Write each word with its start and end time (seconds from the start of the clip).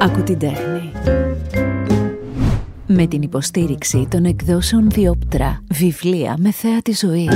Ακού 0.00 0.22
την 0.22 0.38
τέχνη. 0.38 0.92
Με 2.86 3.06
την 3.06 3.22
υποστήριξη 3.22 4.06
των 4.10 4.24
εκδόσεων 4.24 4.90
Διόπτρα, 4.90 5.64
βιβλία 5.70 6.36
με 6.38 6.50
θέα 6.50 6.82
τη 6.82 6.92
ζωή. 6.92 7.28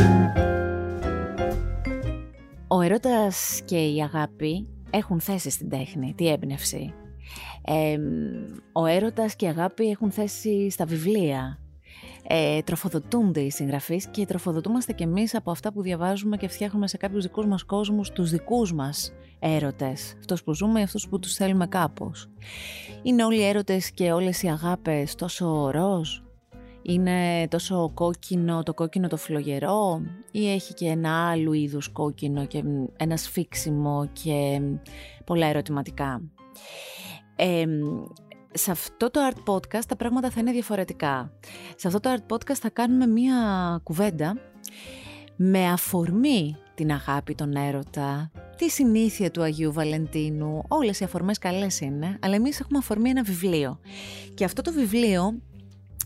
Ο 2.68 2.80
ερώτας 2.80 3.60
και 3.64 3.76
η 3.76 4.02
αγάπη 4.02 4.68
έχουν 4.90 5.20
θέση 5.20 5.50
στην 5.50 5.68
τέχνη, 5.68 6.14
τη 6.16 6.28
έμπνευση. 6.28 6.94
ο 8.72 8.86
έρωτας 8.86 9.36
και 9.36 9.46
η 9.46 9.48
αγάπη 9.48 9.88
έχουν 9.88 10.10
θέση 10.10 10.70
στα 10.70 10.84
βιβλία, 10.84 11.58
ε, 12.26 12.62
τροφοδοτούνται 12.62 13.40
οι 13.40 13.50
συγγραφείς 13.50 14.08
και 14.08 14.26
τροφοδοτούμαστε 14.26 14.92
κι 14.92 15.02
εμείς 15.02 15.34
από 15.34 15.50
αυτά 15.50 15.72
που 15.72 15.82
διαβάζουμε 15.82 16.36
και 16.36 16.48
φτιάχνουμε 16.48 16.88
σε 16.88 16.96
κάποιους 16.96 17.22
δικούς 17.22 17.46
μας 17.46 17.64
κόσμους 17.64 18.10
τους 18.10 18.30
δικούς 18.30 18.72
μας 18.72 19.12
έρωτες. 19.38 20.14
Αυτός 20.18 20.42
που 20.42 20.54
ζούμε 20.54 20.80
ή 20.80 20.82
αυτούς 20.82 21.08
που 21.08 21.18
τους 21.18 21.34
θέλουμε 21.34 21.66
κάπως. 21.66 22.30
Είναι 23.02 23.24
όλοι 23.24 23.40
οι 23.40 23.44
έρωτες 23.44 23.90
και 23.90 24.12
όλες 24.12 24.42
οι 24.42 24.48
αγάπες 24.48 25.14
τόσο 25.14 25.70
ροζ, 25.70 26.08
είναι 26.82 27.48
τόσο 27.48 27.90
κόκκινο 27.94 28.62
το 28.62 28.74
κόκκινο 28.74 29.08
το 29.08 29.16
φλογερό 29.16 30.02
ή 30.30 30.52
έχει 30.52 30.74
και 30.74 30.86
ένα 30.86 31.30
άλλο 31.30 31.52
είδους 31.52 31.88
κόκκινο 31.88 32.46
και 32.46 32.62
ένα 32.96 33.16
σφίξιμο 33.16 34.08
και 34.12 34.60
πολλά 35.24 35.46
ερωτηματικά; 35.46 36.22
Ε, 37.36 37.64
σε 38.52 38.70
αυτό 38.70 39.10
το 39.10 39.20
art 39.30 39.52
podcast 39.52 39.84
τα 39.88 39.96
πράγματα 39.96 40.30
θα 40.30 40.40
είναι 40.40 40.52
διαφορετικά. 40.52 41.32
Σε 41.76 41.86
αυτό 41.86 42.00
το 42.00 42.14
art 42.14 42.34
podcast 42.34 42.54
θα 42.60 42.70
κάνουμε 42.70 43.06
μία 43.06 43.34
κουβέντα 43.82 44.36
με 45.36 45.68
αφορμή 45.68 46.56
την 46.74 46.92
αγάπη, 46.92 47.34
τον 47.34 47.56
έρωτα, 47.56 48.30
τη 48.56 48.70
συνήθεια 48.70 49.30
του 49.30 49.42
Αγίου 49.42 49.72
Βαλεντίνου, 49.72 50.62
όλες 50.68 51.00
οι 51.00 51.04
αφορμές 51.04 51.38
καλές 51.38 51.80
είναι, 51.80 52.18
αλλά 52.20 52.34
εμείς 52.34 52.60
έχουμε 52.60 52.78
αφορμή 52.78 53.10
ένα 53.10 53.22
βιβλίο. 53.22 53.78
Και 54.34 54.44
αυτό 54.44 54.62
το 54.62 54.72
βιβλίο 54.72 55.34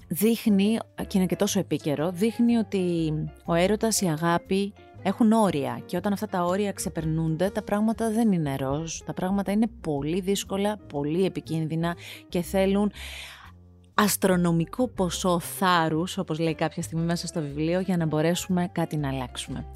δείχνει, 0.08 0.78
και 1.06 1.18
είναι 1.18 1.26
και 1.26 1.36
τόσο 1.36 1.58
επίκαιρο, 1.58 2.10
δείχνει 2.10 2.56
ότι 2.56 3.12
ο 3.44 3.54
έρωτας, 3.54 4.00
η 4.00 4.06
αγάπη 4.06 4.72
έχουν 5.06 5.32
όρια 5.32 5.80
και 5.86 5.96
όταν 5.96 6.12
αυτά 6.12 6.26
τα 6.26 6.42
όρια 6.42 6.72
ξεπερνούνται 6.72 7.50
τα 7.50 7.62
πράγματα 7.62 8.10
δεν 8.10 8.32
είναι 8.32 8.56
ροζ, 8.56 8.98
τα 8.98 9.14
πράγματα 9.14 9.52
είναι 9.52 9.66
πολύ 9.80 10.20
δύσκολα, 10.20 10.76
πολύ 10.76 11.24
επικίνδυνα 11.24 11.96
και 12.28 12.42
θέλουν 12.42 12.92
αστρονομικό 13.94 14.88
ποσό 14.88 15.38
θάρρους, 15.38 16.18
όπως 16.18 16.38
λέει 16.38 16.54
κάποια 16.54 16.82
στιγμή 16.82 17.04
μέσα 17.04 17.26
στο 17.26 17.40
βιβλίο, 17.40 17.80
για 17.80 17.96
να 17.96 18.06
μπορέσουμε 18.06 18.68
κάτι 18.72 18.96
να 18.96 19.08
αλλάξουμε. 19.08 19.66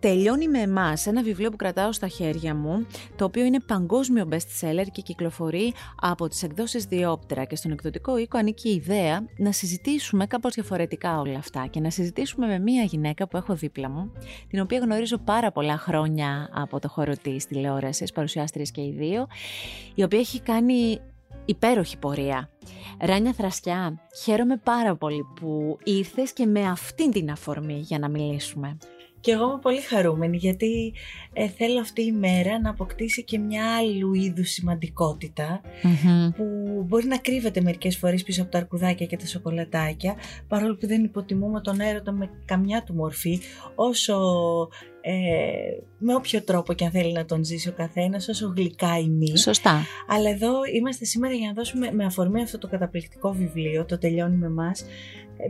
Τελειώνει 0.00 0.48
με 0.48 0.58
εμάς 0.58 1.06
ένα 1.06 1.22
βιβλίο 1.22 1.50
που 1.50 1.56
κρατάω 1.56 1.92
στα 1.92 2.08
χέρια 2.08 2.54
μου, 2.54 2.86
το 3.16 3.24
οποίο 3.24 3.44
είναι 3.44 3.60
παγκόσμιο 3.60 4.28
best 4.30 4.36
seller 4.60 4.86
και 4.92 5.02
κυκλοφορεί 5.02 5.72
από 6.00 6.28
τις 6.28 6.42
εκδόσεις 6.42 6.84
Διόπτρα 6.84 7.44
και 7.44 7.56
στον 7.56 7.70
εκδοτικό 7.70 8.16
οίκο 8.16 8.38
ανήκει 8.38 8.68
η 8.68 8.74
ιδέα 8.74 9.26
να 9.36 9.52
συζητήσουμε 9.52 10.26
κάπως 10.26 10.54
διαφορετικά 10.54 11.20
όλα 11.20 11.38
αυτά 11.38 11.66
και 11.70 11.80
να 11.80 11.90
συζητήσουμε 11.90 12.46
με 12.46 12.58
μία 12.58 12.82
γυναίκα 12.82 13.28
που 13.28 13.36
έχω 13.36 13.54
δίπλα 13.54 13.88
μου, 13.88 14.12
την 14.48 14.60
οποία 14.60 14.78
γνωρίζω 14.78 15.18
πάρα 15.18 15.52
πολλά 15.52 15.76
χρόνια 15.78 16.48
από 16.52 16.78
το 16.78 16.88
χώρο 16.88 17.12
της 17.22 17.46
τηλεόρασης, 17.46 18.12
παρουσιάστριες 18.12 18.70
και 18.70 18.80
οι 18.80 18.94
δύο, 18.98 19.26
η 19.94 20.02
οποία 20.02 20.18
έχει 20.18 20.40
κάνει 20.40 21.00
υπέροχη 21.44 21.98
πορεία. 21.98 22.50
Ράνια 23.00 23.32
Θρασκιά, 23.32 24.00
χαίρομαι 24.22 24.56
πάρα 24.56 24.96
πολύ 24.96 25.26
που 25.40 25.78
ήρθες 25.84 26.32
και 26.32 26.46
με 26.46 26.68
αυτήν 26.68 27.10
την 27.10 27.30
αφορμή 27.30 27.78
για 27.78 27.98
να 27.98 28.08
μιλήσουμε. 28.08 28.76
Και 29.20 29.32
εγώ 29.32 29.44
είμαι 29.44 29.58
πολύ 29.62 29.80
χαρούμενη 29.80 30.36
γιατί 30.36 30.92
ε, 31.32 31.48
θέλω 31.48 31.80
αυτή 31.80 32.02
η 32.02 32.12
μέρα 32.12 32.60
να 32.60 32.70
αποκτήσει 32.70 33.24
και 33.24 33.38
μια 33.38 33.76
άλλου 33.76 34.14
είδους 34.14 34.58
που 36.36 36.44
μπορεί 36.88 37.06
να 37.06 37.18
κρύβεται 37.18 37.60
μερικές 37.60 37.96
φορές 37.96 38.22
πίσω 38.22 38.42
από 38.42 38.50
τα 38.50 38.58
αρκουδάκια 38.58 39.06
και 39.06 39.16
τα 39.16 39.26
σοκολατάκια 39.26 40.14
παρόλο 40.48 40.76
που 40.76 40.86
δεν 40.86 41.04
υποτιμούμε 41.04 41.60
τον 41.60 41.80
έρωτα 41.80 42.12
με 42.12 42.30
καμιά 42.44 42.82
του 42.82 42.94
μορφή 42.94 43.40
όσο 43.74 44.16
ε, 45.00 45.12
με 45.98 46.14
όποιο 46.14 46.42
τρόπο 46.42 46.72
και 46.72 46.84
αν 46.84 46.90
θέλει 46.90 47.12
να 47.12 47.24
τον 47.24 47.44
ζήσει 47.44 47.68
ο 47.68 47.72
καθένας 47.72 48.28
όσο 48.28 48.52
γλυκά 48.56 48.98
ή 48.98 49.08
μη. 49.08 49.38
Σωστά. 49.38 49.84
Αλλά 50.08 50.30
εδώ 50.30 50.52
είμαστε 50.74 51.04
σήμερα 51.04 51.34
για 51.34 51.46
να 51.46 51.52
δώσουμε 51.52 51.92
με 51.92 52.04
αφορμή 52.04 52.42
αυτό 52.42 52.58
το 52.58 52.68
καταπληκτικό 52.68 53.32
βιβλίο, 53.32 53.84
το 53.84 53.98
τελειώνει 53.98 54.36
με 54.36 54.46
εμάς, 54.46 54.84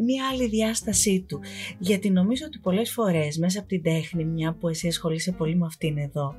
μια 0.04 0.28
άλλη 0.32 0.48
διάστασή 0.48 1.24
του. 1.28 1.40
Γιατί 1.78 2.10
νομίζω 2.10 2.44
ότι 2.46 2.58
πολλές 2.58 2.92
φορές 2.92 3.38
μέσα 3.38 3.58
από 3.58 3.68
την 3.68 3.82
τέχνη, 3.82 4.24
μια 4.24 4.56
που 4.60 4.68
εσύ 4.68 4.88
ασχολείσαι 4.88 5.32
πολύ 5.32 5.56
με 5.56 5.66
αυτήν 5.66 5.98
εδώ, 5.98 6.34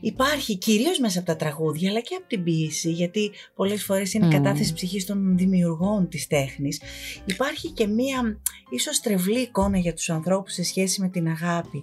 υπάρχει 0.00 0.56
κυρίως 0.56 0.98
μέσα 0.98 1.18
από 1.18 1.26
τα 1.26 1.36
τραγούδια 1.36 1.90
αλλά 1.90 2.00
και 2.00 2.14
από 2.14 2.26
την 2.26 2.44
ποίηση 2.44 2.90
γιατί 2.90 3.30
πολλές 3.54 3.84
φορές 3.84 4.12
είναι 4.14 4.26
mm. 4.26 4.30
κατάθεση 4.30 4.72
ψυχής 4.72 5.06
των 5.06 5.36
δημιουργών 5.36 6.08
της 6.08 6.26
τέχνης 6.26 6.80
υπάρχει 7.24 7.70
και 7.70 7.86
μία 7.86 8.40
ίσως 8.70 9.00
τρευλή 9.00 9.40
εικόνα 9.40 9.78
για 9.78 9.94
τους 9.94 10.10
ανθρώπους 10.10 10.52
σε 10.52 10.62
σχέση 10.62 11.00
με 11.00 11.08
την 11.08 11.28
αγάπη 11.28 11.82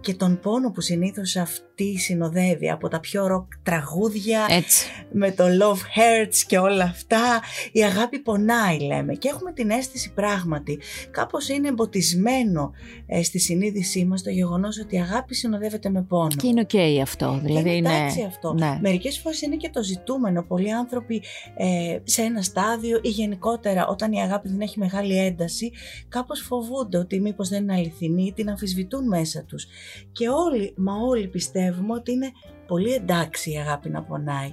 και 0.00 0.14
τον 0.14 0.40
πόνο 0.40 0.70
που 0.70 0.80
συνήθως 0.80 1.36
αυτή 1.36 1.73
συνοδεύει 1.98 2.70
από 2.70 2.88
τα 2.88 3.00
πιο 3.00 3.26
ροκ 3.26 3.52
τραγούδια 3.62 4.46
Έτσι. 4.50 4.86
με 5.12 5.30
το 5.30 5.44
love 5.44 5.98
hurts 5.98 6.36
και 6.46 6.58
όλα 6.58 6.84
αυτά. 6.84 7.40
Η 7.72 7.84
αγάπη 7.84 8.18
πονάει 8.18 8.78
λέμε. 8.78 9.14
Και 9.14 9.28
έχουμε 9.28 9.52
την 9.52 9.70
αίσθηση 9.70 10.12
πράγματι. 10.12 10.78
Κάπως 11.10 11.48
είναι 11.48 11.68
εμποτισμένο 11.68 12.72
ε, 13.06 13.22
στη 13.22 13.38
συνείδησή 13.38 14.04
μας 14.04 14.22
το 14.22 14.30
γεγονός 14.30 14.78
ότι 14.78 14.94
η 14.96 15.00
αγάπη 15.00 15.34
συνοδεύεται 15.34 15.90
με 15.90 16.02
πόνο. 16.02 16.28
Και 16.36 16.46
είναι 16.46 16.66
ok 16.72 16.98
αυτό 17.02 17.40
δηλαδή 17.42 17.76
είναι, 17.76 17.92
είναι... 17.92 18.26
αυτό. 18.26 18.52
ναι. 18.52 18.78
μερικές 18.80 19.18
φορές 19.18 19.42
είναι 19.42 19.56
και 19.56 19.70
το 19.70 19.82
ζητούμενο. 19.82 20.42
Πολλοί 20.42 20.72
άνθρωποι 20.72 21.22
ε, 21.56 21.98
σε 22.02 22.22
ένα 22.22 22.42
στάδιο 22.42 22.98
ή 23.02 23.08
γενικότερα 23.08 23.86
όταν 23.86 24.12
η 24.12 24.20
αγάπη 24.20 24.48
δεν 24.48 24.60
έχει 24.60 24.78
μεγάλη 24.78 25.18
ένταση 25.18 25.72
κάπως 26.08 26.40
φοβούνται 26.40 26.98
ότι 26.98 27.20
μήπως 27.20 27.48
δεν 27.48 27.62
είναι 27.62 27.74
αληθινή 27.74 28.32
την 28.34 28.48
αμφισβητούν 28.48 29.06
μέσα 29.06 29.44
τους. 29.44 29.66
Και 30.12 30.28
όλοι, 30.28 30.74
μα 30.76 30.92
όλοι 30.94 31.28
πιστεύουμε 31.64 31.94
ότι 31.94 32.12
είναι 32.12 32.30
πολύ 32.66 32.92
εντάξει 32.92 33.52
η 33.52 33.58
αγάπη 33.58 33.88
να 33.88 34.02
πονάει. 34.02 34.52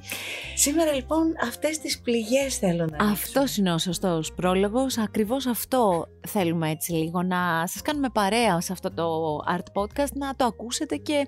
Σήμερα 0.56 0.94
λοιπόν 0.94 1.34
αυτές 1.44 1.80
τις 1.80 2.02
πληγές 2.02 2.58
θέλω 2.58 2.86
να 2.86 3.06
Αυτός 3.06 3.58
είναι 3.58 3.74
ο 3.74 3.78
σωστός 3.78 4.34
πρόλογος, 4.34 4.98
ακριβώς 4.98 5.46
αυτό 5.46 6.08
θέλουμε 6.28 6.70
έτσι 6.70 6.92
λίγο 6.92 7.24
να 7.24 7.68
σας 7.68 7.82
κάνουμε 7.82 8.10
παρέα 8.14 8.62
σε 8.62 8.72
αυτό 8.72 8.92
το 8.94 9.38
art 9.56 9.82
podcast, 9.82 10.12
να 10.14 10.36
το 10.36 10.46
ακούσετε 10.46 10.96
και 10.96 11.28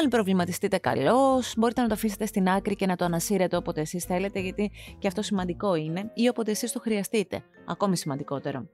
αν 0.00 0.08
προβληματιστείτε 0.08 0.78
καλώς, 0.78 1.54
μπορείτε 1.56 1.80
να 1.80 1.88
το 1.88 1.94
αφήσετε 1.94 2.26
στην 2.26 2.48
άκρη 2.48 2.76
και 2.76 2.86
να 2.86 2.96
το 2.96 3.04
ανασύρετε 3.04 3.56
όποτε 3.56 3.80
εσείς 3.80 4.04
θέλετε, 4.04 4.40
γιατί 4.40 4.70
και 4.98 5.06
αυτό 5.06 5.22
σημαντικό 5.22 5.74
είναι, 5.74 6.10
ή 6.14 6.28
όποτε 6.28 6.50
εσείς 6.50 6.72
το 6.72 6.80
χρειαστείτε, 6.80 7.44
ακόμη 7.66 7.96
σημαντικότερο. 7.96 8.68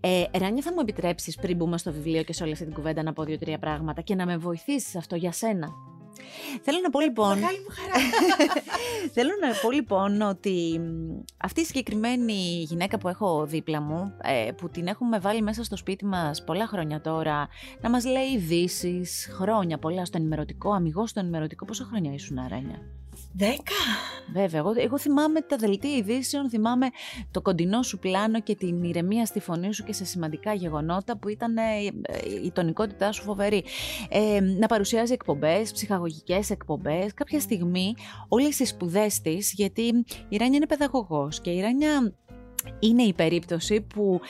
Ε, 0.00 0.24
Ράνια, 0.38 0.62
θα 0.62 0.72
μου 0.72 0.80
επιτρέψεις 0.80 1.34
πριν 1.34 1.56
μπούμε 1.56 1.78
στο 1.78 1.92
βιβλίο 1.92 2.22
και 2.22 2.32
σε 2.32 2.42
όλη 2.42 2.52
αυτή 2.52 2.64
την 2.64 2.74
κουβέντα 2.74 3.02
να 3.02 3.12
πω 3.12 3.24
δύο-τρία 3.24 3.58
πράγματα 3.58 4.00
και 4.00 4.14
να 4.14 4.26
με 4.26 4.36
βοηθήσεις 4.36 4.96
αυτό 4.96 5.16
για 5.16 5.32
σένα; 5.32 5.68
Θέλω 6.62 6.78
να 6.82 6.90
πω 6.90 7.00
λοιπόν. 7.00 7.38
Μεγάλη 7.38 7.58
μου 7.58 7.74
χαρά. 7.74 8.04
Θέλω 9.14 9.30
να 9.40 9.48
πω 9.62 9.70
λοιπόν 9.70 10.20
ότι 10.20 10.80
αυτή 11.36 11.60
η 11.60 11.64
συγκεκριμένη 11.64 12.62
γυναίκα 12.68 12.98
που 12.98 13.08
έχω 13.08 13.46
δίπλα 13.46 13.80
μου, 13.80 14.12
ε, 14.22 14.50
που 14.52 14.68
την 14.68 14.86
έχουμε 14.86 15.18
βάλει 15.18 15.42
μέσα 15.42 15.64
στο 15.64 15.76
σπίτι 15.76 16.04
μας 16.04 16.44
πολλά 16.44 16.66
χρόνια 16.66 17.00
τώρα, 17.00 17.48
να 17.80 17.90
μας 17.90 18.04
λέει 18.04 18.26
ειδήσεις, 18.34 19.28
χρόνια 19.32 19.78
πολλά 19.78 20.04
στο 20.04 20.16
ενημερωτικό, 20.16 20.72
αμυγός 20.72 21.10
στο 21.10 21.20
ενημερωτικό. 21.20 21.64
Πόσα 21.64 21.84
χρόνια 21.84 22.12
ήσουν, 22.12 22.36
Ράνια; 22.48 22.78
Δέκα. 23.38 23.80
Βέβαια, 24.32 24.60
εγώ, 24.60 24.72
εγώ 24.76 24.98
θυμάμαι 24.98 25.40
τα 25.40 25.56
δελτία 25.56 25.96
ειδήσεων, 25.96 26.50
θυμάμαι 26.50 26.86
το 27.30 27.42
κοντινό 27.42 27.82
σου 27.82 27.98
πλάνο 27.98 28.40
και 28.40 28.54
την 28.54 28.82
ηρεμία 28.82 29.26
στη 29.26 29.40
φωνή 29.40 29.74
σου 29.74 29.84
και 29.84 29.92
σε 29.92 30.04
σημαντικά 30.04 30.54
γεγονότα 30.54 31.18
που 31.18 31.28
ήταν 31.28 31.56
ε, 31.56 31.62
η 32.44 32.50
τονικότητά 32.50 33.12
σου 33.12 33.22
φοβερή. 33.22 33.64
Ε, 34.08 34.40
να 34.40 34.66
παρουσιάζει 34.66 35.12
εκπομπές, 35.12 35.72
ψυχαγωγικές 35.72 36.50
εκπομπές. 36.50 37.14
Κάποια 37.14 37.40
στιγμή 37.40 37.94
όλες 38.28 38.58
οι 38.58 38.64
σπουδές 38.64 39.20
της, 39.20 39.52
γιατί 39.52 39.82
η 40.28 40.36
Ράνια 40.36 40.56
είναι 40.56 40.66
παιδαγωγός 40.66 41.40
και 41.40 41.50
η 41.50 41.60
Ράνια 41.60 42.12
είναι 42.78 43.02
η 43.02 43.12
περίπτωση 43.12 43.80
που 43.80 44.20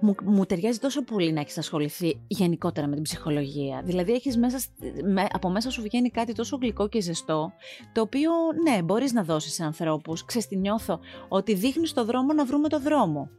μου, 0.00 0.14
μου 0.24 0.44
ταιριάζει 0.44 0.78
τόσο 0.78 1.02
πολύ 1.04 1.32
να 1.32 1.40
έχεις 1.40 1.58
ασχοληθεί 1.58 2.20
γενικότερα 2.26 2.86
με 2.86 2.94
την 2.94 3.02
ψυχολογία. 3.02 3.82
Δηλαδή, 3.84 4.12
έχεις 4.12 4.36
μέσα, 4.36 4.58
με, 5.04 5.26
από 5.32 5.50
μέσα 5.50 5.70
σου 5.70 5.82
βγαίνει 5.82 6.10
κάτι 6.10 6.32
τόσο 6.32 6.56
γλυκό 6.56 6.88
και 6.88 7.00
ζεστό, 7.00 7.52
το 7.92 8.00
οποίο 8.00 8.30
ναι, 8.62 8.82
μπορείς 8.82 9.12
να 9.12 9.22
δώσεις 9.22 9.52
σε 9.52 9.64
ανθρώπους. 9.64 10.24
Ξεστινιώθω 10.24 11.00
ότι 11.28 11.54
δείχνεις 11.54 11.92
το 11.92 12.04
δρόμο 12.04 12.32
να 12.32 12.44
βρούμε 12.44 12.68
το 12.68 12.80
δρόμο 12.80 13.30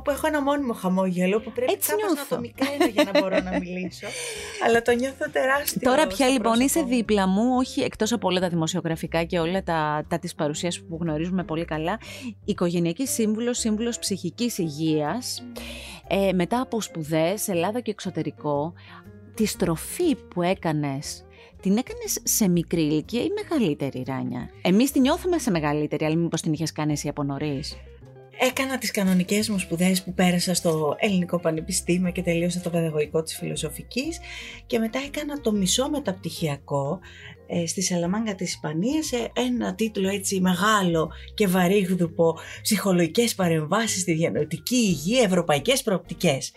που 0.00 0.10
έχω 0.10 0.26
ένα 0.26 0.42
μόνιμο 0.42 0.72
χαμόγελο 0.72 1.40
που 1.40 1.52
πρέπει 1.52 1.72
Έτσι 1.72 1.90
κάπως 1.90 2.14
να 2.16 2.26
το 2.28 2.40
μικραίνω 2.40 2.86
για 2.92 3.10
να 3.12 3.20
μπορώ 3.20 3.40
να 3.40 3.50
μιλήσω. 3.50 4.06
αλλά 4.66 4.82
το 4.82 4.92
νιώθω 4.92 5.30
τεράστιο. 5.32 5.80
Τώρα 5.90 6.06
πια 6.06 6.28
λοιπόν 6.28 6.60
είσαι 6.60 6.82
δίπλα 6.82 7.26
μου, 7.26 7.56
όχι 7.56 7.80
εκτός 7.80 8.12
από 8.12 8.28
όλα 8.28 8.40
τα 8.40 8.48
δημοσιογραφικά 8.48 9.24
και 9.24 9.38
όλα 9.38 9.62
τα, 9.62 10.04
τα 10.08 10.18
της 10.18 10.34
παρουσίας 10.34 10.80
που 10.80 10.98
γνωρίζουμε 11.00 11.44
πολύ 11.44 11.64
καλά, 11.64 11.98
οικογενειακής 12.44 13.10
σύμβουλος, 13.10 13.58
σύμβουλος 13.58 13.98
ψυχικής 13.98 14.58
υγείας, 14.58 15.42
ε, 16.08 16.32
μετά 16.32 16.60
από 16.60 16.80
σπουδές, 16.80 17.48
Ελλάδα 17.48 17.80
και 17.80 17.90
εξωτερικό, 17.90 18.72
τη 19.34 19.46
στροφή 19.46 20.16
που 20.16 20.42
έκανες 20.42 21.24
την 21.62 21.76
έκανες 21.76 22.18
σε 22.22 22.48
μικρή 22.48 22.80
ηλικία 22.80 23.22
ή 23.22 23.28
μεγαλύτερη 23.42 24.04
Ράνια; 24.06 24.50
Εμείς 24.62 24.90
την 24.90 25.00
νιώθουμε 25.00 25.38
σε 25.38 25.50
μεγαλύτερη, 25.50 26.04
αλλά 26.04 26.16
μήπως 26.16 26.40
την 26.40 26.52
είχες 26.52 26.72
κάνει 26.72 26.92
εσύ 26.92 27.08
από 27.08 27.22
νωρίς; 27.22 27.76
Έκανα 28.44 28.78
τις 28.78 28.90
κανονικές 28.90 29.48
μου 29.48 29.58
σπουδές 29.58 30.02
που 30.02 30.14
πέρασα 30.14 30.54
στο 30.54 30.96
Ελληνικό 30.98 31.40
Πανεπιστήμιο 31.40 32.12
και 32.12 32.22
τελείωσα 32.22 32.60
το 32.60 32.70
παιδαγωγικό 32.70 33.22
της 33.22 33.36
φιλοσοφικής 33.36 34.18
και 34.66 34.78
μετά 34.78 34.98
έκανα 35.06 35.40
το 35.40 35.52
μισό 35.52 35.90
μεταπτυχιακό 35.90 37.00
ε, 37.46 37.66
στη 37.66 37.82
Σαλαμάγκα 37.82 38.34
της 38.34 38.50
Ισπανίας 38.50 39.06
σε 39.06 39.30
ένα 39.32 39.74
τίτλο 39.74 40.08
έτσι 40.08 40.40
μεγάλο 40.40 41.10
και 41.34 41.46
βαρύγδουπο 41.46 42.38
ψυχολογικές 42.62 43.34
παρεμβάσεις 43.34 44.00
στη 44.00 44.12
διανοητική 44.12 44.76
υγεία, 44.76 45.22
ευρωπαϊκές 45.22 45.82
προοπτικές. 45.82 46.52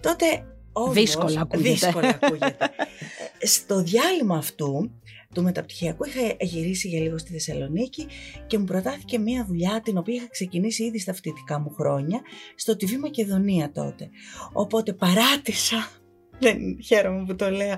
Τότε 0.00 0.26
όμως, 0.72 0.94
δύσκολα 0.94 1.40
ακούγεται. 1.40 1.70
Δύσκολα 1.70 2.18
ακούγεται. 2.22 2.70
Στο 3.56 3.82
διάλειμμα 3.82 4.36
αυτού 4.36 4.90
του 5.36 5.42
μεταπτυχιακού 5.42 6.04
είχα 6.04 6.20
γυρίσει 6.40 6.88
για 6.88 7.00
λίγο 7.00 7.18
στη 7.18 7.32
Θεσσαλονίκη 7.32 8.06
και 8.46 8.58
μου 8.58 8.64
προτάθηκε 8.64 9.18
μια 9.18 9.44
δουλειά 9.44 9.80
την 9.84 9.98
οποία 9.98 10.14
είχα 10.14 10.28
ξεκινήσει 10.28 10.84
ήδη 10.84 10.98
στα 10.98 11.12
φοιτητικά 11.12 11.60
μου 11.60 11.70
χρόνια 11.70 12.20
στο 12.54 12.72
TV 12.72 12.96
Μακεδονία 13.00 13.72
τότε. 13.72 14.10
Οπότε 14.52 14.92
παράτησα, 14.92 15.88
δεν 16.42 16.58
χαίρομαι 16.84 17.24
που 17.24 17.36
το 17.36 17.50
λέω, 17.50 17.76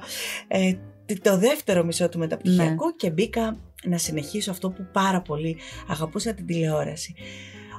ε, 0.49 0.73
το 1.23 1.39
δεύτερο 1.39 1.85
μισό 1.85 2.09
του 2.09 2.19
μεταπτυχιακού 2.19 2.87
ναι. 2.87 2.93
και 2.97 3.11
μπήκα 3.11 3.61
να 3.85 3.99
συνεχίσω 3.99 4.51
αυτό 4.51 4.71
που 4.71 4.89
πάρα 4.93 5.23
πολύ 5.23 5.57
αγαπούσα 5.89 6.35
την 6.35 6.47
τηλεόραση. 6.47 7.15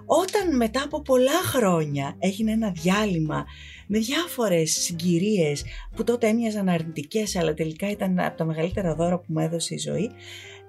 Όταν 0.06 0.56
μετά 0.56 0.82
από 0.84 1.02
πολλά 1.02 1.42
χρόνια 1.44 2.16
έγινε 2.20 2.52
ένα 2.52 2.72
διάλειμμα 2.72 3.46
με 3.92 4.00
διάφορες 4.00 4.72
συγκυρίες 4.72 5.64
που 5.96 6.04
τότε 6.04 6.28
έμοιαζαν 6.28 6.70
αρνητικές 6.70 7.36
αλλά 7.36 7.54
τελικά 7.54 7.90
ήταν 7.90 8.20
από 8.20 8.38
τα 8.38 8.46
μεγαλύτερα 8.46 8.96
δώρα 8.96 9.18
που 9.18 9.26
μου 9.28 9.40
έδωσε 9.40 9.74
η 9.74 9.78
ζωή 9.78 10.12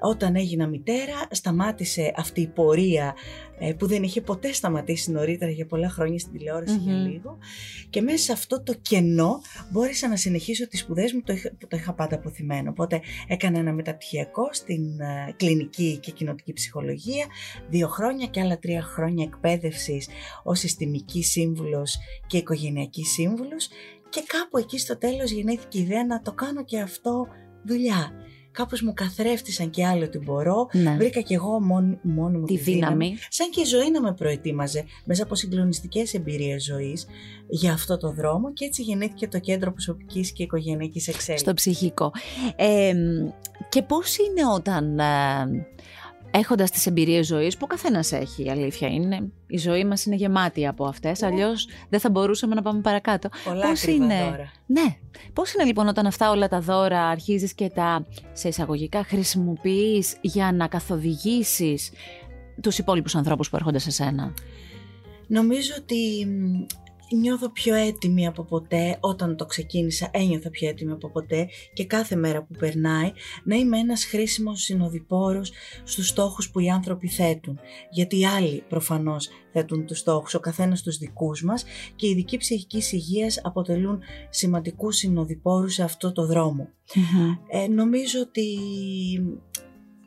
όταν 0.00 0.36
έγινα 0.36 0.66
μητέρα 0.66 1.26
σταμάτησε 1.30 2.12
αυτή 2.16 2.40
η 2.40 2.46
πορεία 2.46 3.14
ε, 3.58 3.72
που 3.72 3.86
δεν 3.86 4.02
είχε 4.02 4.20
ποτέ 4.20 4.52
σταματήσει 4.52 5.10
νωρίτερα 5.10 5.50
για 5.50 5.66
πολλά 5.66 5.88
χρόνια 5.88 6.18
στην 6.18 6.32
τηλεόραση 6.32 6.76
για 6.76 6.94
λίγο. 6.94 7.38
Και 7.90 8.00
μέσα 8.00 8.18
σε 8.18 8.32
αυτό 8.32 8.62
το 8.62 8.74
κενό 8.82 9.40
μπόρεσα 9.70 10.08
να 10.08 10.16
συνεχίσω 10.16 10.68
τις 10.68 10.80
σπουδές 10.80 11.12
μου 11.12 11.20
που 11.58 11.66
το 11.68 11.76
είχα 11.76 11.94
πάντα 11.94 12.14
αποθυμένο. 12.16 12.70
Οπότε 12.70 13.00
έκανα 13.28 13.58
ένα 13.58 13.72
μεταπτυχιακό 13.72 14.48
στην 14.52 15.00
ε, 15.00 15.34
κλινική 15.36 15.98
και 16.02 16.10
κοινωτική 16.10 16.52
ψυχολογία, 16.52 17.26
δύο 17.68 17.88
χρόνια 17.88 18.26
και 18.26 18.40
άλλα 18.40 18.58
τρία 18.58 18.82
χρόνια 18.82 19.24
εκπαίδευσης 19.24 20.08
ως 20.42 20.58
συστημική 20.58 21.22
σύμβουλος 21.22 21.98
και 22.26 22.36
οικογενειακή 22.36 23.04
σύμβουλος. 23.04 23.68
Και 24.08 24.22
κάπου 24.26 24.58
εκεί 24.58 24.78
στο 24.78 24.98
τέλος 24.98 25.30
γεννήθηκε 25.30 25.78
η 25.78 25.82
ιδέα 25.82 26.06
να 26.06 26.22
το 26.22 26.32
κάνω 26.32 26.64
και 26.64 26.80
αυτό 26.80 27.26
δουλειά 27.64 28.12
κάπως 28.52 28.82
μου 28.82 28.92
καθρέφτησαν 28.94 29.70
και 29.70 29.86
άλλο 29.86 30.04
ότι 30.04 30.18
μπορώ. 30.18 30.68
Ναι. 30.72 30.96
Βρήκα 30.96 31.20
και 31.20 31.34
εγώ 31.34 31.60
μόνη, 31.60 31.98
μόνη 32.02 32.38
μου 32.38 32.46
τη, 32.46 32.54
τη 32.54 32.60
δύναμη. 32.60 33.16
Σαν 33.28 33.50
και 33.50 33.60
η 33.60 33.64
ζωή 33.64 33.90
να 33.90 34.00
με 34.00 34.14
προετοίμαζε 34.14 34.84
μέσα 35.04 35.22
από 35.22 35.34
συγκλονιστικές 35.34 36.14
εμπειρίες 36.14 36.64
ζωής 36.64 37.06
για 37.48 37.72
αυτό 37.72 37.96
το 37.96 38.12
δρόμο 38.12 38.52
και 38.52 38.64
έτσι 38.64 38.82
γεννήθηκε 38.82 39.28
το 39.28 39.38
κέντρο 39.38 39.72
προσωπικής 39.72 40.32
και 40.32 40.42
οικογενειακής 40.42 41.08
εξέλιξης. 41.08 41.40
Στο 41.40 41.54
ψυχικό. 41.54 42.12
Ε, 42.56 42.94
και 43.68 43.82
πώς 43.82 44.16
είναι 44.16 44.46
όταν 44.54 44.98
ε, 44.98 45.04
έχοντας 46.30 46.70
τις 46.70 46.86
εμπειρίες 46.86 47.26
ζωής 47.26 47.54
που 47.56 47.60
ο 47.64 47.66
καθένας 47.66 48.12
έχει, 48.12 48.44
η 48.44 48.50
αλήθεια 48.50 48.88
είναι. 48.88 49.30
Η 49.46 49.58
ζωή 49.58 49.84
μας 49.84 50.04
είναι 50.04 50.16
γεμάτη 50.16 50.66
από 50.66 50.84
αυτές, 50.84 51.22
αλλιώς 51.22 51.68
δεν 51.88 52.00
θα 52.00 52.10
μπορούσαμε 52.10 52.54
να 52.54 52.62
πάμε 52.62 52.80
παρακάτω. 52.80 53.28
Πολλά 53.44 53.68
Πώς 53.68 53.82
είναι... 53.82 54.24
δώρα. 54.30 54.52
Ναι. 54.66 54.96
Πώς 55.32 55.52
είναι 55.54 55.64
λοιπόν 55.64 55.88
όταν 55.88 56.06
αυτά 56.06 56.30
όλα 56.30 56.48
τα 56.48 56.60
δώρα 56.60 57.06
αρχίζεις 57.06 57.54
και 57.54 57.68
τα 57.68 58.06
σε 58.32 58.48
εισαγωγικά 58.48 59.04
χρησιμοποιείς 59.04 60.16
για 60.20 60.52
να 60.52 60.66
καθοδηγήσεις 60.66 61.90
τους 62.62 62.78
υπόλοιπους 62.78 63.14
ανθρώπους 63.14 63.50
που 63.50 63.56
έρχονται 63.56 63.78
σε 63.78 63.90
σένα; 63.90 64.34
Νομίζω 65.26 65.74
ότι 65.78 66.26
νιώθω 67.16 67.50
πιο 67.50 67.74
έτοιμη 67.74 68.26
από 68.26 68.44
ποτέ, 68.44 68.96
όταν 69.00 69.36
το 69.36 69.46
ξεκίνησα 69.46 70.08
ένιωθα 70.12 70.50
πιο 70.50 70.68
έτοιμη 70.68 70.92
από 70.92 71.10
ποτέ. 71.10 71.48
Και 71.72 71.86
κάθε 71.86 72.16
μέρα 72.16 72.42
που 72.42 72.54
περνάει 72.58 73.12
να 73.44 73.56
είμαι 73.56 73.78
ένας 73.78 74.04
χρήσιμος 74.04 74.62
συνοδοιπόρος 74.62 75.52
στους 75.84 76.08
στόχους 76.08 76.50
που 76.50 76.60
οι 76.60 76.68
άνθρωποι 76.70 77.08
θέτουν. 77.08 77.58
Γιατί 77.90 78.18
οι 78.18 78.26
άλλοι 78.26 78.64
προφανώς 78.68 79.28
θέτουν 79.52 79.86
τους 79.86 79.98
στόχους, 79.98 80.34
ο 80.34 80.40
καθένας 80.40 80.82
τους 80.82 80.96
δικούς 80.96 81.42
μας. 81.42 81.64
Και 81.96 82.06
οι 82.06 82.10
ειδικοί 82.10 82.36
ψυχικής 82.36 82.92
υγείας 82.92 83.40
αποτελούν 83.42 84.00
σημαντικούς 84.30 84.96
συνοδοιπόρους 84.96 85.74
σε 85.74 85.82
αυτό 85.82 86.12
το 86.12 86.26
δρομο 86.26 86.68
Ε, 87.48 87.66
νομίζω 87.68 88.20
ότι 88.20 88.46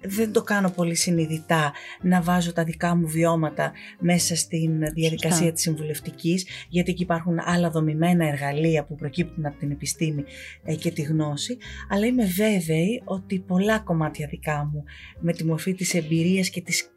δεν 0.05 0.31
το 0.31 0.41
κάνω 0.41 0.69
πολύ 0.69 0.95
συνειδητά 0.95 1.73
να 2.01 2.21
βάζω 2.21 2.53
τα 2.53 2.63
δικά 2.63 2.95
μου 2.95 3.07
βιώματα 3.07 3.71
μέσα 3.99 4.35
στην 4.35 4.79
διαδικασία 4.79 5.37
Σωστά. 5.37 5.51
της 5.51 5.61
συμβουλευτικής 5.61 6.47
γιατί 6.69 6.91
εκεί 6.91 7.01
υπάρχουν 7.01 7.39
άλλα 7.45 7.69
δομημένα 7.69 8.27
εργαλεία 8.27 8.85
που 8.85 8.95
προκύπτουν 8.95 9.45
από 9.45 9.57
την 9.59 9.71
επιστήμη 9.71 10.23
ε, 10.63 10.75
και 10.75 10.91
τη 10.91 11.01
γνώση 11.01 11.57
αλλά 11.89 12.05
είμαι 12.05 12.25
βέβαιη 12.25 13.01
ότι 13.05 13.39
πολλά 13.39 13.79
κομμάτια 13.79 14.27
δικά 14.27 14.69
μου 14.73 14.83
με 15.19 15.33
τη 15.33 15.45
μορφή 15.45 15.73
της 15.73 15.93
εμπειρίας 15.93 16.49
και 16.49 16.61
της 16.61 16.89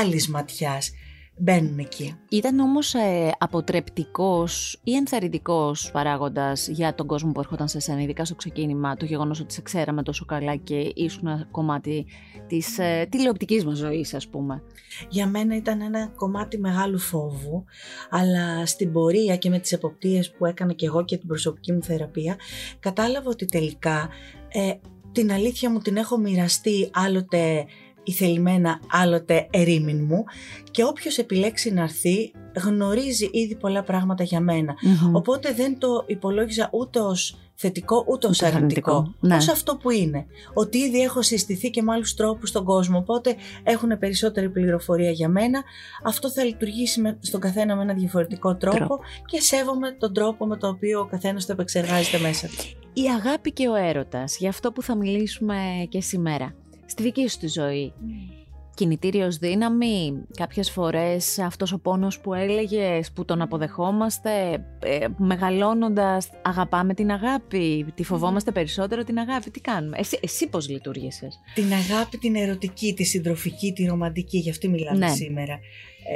άλλης 0.00 0.28
ματιάς 0.28 0.92
μπαίνουν 1.38 1.78
εκεί. 1.78 2.14
Ήταν 2.28 2.58
όμως 2.58 2.94
ε, 2.94 3.32
αποτρεπτικός 3.38 4.80
ή 4.84 4.94
ενθαρρυντικός 4.94 5.90
παράγοντας 5.92 6.68
για 6.68 6.94
τον 6.94 7.06
κόσμο 7.06 7.32
που 7.32 7.40
έρχονταν 7.40 7.68
σε 7.68 7.80
σένα, 7.80 8.02
ειδικά 8.02 8.24
στο 8.24 8.34
ξεκίνημα, 8.34 8.96
το 8.96 9.04
γεγονός 9.04 9.40
ότι 9.40 9.52
σε 9.52 9.62
ξέραμε 9.62 10.02
τόσο 10.02 10.24
καλά 10.24 10.56
και 10.56 10.92
ήσουν 10.94 11.50
κομμάτι 11.50 12.06
της 12.46 12.78
ε, 12.78 13.06
τηλεοπτικής 13.10 13.64
μας 13.64 13.76
ζωής, 13.76 14.14
ας 14.14 14.28
πούμε. 14.28 14.62
Για 15.08 15.26
μένα 15.26 15.56
ήταν 15.56 15.80
ένα 15.80 16.12
κομμάτι 16.16 16.58
μεγάλου 16.58 16.98
φόβου, 16.98 17.64
αλλά 18.10 18.66
στην 18.66 18.92
πορεία 18.92 19.36
και 19.36 19.48
με 19.48 19.58
τις 19.58 19.72
εποπτείες 19.72 20.30
που 20.30 20.46
έκανα 20.46 20.72
και 20.72 20.86
εγώ 20.86 21.04
και 21.04 21.16
την 21.16 21.28
προσωπική 21.28 21.72
μου 21.72 21.82
θεραπεία, 21.82 22.36
κατάλαβα 22.80 23.30
ότι 23.30 23.44
τελικά 23.44 24.08
ε, 24.48 24.72
την 25.12 25.32
αλήθεια 25.32 25.70
μου 25.70 25.78
την 25.78 25.96
έχω 25.96 26.18
μοιραστεί 26.18 26.90
άλλοτε 26.92 27.66
η 28.06 28.12
θελημένα 28.12 28.80
άλλοτε 28.90 29.46
ερήμην 29.50 30.04
μου 30.04 30.24
και 30.70 30.84
όποιος 30.84 31.18
επιλέξει 31.18 31.72
να 31.72 31.82
έρθει 31.82 32.32
γνωρίζει 32.56 33.28
ήδη 33.32 33.56
πολλά 33.56 33.82
πράγματα 33.82 34.24
για 34.24 34.40
μενα 34.40 34.74
Οπότε 35.12 35.52
δεν 35.52 35.78
το 35.78 36.04
υπολόγιζα 36.06 36.68
ούτε 36.72 37.00
ως 37.00 37.36
θετικό 37.54 38.04
ούτε 38.08 38.26
ως 38.26 38.42
αρνητικό. 38.42 39.14
Ναι. 39.20 39.36
Ως 39.36 39.48
αυτό 39.48 39.76
που 39.76 39.90
είναι. 39.90 40.26
Ότι 40.54 40.78
ήδη 40.78 41.02
έχω 41.02 41.22
συστηθεί 41.22 41.70
και 41.70 41.82
με 41.82 41.92
άλλους 41.92 42.14
τρόπους 42.14 42.48
στον 42.48 42.64
κόσμο. 42.64 42.98
Οπότε 42.98 43.34
έχουν 43.62 43.98
περισσότερη 43.98 44.48
πληροφορία 44.48 45.10
για 45.10 45.28
μένα. 45.28 45.62
Αυτό 46.04 46.30
θα 46.30 46.44
λειτουργήσει 46.44 47.00
με, 47.00 47.18
στον 47.20 47.40
καθένα 47.40 47.76
με 47.76 47.82
ένα 47.82 47.94
διαφορετικό 47.94 48.56
τρόπο, 48.56 48.98
και 49.26 49.40
σέβομαι 49.40 49.90
τον 49.90 50.12
τρόπο 50.12 50.46
με 50.46 50.56
τον 50.56 50.70
οποίο 50.70 51.00
ο 51.00 51.04
καθένας 51.04 51.46
το 51.46 51.52
επεξεργάζεται 51.52 52.18
μέσα 52.18 52.46
του. 52.46 52.90
Η 52.92 53.04
αγάπη 53.08 53.52
και 53.52 53.68
ο 53.68 53.74
έρωτας, 53.74 54.36
για 54.38 54.48
αυτό 54.48 54.72
που 54.72 54.82
θα 54.82 54.96
μιλήσουμε 54.96 55.86
και 55.88 56.00
σήμερα 56.00 56.54
στη 56.98 57.04
δική 57.04 57.28
σου 57.28 57.38
τη 57.38 57.48
ζωή. 57.48 57.92
Mm. 57.96 58.34
Κινητήριος 58.74 59.36
δύναμη, 59.36 60.22
κάποιες 60.36 60.70
φορές 60.70 61.38
αυτός 61.38 61.72
ο 61.72 61.78
πόνος 61.78 62.20
που 62.20 62.34
έλεγες, 62.34 63.12
που 63.12 63.24
τον 63.24 63.42
αποδεχόμαστε, 63.42 64.30
ε, 64.78 65.06
μεγαλώνοντας 65.16 66.30
αγαπάμε 66.42 66.94
την 66.94 67.10
αγάπη, 67.10 67.86
τη 67.94 68.04
φοβόμαστε 68.04 68.52
περισσότερο 68.52 69.04
την 69.04 69.18
αγάπη, 69.18 69.50
τι 69.50 69.60
κάνουμε. 69.60 69.96
Εσύ, 69.98 70.18
εσύ 70.22 70.48
πώς 70.48 70.68
λειτουργήσες; 70.68 71.38
Την 71.54 71.72
αγάπη 71.72 72.18
την 72.18 72.36
ερωτική, 72.36 72.94
τη 72.94 73.04
συντροφική, 73.04 73.72
τη 73.72 73.84
ρομαντική, 73.84 74.38
γι' 74.38 74.50
αυτή 74.50 74.68
μιλάμε 74.68 74.98
ναι. 74.98 75.08
σήμερα. 75.08 75.58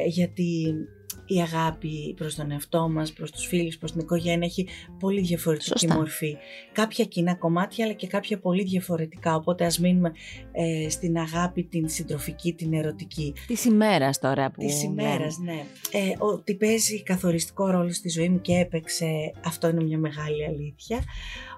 Ε, 0.05 0.09
γιατί 0.09 0.75
η 1.35 1.41
αγάπη 1.41 2.15
προς 2.17 2.35
τον 2.35 2.51
εαυτό 2.51 2.89
μας, 2.89 3.13
προς 3.13 3.31
τους 3.31 3.47
φίλους, 3.47 3.79
προς 3.79 3.93
την 3.93 4.01
οικογένεια 4.01 4.47
έχει 4.47 4.67
πολύ 4.99 5.21
διαφορετική 5.21 5.87
μορφή. 5.87 6.37
Κάποια 6.73 7.05
κοινά 7.05 7.35
κομμάτια 7.35 7.85
αλλά 7.85 7.95
και 7.95 8.07
κάποια 8.07 8.39
πολύ 8.39 8.65
διαφορετικά, 8.65 9.35
οπότε 9.35 9.65
ας 9.65 9.79
μείνουμε 9.79 10.13
ε, 10.53 10.89
στην 10.89 11.17
αγάπη 11.17 11.63
την 11.63 11.89
συντροφική, 11.89 12.53
την 12.53 12.75
ερωτική. 12.75 13.33
Της 13.47 13.65
ημέρας 13.65 14.19
τώρα 14.19 14.51
που... 14.51 14.61
Της 14.61 14.83
ημέρας, 14.83 15.39
ναι. 15.39 15.65
Ε, 15.93 16.13
ότι 16.19 16.55
παίζει 16.55 17.03
καθοριστικό 17.03 17.71
ρόλο 17.71 17.93
στη 17.93 18.09
ζωή 18.09 18.29
μου 18.29 18.41
και 18.41 18.55
έπαιξε, 18.55 19.33
αυτό 19.45 19.69
είναι 19.69 19.83
μια 19.83 19.99
μεγάλη 19.99 20.47
αλήθεια, 20.47 21.05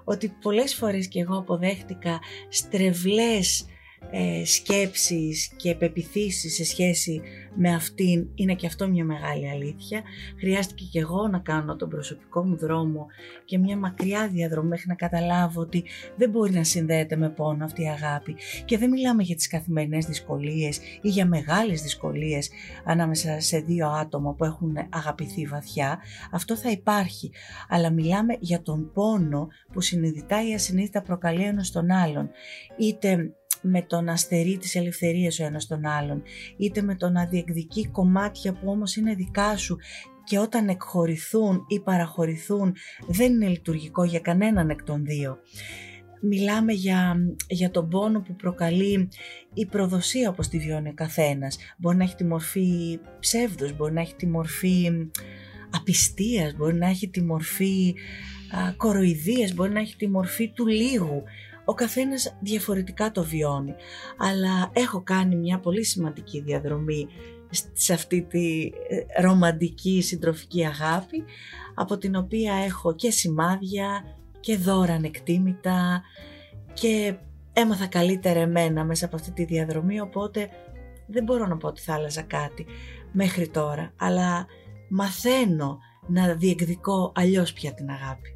ότι 0.03 0.35
πολλές 0.41 0.75
φορές 0.75 1.07
και 1.07 1.19
εγώ 1.19 1.37
αποδέχτηκα 1.37 2.19
στρεβλές 2.49 3.65
ε, 4.11 4.45
σκέψεις 4.45 5.51
και 5.55 5.75
πεπιθήσεις 5.75 6.55
σε 6.55 6.65
σχέση 6.65 7.21
με 7.55 7.73
αυτήν 7.73 8.27
είναι 8.35 8.55
και 8.55 8.67
αυτό 8.67 8.87
μια 8.87 9.05
μεγάλη 9.05 9.49
αλήθεια. 9.49 10.01
Χρειάστηκε 10.39 10.83
και 10.91 10.99
εγώ 10.99 11.27
να 11.27 11.39
κάνω 11.39 11.75
τον 11.75 11.89
προσωπικό 11.89 12.43
μου 12.43 12.57
δρόμο 12.57 13.07
και 13.45 13.57
μια 13.57 13.77
μακριά 13.77 14.27
διαδρομή 14.27 14.67
μέχρι 14.67 14.87
να 14.87 14.95
καταλάβω 14.95 15.61
ότι 15.61 15.83
δεν 16.15 16.29
μπορεί 16.29 16.53
να 16.53 16.63
συνδέεται 16.63 17.15
με 17.15 17.29
πόνο 17.29 17.65
αυτή 17.65 17.81
η 17.81 17.89
αγάπη. 17.89 18.35
Και 18.65 18.77
δεν 18.77 18.89
μιλάμε 18.89 19.23
για 19.23 19.35
τις 19.35 19.47
καθημερινές 19.47 20.05
δυσκολίες 20.05 20.77
ή 21.01 21.09
για 21.09 21.25
μεγάλες 21.25 21.81
δυσκολίες 21.81 22.49
ανάμεσα 22.85 23.39
σε 23.39 23.59
δύο 23.59 23.87
άτομα 23.87 24.33
που 24.33 24.43
έχουν 24.43 24.77
αγαπηθεί 24.89 25.45
βαθιά. 25.45 25.99
Αυτό 26.31 26.55
θα 26.55 26.69
υπάρχει. 26.69 27.31
Αλλά 27.69 27.89
μιλάμε 27.89 28.37
για 28.39 28.61
τον 28.61 28.91
πόνο 28.93 29.47
που 29.71 29.81
συνειδητά 29.81 30.47
ή 30.47 30.53
ασυνείδητα 30.53 31.01
προκαλεί 31.01 31.43
ένας 31.43 31.71
τον 31.71 31.91
άλλον. 31.91 32.29
Είτε 32.77 33.33
με 33.63 33.81
το 33.81 34.01
να 34.01 34.15
στερεί 34.15 34.57
τις 34.57 34.75
ελευθερίες 34.75 35.39
ο 35.39 35.43
ένας 35.45 35.67
τον 35.67 35.85
άλλον, 35.85 36.23
είτε 36.57 36.81
με 36.81 36.95
το 36.95 37.09
να 37.09 37.25
διεκδικεί 37.25 37.87
κομμάτια 37.87 38.53
που 38.53 38.69
όμως 38.69 38.95
είναι 38.95 39.13
δικά 39.13 39.57
σου 39.57 39.77
και 40.23 40.39
όταν 40.39 40.67
εκχωρηθούν 40.67 41.65
ή 41.67 41.79
παραχωρηθούν 41.79 42.75
δεν 43.07 43.33
είναι 43.33 43.47
λειτουργικό 43.47 44.03
για 44.03 44.19
κανέναν 44.19 44.69
εκ 44.69 44.83
των 44.83 45.05
δύο. 45.05 45.37
Μιλάμε 46.21 46.73
για, 46.73 47.15
για 47.47 47.71
τον 47.71 47.89
πόνο 47.89 48.21
που 48.21 48.35
προκαλεί 48.35 49.09
η 49.53 49.65
προδοσία 49.65 50.29
όπως 50.29 50.47
τη 50.47 50.59
βιώνει 50.59 50.89
ο 50.89 50.93
καθένας. 50.93 51.57
Μπορεί 51.77 51.97
να 51.97 52.03
έχει 52.03 52.15
τη 52.15 52.23
μορφή 52.23 52.99
ψεύδους, 53.19 53.75
μπορεί 53.75 53.93
να 53.93 54.01
έχει 54.01 54.15
τη 54.15 54.27
μορφή 54.27 54.89
απιστίας, 55.71 56.55
μπορεί 56.55 56.75
να 56.75 56.89
έχει 56.89 57.09
τη 57.09 57.21
μορφή 57.21 57.93
α, 58.51 58.73
κοροϊδίας, 58.77 59.53
μπορεί 59.53 59.71
να 59.71 59.79
έχει 59.79 59.95
τη 59.95 60.09
μορφή 60.09 60.49
του 60.49 60.67
λίγου 60.67 61.23
ο 61.65 61.73
καθένας 61.73 62.37
διαφορετικά 62.39 63.11
το 63.11 63.23
βιώνει. 63.23 63.75
Αλλά 64.17 64.69
έχω 64.73 65.01
κάνει 65.01 65.35
μια 65.35 65.59
πολύ 65.59 65.83
σημαντική 65.83 66.41
διαδρομή 66.41 67.07
σε 67.73 67.93
αυτή 67.93 68.21
τη 68.21 68.71
ε, 68.87 69.21
ρομαντική 69.21 70.01
συντροφική 70.01 70.65
αγάπη 70.65 71.23
από 71.75 71.97
την 71.97 72.15
οποία 72.15 72.53
έχω 72.53 72.95
και 72.95 73.11
σημάδια 73.11 74.17
και 74.39 74.57
δώρα 74.57 74.93
ανεκτήμητα 74.93 76.01
και 76.73 77.15
έμαθα 77.53 77.87
καλύτερα 77.87 78.39
εμένα 78.39 78.85
μέσα 78.85 79.05
από 79.05 79.15
αυτή 79.15 79.31
τη 79.31 79.45
διαδρομή 79.45 79.99
οπότε 79.99 80.49
δεν 81.07 81.23
μπορώ 81.23 81.47
να 81.47 81.57
πω 81.57 81.67
ότι 81.67 81.81
θα 81.81 81.93
άλλαζα 81.93 82.21
κάτι 82.21 82.65
μέχρι 83.11 83.47
τώρα 83.47 83.93
αλλά 83.97 84.45
μαθαίνω 84.89 85.79
να 86.07 86.33
διεκδικώ 86.33 87.11
αλλιώς 87.15 87.53
πια 87.53 87.73
την 87.73 87.89
αγάπη. 87.89 88.32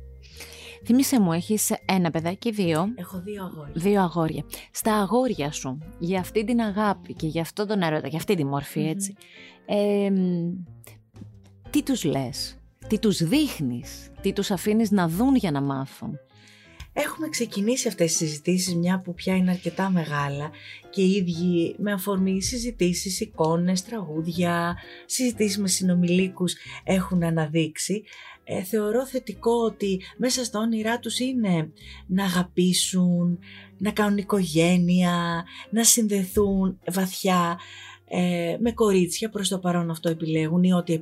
Θύμησε 0.89 1.20
μου, 1.20 1.34
έχεις 1.34 1.72
ένα 1.86 2.12
παιδάκι, 2.12 2.51
δύο; 2.51 2.94
Έχω 2.96 3.22
δύο 3.22 3.44
αγόρια. 3.44 3.74
Δύο 3.75 4.01
αγόρια. 4.01 4.44
Στα 4.72 4.94
αγόρια 4.96 5.51
σου, 5.51 5.77
για 6.00 6.20
αυτή 6.20 6.44
την 6.44 6.62
αγάπη 6.62 7.13
και 7.13 7.27
για 7.27 7.41
αυτό 7.41 7.65
τον 7.65 7.82
έρωτα, 7.82 8.08
για 8.08 8.17
αυτή 8.17 8.36
τη 8.36 8.46
μορφη 8.46 8.88
έτσι. 8.88 9.15
τι 11.70 11.84
τους 11.84 12.03
λες, 12.03 12.58
τι 12.88 13.00
τους 13.00 13.24
δείχνεις, 13.24 14.12
τι 14.22 14.34
τους 14.34 14.51
αφήνεις 14.51 14.91
να 14.91 15.08
δουν 15.08 15.36
για 15.36 15.51
να 15.51 15.62
μάθουν; 15.62 16.20
Έχουμε 16.94 17.29
ξεκινήσει 17.29 17.88
αυτές 17.88 18.08
τις 18.08 18.17
συζητήσεις 18.17 18.75
μια 18.75 19.00
που 19.00 19.13
πια 19.13 19.36
είναι 19.36 19.51
αρκετά 19.51 19.89
μεγάλα 19.89 20.51
και 20.89 21.01
οι 21.01 21.12
ίδιοι 21.12 21.75
με 21.77 21.91
αφορμή 21.91 22.41
συζητήσεις, 22.41 23.20
εικόνες, 23.20 23.84
τραγούδια, 23.84 24.77
συζητήσεις 25.06 25.58
με 25.58 25.67
συνομιλίκους 25.67 26.56
έχουν 26.84 27.24
αναδείξει 27.24 28.03
ε, 28.50 28.63
θεωρώ 28.63 29.06
θετικό 29.06 29.51
ότι 29.51 30.01
μέσα 30.18 30.44
στα 30.44 30.60
όνειρά 30.60 31.00
τους 31.00 31.20
είναι 31.20 31.72
να 32.08 32.24
αγαπήσουν, 32.24 33.39
να 33.77 33.92
κάνουν 33.92 34.18
οικογένεια, 34.18 35.46
να 35.70 35.84
συνδεθούν 35.84 36.80
βαθιά 36.92 37.60
ε, 38.10 38.58
με 38.60 38.72
κορίτσια 38.72 39.30
προς 39.30 39.48
το 39.48 39.60
παρόν 39.60 39.89
αυτό 39.89 40.10
επιλέγουν 40.10 40.63
ή 40.63 40.74
ό,τι 40.74 41.00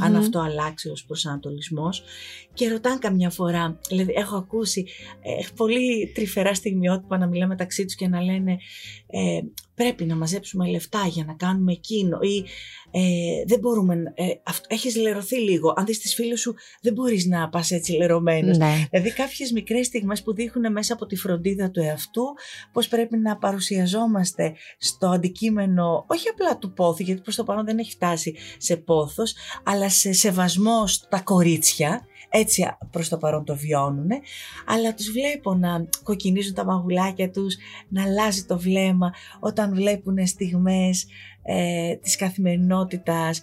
αν 0.00 0.16
αυτό 0.16 0.38
αλλάξει 0.40 0.88
ως 0.88 1.04
προσανατολισμός. 1.04 2.02
Και 2.54 2.68
ρωτάνε 2.68 2.98
καμιά 2.98 3.30
φορά, 3.30 3.78
δηλαδή 3.88 4.12
έχω 4.16 4.36
ακούσει 4.36 4.86
ε, 5.22 5.46
πολύ 5.56 6.12
τρυφερά 6.14 6.54
στιγμιότυπα 6.54 7.18
να 7.18 7.26
μιλάμε 7.26 7.48
μεταξύ 7.48 7.84
τους 7.84 7.94
και 7.94 8.08
να 8.08 8.22
λένε 8.22 8.56
ε, 9.06 9.40
πρέπει 9.76 10.04
να 10.04 10.16
μαζέψουμε 10.16 10.66
λεφτά 10.68 11.06
για 11.06 11.24
να 11.24 11.32
κάνουμε 11.32 11.72
εκείνο 11.72 12.18
ή 12.20 12.44
ε, 12.90 13.44
δεν 13.46 13.58
μπορούμε, 13.58 13.94
ε, 14.14 14.24
έχεις 14.66 14.96
λερωθεί 14.96 15.36
λίγο, 15.36 15.74
αν 15.76 15.84
δεις 15.84 15.98
τις 15.98 16.14
φίλες 16.14 16.40
σου 16.40 16.54
δεν 16.80 16.92
μπορείς 16.92 17.26
να 17.26 17.48
πας 17.48 17.70
έτσι 17.70 17.92
λερωμένος. 17.92 18.58
Ναι. 18.58 18.86
Δηλαδή 18.90 19.12
κάποιες 19.12 19.50
μικρές 19.52 19.86
στιγμές 19.86 20.22
που 20.22 20.34
δείχνουν 20.34 20.72
μέσα 20.72 20.92
από 20.92 21.06
τη 21.06 21.16
φροντίδα 21.16 21.70
του 21.70 21.80
εαυτού 21.80 22.24
πως 22.72 22.88
πρέπει 22.88 23.16
να 23.16 23.36
παρουσιαζόμαστε 23.36 24.54
στο 24.78 25.06
αντικείμενο 25.06 26.04
όχι 26.08 26.28
απλά 26.28 26.58
του 26.58 26.72
πόθου 26.72 27.02
γιατί 27.02 27.20
προς 27.20 27.36
το 27.36 27.44
παρόν 27.44 27.64
δεν 27.64 27.78
έχει 27.78 27.90
φτάσει 27.90 28.34
σε 28.58 28.76
πόθος 28.76 29.34
αλλά 29.62 29.88
σε 29.88 30.12
σεβασμό 30.12 30.86
στα 30.86 31.20
κορίτσια 31.20 32.06
έτσι 32.30 32.66
προς 32.90 33.08
το 33.08 33.16
παρόν 33.16 33.44
το 33.44 33.56
βιώνουν, 33.56 34.08
αλλά 34.66 34.94
τους 34.94 35.10
βλέπω 35.10 35.54
να 35.54 35.86
κοκκινίζουν 36.02 36.54
τα 36.54 36.64
μαγουλάκια 36.64 37.30
τους, 37.30 37.56
να 37.88 38.02
αλλάζει 38.02 38.44
το 38.44 38.58
βλέμμα 38.58 39.14
όταν 39.40 39.74
βλέπουν 39.74 40.26
στιγμές 40.26 41.06
ε, 41.42 41.94
της 41.96 42.16
καθημερινότητας 42.16 43.40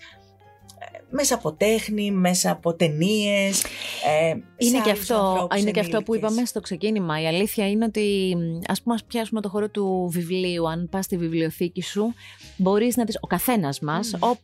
μέσα 1.09 1.35
από 1.35 1.53
τέχνη, 1.53 2.11
μέσα 2.11 2.51
από 2.51 2.73
ταινίες. 2.73 3.63
Ε, 3.63 4.35
είναι 4.57 4.81
και, 4.83 4.91
αυτό, 4.91 5.47
είναι 5.59 5.71
και 5.71 5.79
αυτό 5.79 6.03
που 6.03 6.15
είπαμε 6.15 6.45
στο 6.45 6.59
ξεκίνημα. 6.59 7.21
Η 7.21 7.27
αλήθεια 7.27 7.69
είναι 7.69 7.85
ότι, 7.85 8.35
ας 8.67 8.81
πούμε, 8.81 8.95
ας 8.95 9.03
πιάσουμε 9.03 9.41
το 9.41 9.49
χώρο 9.49 9.69
του 9.69 10.09
βιβλίου. 10.11 10.69
Αν 10.69 10.89
πας 10.91 11.05
στη 11.05 11.17
βιβλιοθήκη 11.17 11.81
σου, 11.81 12.13
μπορείς 12.57 12.95
να 12.95 13.03
δεις. 13.03 13.17
Ο 13.21 13.27
καθένας 13.27 13.79
μας, 13.79 14.11
mm. 14.15 14.37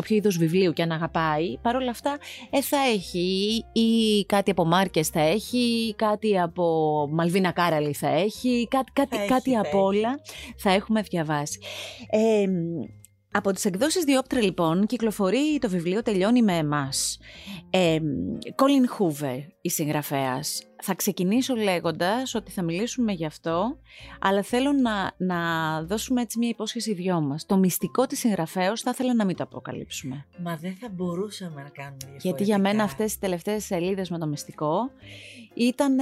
είδος 0.07 0.37
βιβλίου 0.37 0.73
και 0.73 0.81
αν 0.81 0.91
αγαπάει, 0.91 1.57
παρόλα 1.61 1.89
αυτά 1.89 2.17
ε, 2.49 2.61
θα 2.61 2.77
έχει 2.93 3.63
ή 3.73 4.25
κάτι 4.25 4.51
από 4.51 4.65
Μάρκες 4.65 5.07
θα 5.07 5.21
έχει, 5.21 5.57
ή 5.57 5.93
κάτι 5.93 6.39
από 6.39 7.07
Μαλβίνα 7.11 7.51
Κάραλη 7.51 7.93
θα 7.93 8.07
έχει, 8.07 8.67
κάτι, 8.69 8.91
κάτι, 8.91 9.17
κάτι 9.27 9.55
από 9.55 9.83
όλα 9.83 10.19
θα 10.57 10.71
έχουμε 10.71 11.01
διαβάσει. 11.01 11.59
Ε, 12.09 12.45
από 13.37 13.51
τις 13.51 13.65
εκδόσεις 13.65 14.03
Διόπτρα 14.03 14.41
λοιπόν 14.41 14.85
κυκλοφορεί 14.85 15.57
το 15.59 15.69
βιβλίο 15.69 16.01
«Τελειώνει 16.01 16.41
με 16.41 16.57
εμάς». 16.57 17.17
Ε, 17.69 17.97
Colin 18.55 18.97
Hoover, 18.97 19.39
η 19.61 19.69
συγγραφέας. 19.69 20.61
Θα 20.87 20.95
ξεκινήσω 20.95 21.55
λέγοντας 21.55 22.35
ότι 22.35 22.51
θα 22.51 22.61
μιλήσουμε 22.61 23.11
γι' 23.11 23.25
αυτό, 23.25 23.77
αλλά 24.19 24.41
θέλω 24.41 24.71
να, 24.71 25.11
να 25.17 25.39
δώσουμε 25.83 26.21
έτσι 26.21 26.37
μια 26.37 26.49
υπόσχεση 26.49 26.93
δυο 26.93 27.21
μας. 27.21 27.45
Το 27.45 27.57
μυστικό 27.57 28.05
της 28.05 28.19
συγγραφέως 28.19 28.81
θα 28.81 28.89
ήθελα 28.93 29.13
να 29.13 29.25
μην 29.25 29.35
το 29.35 29.43
αποκαλύψουμε. 29.43 30.25
Μα 30.43 30.55
δεν 30.55 30.75
θα 30.79 30.89
μπορούσαμε 30.89 31.61
να 31.61 31.69
κάνουμε 31.69 31.97
διαφορετικά. 31.97 32.27
Γιατί 32.27 32.43
για 32.43 32.59
μένα 32.59 32.83
αυτές 32.83 33.13
οι 33.13 33.19
τελευταίες 33.19 33.65
σελίδες 33.65 34.09
με 34.09 34.17
το 34.17 34.27
μυστικό 34.27 34.91
ήταν, 35.55 35.97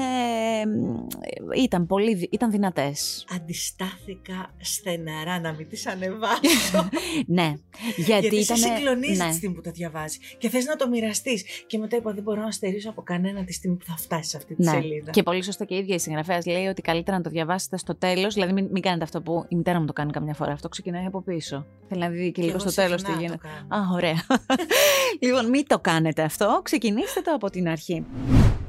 ήταν, 1.56 1.86
πολύ, 1.86 2.28
ήταν 2.32 2.52
δυνατές. 2.52 3.26
Αντιστάθηκα 3.36 4.54
στεναρά 4.60 5.40
να 5.40 5.54
μην 5.54 5.70
τις 5.70 5.88
ανεβάσω. 5.88 6.90
ναι. 7.26 7.54
Γιατί, 7.96 8.28
γιατί 8.28 8.36
ήταν... 8.36 8.58
συγκλονίζεις 8.58 9.18
ναι. 9.18 9.28
τη 9.28 9.34
στιγμή 9.34 9.56
που 9.56 9.62
το 9.62 9.72
διαβάζεις 9.72 10.20
και 10.38 10.50
θες 10.50 10.66
να 10.66 10.76
το 10.76 10.88
μοιραστείς. 10.88 11.44
Και 11.68 11.78
μετά 11.78 11.96
είπα 11.98 12.14
δεν 12.14 12.24
μπορώ 12.24 12.42
να 12.42 12.52
στερήσω 12.52 12.90
από 12.90 13.02
κανένα 13.02 13.44
τη 13.44 13.54
στιγμή 13.54 13.76
που 13.76 13.86
θα 13.86 13.98
φτάσει 13.98 14.30
σε 14.30 14.38
αυτή 14.38 14.56
τη 14.56 14.64
ναι. 14.64 14.72
Σελίδα. 14.82 15.12
Και 15.12 15.24
πολύ 15.24 15.44
σωστό 15.44 15.66
και 15.66 15.76
η 15.76 15.78
ίδια 15.78 15.96
η 15.96 16.00
συγγραφέας 16.00 16.46
λέει 16.46 16.66
ότι 16.66 16.82
καλύτερα 16.82 17.18
να 17.18 17.24
το 17.24 17.30
διαβάσετε 17.30 17.78
στο 17.78 17.96
τέλος. 17.96 18.34
Δηλαδή 18.34 18.54
μην, 18.54 18.68
μην 18.72 18.82
κάνετε 18.82 19.04
αυτό 19.04 19.22
που 19.22 19.46
η 19.48 19.56
μητέρα 19.56 19.80
μου 19.80 19.86
το 19.86 19.94
κάνει 19.94 20.12
καμιά 20.12 20.34
φορά. 20.34 20.52
Αυτό 20.52 20.70
ξεκινάει 20.70 21.06
από 21.06 21.22
πίσω. 21.22 21.66
Θέλει 21.90 22.02
να 22.02 22.10
δει 22.10 22.32
και, 22.32 22.42
λίγο 22.42 22.60
στο 22.60 22.74
τέλος 22.74 23.04
τι 23.04 23.12
γίνεται. 23.12 23.48
Α, 23.68 23.78
ωραία. 23.94 24.26
λοιπόν, 25.22 25.50
μην 25.50 25.68
το 25.68 25.80
κάνετε 25.80 26.22
αυτό. 26.22 26.60
Ξεκινήστε 26.64 27.22
το 27.22 27.32
από 27.32 27.50
την 27.50 27.68
αρχή. 27.68 28.06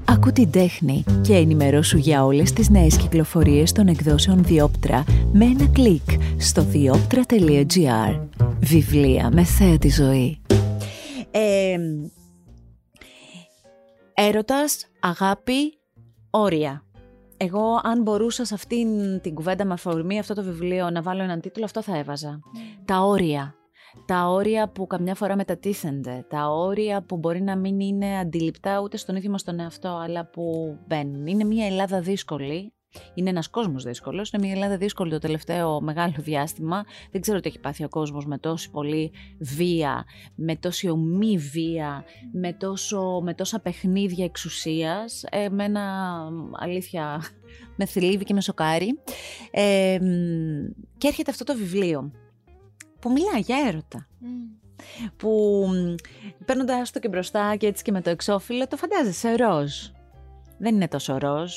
Ακού 0.08 0.32
την 0.32 0.50
τέχνη 0.50 1.04
και 1.22 1.34
ενημερώσου 1.34 1.98
για 1.98 2.24
όλες 2.24 2.52
τις 2.52 2.68
νέες 2.68 2.96
κυκλοφορίες 2.96 3.72
των 3.72 3.88
εκδόσεων 3.88 4.44
Διόπτρα 4.44 5.04
με 5.32 5.44
ένα 5.44 5.68
κλικ 5.72 6.10
στο 6.38 6.62
διόπτρα.gr 6.62 8.20
Βιβλία 8.60 9.30
με 9.32 9.44
θέα 9.44 9.78
τη 9.78 9.88
ζωή. 9.88 10.40
Ε, 11.30 11.76
έρωτας, 14.14 14.86
αγάπη, 15.00 15.78
όρια. 16.36 16.84
Εγώ 17.36 17.80
αν 17.82 18.02
μπορούσα 18.02 18.44
σε 18.44 18.54
αυτήν 18.54 18.88
την 19.20 19.34
κουβέντα 19.34 19.64
με 19.64 19.72
αφορμή 19.72 20.18
αυτό 20.18 20.34
το 20.34 20.42
βιβλίο 20.42 20.90
να 20.90 21.02
βάλω 21.02 21.22
έναν 21.22 21.40
τίτλο, 21.40 21.64
αυτό 21.64 21.82
θα 21.82 21.96
έβαζα. 21.96 22.40
Τα 22.84 23.00
όρια 23.00 23.54
τα 24.06 24.28
όρια 24.28 24.68
που 24.68 24.86
καμιά 24.86 25.14
φορά 25.14 25.36
μετατίθενται, 25.36 26.24
τα 26.28 26.48
όρια 26.48 27.02
που 27.02 27.16
μπορεί 27.16 27.42
να 27.42 27.56
μην 27.56 27.80
είναι 27.80 28.18
αντιληπτά 28.18 28.80
ούτε 28.80 28.96
στον 28.96 29.16
ίδιο 29.16 29.30
μας 29.30 29.42
τον 29.42 29.60
εαυτό, 29.60 29.88
αλλά 29.88 30.26
που 30.26 30.76
μπαίνουν. 30.86 31.26
Είναι 31.26 31.44
μια 31.44 31.66
Ελλάδα 31.66 32.00
δύσκολη 32.00 32.73
Είναι 33.14 33.30
ένας 33.30 33.48
κόσμος 33.48 33.84
δύσκολος, 33.84 34.30
είναι 34.30 34.46
μια 34.46 34.54
Ελλάδα 34.54 34.76
δύσκολη 34.76 35.10
το 35.10 35.18
τελευταίο 35.18 35.80
μεγάλο 35.80 36.14
διάστημα. 36.18 36.84
Δεν 37.10 37.20
ξέρω 37.20 37.40
τι 37.40 37.48
έχει 37.48 37.60
πάθει 37.60 37.84
ο 37.84 37.88
κόσμος 37.88 38.26
με 38.26 38.38
τόση 38.38 38.70
πολύ 38.70 39.12
βία, 39.38 40.04
με 40.34 40.56
τόση 40.56 40.88
ομή 40.88 41.38
βία, 41.38 42.04
με, 42.32 42.52
τόσο, 42.52 43.20
με 43.22 43.34
τόσα 43.34 43.60
παιχνίδια 43.60 44.24
εξουσίας. 44.24 45.24
Εμένα, 45.30 46.14
αλήθεια, 46.52 47.22
με 47.78 47.84
θλίβει 47.84 48.24
και 48.24 48.34
με 48.34 48.40
σοκάρει. 48.40 48.98
Ε, 49.50 49.98
και 50.98 51.08
έρχεται 51.08 51.30
αυτό 51.30 51.44
το 51.44 51.54
βιβλίο 51.54 52.12
που 52.98 53.12
μιλάει 53.12 53.40
για 53.40 53.56
έρωτα. 53.68 54.08
Που 55.16 55.64
παίρνοντας 56.44 56.90
το 56.90 56.98
και 56.98 57.08
μπροστά 57.08 57.56
και 57.56 57.66
έτσι 57.66 57.82
και 57.82 57.92
με 57.92 58.00
το 58.00 58.10
εξώφυλλο, 58.10 58.68
το 58.68 58.76
φαντάζεσαι 58.76 59.34
ροζ. 59.34 59.72
Δεν 60.58 60.74
είναι 60.74 60.88
τόσο 60.88 61.18
ροζ. 61.18 61.52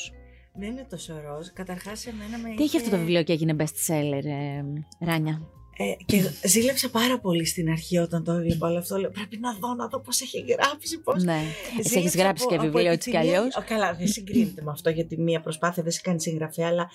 Δεν 0.60 0.70
είναι 0.70 0.88
τόσο 0.90 1.14
ροζ. 1.14 1.48
Καταρχάς, 1.54 2.06
εμένα 2.06 2.38
με. 2.38 2.56
Τι 2.56 2.64
είχε 2.64 2.78
αυτό 2.78 2.90
το 2.90 2.98
βιβλίο 2.98 3.24
και 3.24 3.34
έγινε 3.34 3.56
best 3.60 3.92
seller, 3.94 4.24
ε, 4.26 4.64
Ράνια; 5.06 5.42
Ε, 5.78 6.04
και 6.06 6.22
ζήλεψα 6.44 6.90
πάρα 6.90 7.20
πολύ 7.20 7.46
στην 7.46 7.70
αρχή 7.70 7.98
όταν 7.98 8.24
το 8.24 8.32
έβλεπα 8.32 8.68
όλο 8.68 8.78
αυτό. 8.78 8.98
Λέω, 8.98 9.10
πρέπει 9.10 9.38
να 9.38 9.54
δω, 9.54 9.74
να 9.74 9.88
δω 9.88 10.00
πώς 10.00 10.22
έχει 10.22 10.40
γράψει. 10.40 11.00
Πώς... 11.00 11.24
Ναι. 11.24 11.42
Εσύ 11.80 11.98
έχεις 11.98 12.16
γράψει 12.16 12.46
και 12.46 12.58
βιβλίο 12.58 12.92
έτσι 12.92 13.10
κι 13.10 13.18
αλλιώς; 13.18 13.64
Καλά, 13.68 13.94
δεν 13.94 14.08
συγκρίνεται 14.08 14.62
με 14.62 14.72
αυτό 14.72 14.90
γιατί 14.90 15.18
μία 15.18 15.42
προσπάθεια 15.42 15.84
δεν 15.84 15.92
σε 15.92 16.02
κάνει 16.04 16.22
συγγραφέα, 16.22 16.68
αλλά 16.68 16.90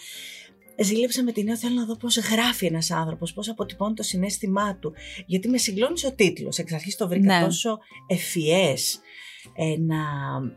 ζήλεψα 0.79 1.23
με 1.23 1.33
την 1.33 1.45
νέο 1.45 1.57
θέλω 1.57 1.75
να 1.75 1.85
δω 1.85 1.97
πώς 1.97 2.17
γράφει 2.19 2.67
ένας 2.67 2.91
άνθρωπος, 2.91 3.33
πώς 3.33 3.49
αποτυπώνει 3.49 3.95
το 3.95 4.03
συνέστημά 4.03 4.77
του. 4.77 4.93
Γιατί 5.27 5.49
με 5.49 5.59
συγκλώνησε 5.59 6.07
ο 6.07 6.13
τίτλος. 6.13 6.59
Εξ 6.59 6.73
αρχής 6.73 6.97
το 6.97 7.09
βρήκα 7.09 7.39
ναι. 7.39 7.45
τόσο 7.45 7.79
ευφυές 8.07 9.01
ε, 9.55 9.79
να 9.79 10.03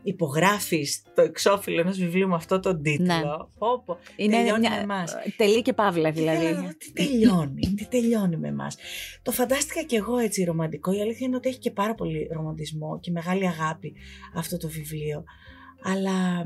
υπογράφεις 0.02 1.02
το 1.14 1.22
εξώφυλλο 1.22 1.80
ενός 1.80 1.98
βιβλίου 1.98 2.28
με 2.28 2.34
αυτό 2.34 2.60
τον 2.60 2.82
τίτλο. 2.82 3.04
Ναι. 3.04 3.20
Πω, 3.58 3.82
πω, 3.84 3.98
Είναι 4.16 4.36
τελειώνει 4.36 4.60
μια... 4.60 4.70
με 4.70 4.76
εμάς. 4.76 5.14
Τελεί 5.36 5.62
και 5.62 5.72
παύλα 5.72 6.10
δηλαδή. 6.10 6.74
τι 6.78 6.92
τελειώνει, 6.92 7.74
τι 7.76 7.86
τελειώνει 7.88 8.36
με 8.36 8.48
εμάς. 8.48 8.76
Το 9.22 9.30
φαντάστηκα 9.30 9.82
κι 9.82 9.94
εγώ 9.94 10.16
έτσι 10.16 10.44
ρομαντικό. 10.44 10.92
Η 10.92 11.00
αλήθεια 11.00 11.26
είναι 11.26 11.36
ότι 11.36 11.48
έχει 11.48 11.58
και 11.58 11.70
πάρα 11.70 11.94
πολύ 11.94 12.28
ρομαντισμό 12.32 13.00
και 13.00 13.10
μεγάλη 13.10 13.46
αγάπη 13.46 13.94
αυτό 14.34 14.56
το 14.56 14.68
βιβλίο. 14.68 15.24
Αλλά 15.82 16.44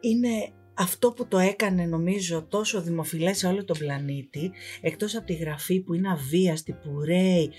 είναι 0.00 0.52
αυτό 0.74 1.12
που 1.12 1.26
το 1.28 1.38
έκανε 1.38 1.84
νομίζω 1.84 2.46
τόσο 2.48 2.82
δημοφιλές 2.82 3.38
σε 3.38 3.46
όλο 3.46 3.64
τον 3.64 3.78
πλανήτη, 3.78 4.50
εκτός 4.80 5.16
από 5.16 5.26
τη 5.26 5.34
γραφή 5.34 5.80
που 5.80 5.94
είναι 5.94 6.10
αβίαστη, 6.10 6.72
που 6.72 7.00
ρέει, 7.04 7.50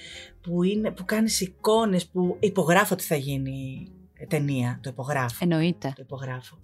που, 0.42 0.64
είναι, 0.64 0.92
που 0.92 1.06
κάνεις 1.06 1.42
εικόνες, 1.42 2.08
που 2.08 2.38
υπογράφω 2.40 2.94
ότι 2.94 3.04
θα 3.04 3.16
γίνει 3.16 3.88
ταινία, 4.26 4.80
το 4.84 4.90
υπογράφω. 4.90 5.38
Εννοείται. 5.40 5.94
Το 5.96 6.02
υπογράφω. 6.02 6.58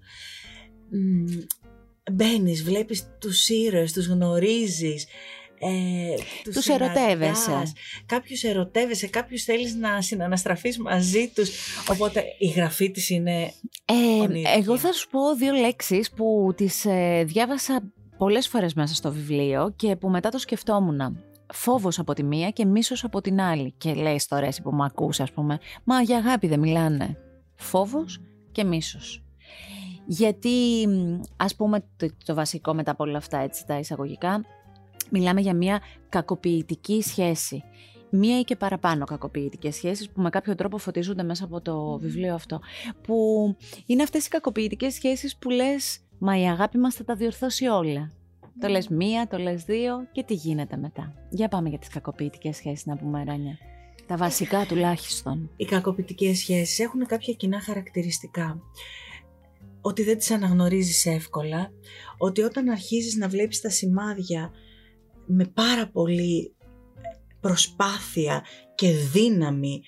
Μπαίνεις, 2.12 2.64
βλέπεις 2.64 3.08
τους 3.20 3.50
ήρωες, 3.50 3.94
τους 3.94 4.08
γνωρίζεις, 4.08 5.08
ε, 5.60 6.16
τους, 6.44 6.56
τους 6.56 6.68
ερωτεύεσαι. 6.68 7.64
Κάποιους 8.06 8.44
ερωτεύεσαι, 8.44 9.08
κάποιους 9.08 9.44
θέλεις 9.44 9.76
να 9.76 10.02
συναναστραφείς 10.02 10.78
μαζί 10.78 11.32
τους. 11.36 11.50
Οπότε 11.90 12.24
η 12.40 12.48
γραφή 12.48 12.92
της 12.92 13.10
είναι 13.10 13.54
ε, 13.86 14.58
Εγώ 14.58 14.78
θα 14.78 14.94
σου 14.94 15.10
πω 15.10 15.36
δύο 15.36 15.54
λέξεις 15.54 16.12
που 16.12 16.54
τις 16.56 16.86
ε, 16.86 17.24
διάβασα 17.28 17.92
πολλές 18.18 18.48
φορές 18.48 18.74
μέσα 18.74 18.96
στο 18.96 19.12
βιβλίο 19.12 19.74
και 19.76 19.96
που 19.96 20.10
μετά 20.10 20.30
το 20.30 20.38
σκεφτόμουν. 20.38 21.24
Φόβος 21.54 22.00
από 22.00 22.14
τη 22.14 22.24
μία 22.24 22.50
και 22.50 22.66
μίσος 22.66 23.04
από 23.04 23.22
την 23.22 23.42
άλλη. 23.42 23.74
Και 23.78 23.94
λέει 23.94 24.22
τώρα 24.28 24.46
εσύ 24.46 24.62
που 24.62 24.72
με 24.72 24.86
ακούς 24.86 25.20
ας 25.20 25.32
πούμε, 25.32 25.60
μα 25.84 26.02
για 26.02 26.18
αγάπη 26.18 26.48
δεν 26.48 26.60
μιλάνε. 26.60 27.18
Φόβος 27.62 28.22
και 28.52 28.64
μίσος. 28.64 29.24
Γιατί 30.06 30.88
ας 31.38 31.56
πούμε 31.56 31.84
το, 31.98 32.08
το 32.26 32.34
βασικό 32.34 32.74
μετά 32.74 32.92
από 32.92 33.04
όλα 33.04 33.18
αυτά 33.18 33.38
έτσι 33.38 33.66
τα 33.66 33.80
εισαγωγικά 33.80 34.46
μιλάμε 35.10 35.42
για 35.42 35.54
μια 35.54 35.80
κακοποιητική 36.10 37.02
σχέση. 37.02 37.64
Μία 38.10 38.40
ή 38.40 38.44
και 38.44 38.56
παραπάνω 38.56 39.06
κακοποιητικές 39.06 39.76
σχέσεις 39.76 40.10
που 40.10 40.22
με 40.22 40.30
κάποιο 40.30 40.56
τρόπο 40.56 40.78
φωτίζονται 40.78 41.24
μέσα 41.24 41.44
από 41.44 41.62
το 41.62 41.98
βιβλίο 41.98 42.34
αυτό. 42.34 42.60
Που 43.02 43.16
είναι 43.86 44.04
αυτές 44.04 44.26
οι 44.26 44.30
κακοποιητικές 44.30 44.94
σχέσεις 44.94 45.38
που 45.38 45.50
λες 45.50 46.00
«Μα 46.18 46.40
η 46.40 46.50
αγάπη 46.50 46.78
μας 46.78 46.96
θα 46.96 47.04
τα 47.04 47.16
διορθώσει 47.16 47.66
όλα». 47.66 48.12
Το 48.60 48.68
λες 48.68 48.88
μία, 48.88 49.28
το 49.28 49.38
λες 49.38 49.64
δύο 49.64 50.08
και 50.12 50.24
τι 50.24 50.34
γίνεται 50.34 50.78
μετά. 50.78 51.14
Για 51.30 51.48
πάμε 51.48 51.70
για 51.70 51.78
τις 51.78 51.90
κακοποιητικές 51.90 52.56
σχέσεις 52.56 52.86
να 52.86 52.96
πούμε 52.96 53.24
Ράνια. 53.24 53.58
Τα 54.12 54.18
βασικά 54.18 54.66
τουλάχιστον. 54.66 55.52
Οι 55.56 55.66
κακοποιητικές 55.66 56.38
σχέσεις 56.38 56.80
έχουν 56.80 57.06
κάποια 57.06 57.34
κοινά 57.34 57.62
χαρακτηριστικά. 57.62 58.62
Ότι 59.82 60.04
δεν 60.04 60.18
τις 60.18 60.32
αναγνωρίζεις 60.32 61.06
εύκολα, 61.06 61.72
ότι 62.18 62.42
όταν 62.42 62.70
αρχίζεις 62.70 63.16
να 63.16 63.28
βλέπεις 63.28 63.62
τα 63.62 63.70
σημάδια 63.70 64.52
με 65.26 65.46
πάρα 65.46 65.88
πολύ 65.88 66.56
προσπάθεια 67.40 68.46
και 68.76 68.92
δύναμη 68.92 69.82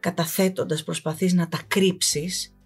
καταθέτοντας 0.00 0.84
προσπαθείς 0.84 1.32
να 1.32 1.48
τα 1.48 1.58
κρύψεις, 1.66 2.57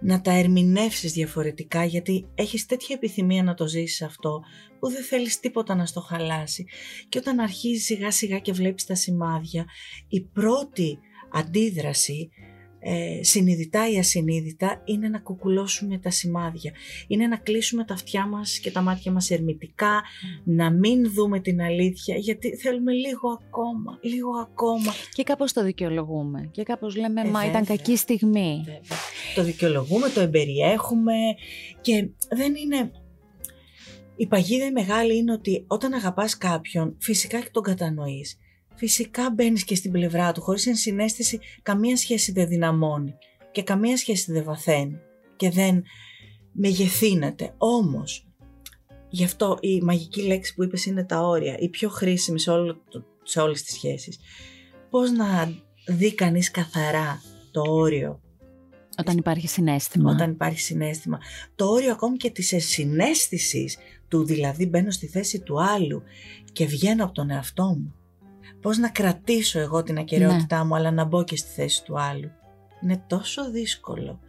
να 0.00 0.20
τα 0.20 0.32
ερμηνεύσεις 0.32 1.12
διαφορετικά 1.12 1.84
γιατί 1.84 2.28
έχεις 2.34 2.66
τέτοια 2.66 2.94
επιθυμία 2.94 3.42
να 3.42 3.54
το 3.54 3.66
ζήσεις 3.66 4.02
αυτό 4.02 4.40
που 4.78 4.90
δεν 4.90 5.02
θέλεις 5.02 5.40
τίποτα 5.40 5.74
να 5.74 5.86
στο 5.86 6.00
χαλάσει. 6.00 6.66
Και 7.08 7.18
όταν 7.18 7.38
αρχίζεις 7.38 7.84
σιγά 7.84 8.10
σιγά 8.10 8.38
και 8.38 8.52
βλέπεις 8.52 8.84
τα 8.86 8.94
σημάδια 8.94 9.66
η 10.08 10.20
πρώτη 10.20 10.98
αντίδραση 11.32 12.30
ε, 12.80 13.22
συνειδητά 13.22 13.90
ή 13.90 13.98
ασυνείδητα 13.98 14.82
είναι 14.84 15.08
να 15.08 15.18
κουκουλώσουμε 15.18 15.98
τα 15.98 16.10
σημάδια. 16.10 16.72
Είναι 17.06 17.26
να 17.26 17.36
κλείσουμε 17.36 17.84
τα 17.84 17.94
αυτιά 17.94 18.26
μας 18.26 18.58
και 18.58 18.70
τα 18.70 18.80
μάτια 18.80 19.12
μας 19.12 19.30
ερμητικά, 19.30 20.02
να 20.44 20.70
μην 20.70 21.12
δούμε 21.12 21.40
την 21.40 21.62
αλήθεια 21.62 22.16
γιατί 22.16 22.56
θέλουμε 22.56 22.92
λίγο 22.92 23.28
ακόμα, 23.28 23.98
λίγο 24.00 24.30
ακόμα. 24.40 24.92
Και 25.12 25.22
κάπως 25.22 25.52
το 25.52 25.64
δικαιολογούμε 25.64 26.48
και 26.52 26.62
κάπως 26.62 26.96
λέμε 26.96 27.20
ε, 27.20 27.30
μα 27.30 27.46
ήταν 27.46 27.64
κακή 27.64 27.96
στιγμή. 27.96 28.64
Το 29.34 29.42
δικαιολογούμε, 29.42 30.08
το 30.08 30.20
εμπεριέχουμε 30.20 31.14
και 31.80 32.08
δεν 32.36 32.54
είναι... 32.54 32.90
Η 34.20 34.26
παγίδα 34.26 34.72
μεγάλη 34.72 35.16
είναι 35.16 35.32
ότι 35.32 35.64
όταν 35.66 35.92
αγαπάς 35.92 36.38
κάποιον 36.38 36.96
φυσικά 36.98 37.40
και 37.40 37.48
τον 37.52 37.62
κατανοείς 37.62 38.38
φυσικά 38.78 39.30
μπαίνεις 39.30 39.64
και 39.64 39.74
στην 39.74 39.90
πλευρά 39.90 40.32
του 40.32 40.40
χωρίς 40.40 40.66
ενσυναίσθηση 40.66 41.38
καμία 41.62 41.96
σχέση 41.96 42.32
δεν 42.32 42.48
δυναμώνει 42.48 43.14
και 43.50 43.62
καμία 43.62 43.96
σχέση 43.96 44.32
δεν 44.32 44.44
βαθαίνει 44.44 44.98
και 45.36 45.50
δεν 45.50 45.82
μεγεθύνεται. 46.52 47.54
Όμως, 47.58 48.28
γι' 49.08 49.24
αυτό 49.24 49.58
η 49.60 49.80
μαγική 49.80 50.22
λέξη 50.22 50.54
που 50.54 50.64
είπες 50.64 50.86
είναι 50.86 51.04
τα 51.04 51.20
όρια, 51.20 51.58
η 51.58 51.68
πιο 51.68 51.88
χρήσιμη 51.88 52.40
σε, 52.40 52.50
όλο, 52.50 52.82
σε 53.22 53.40
όλες 53.40 53.62
τις 53.62 53.74
σχέσεις. 53.74 54.18
Πώς 54.90 55.10
να 55.10 55.52
δει 55.86 56.14
κανείς 56.14 56.50
καθαρά 56.50 57.22
το 57.50 57.62
όριο 57.66 58.20
όταν 58.98 59.16
υπάρχει 59.16 59.48
συνέστημα. 59.48 60.10
Όταν 60.10 60.30
υπάρχει 60.30 60.60
συνέστημα. 60.60 61.18
Το 61.54 61.66
όριο 61.66 61.92
ακόμη 61.92 62.16
και 62.16 62.30
της 62.30 62.54
συνέστησης 62.58 63.78
του, 64.08 64.24
δηλαδή 64.24 64.66
μπαίνω 64.66 64.90
στη 64.90 65.06
θέση 65.06 65.40
του 65.40 65.62
άλλου 65.62 66.02
και 66.52 66.66
βγαίνω 66.66 67.04
από 67.04 67.12
τον 67.12 67.30
εαυτό 67.30 67.64
μου 67.64 67.94
πώς 68.60 68.78
να 68.78 68.88
κρατήσω 68.88 69.58
εγώ 69.58 69.82
την 69.82 69.98
ακαιρεότητά 69.98 70.58
ναι. 70.58 70.64
μου 70.64 70.74
αλλά 70.74 70.90
να 70.90 71.04
μπω 71.04 71.24
και 71.24 71.36
στη 71.36 71.50
θέση 71.50 71.84
του 71.84 72.00
άλλου. 72.00 72.30
Είναι 72.82 73.04
τόσο 73.06 73.50
δύσκολο. 73.50 74.20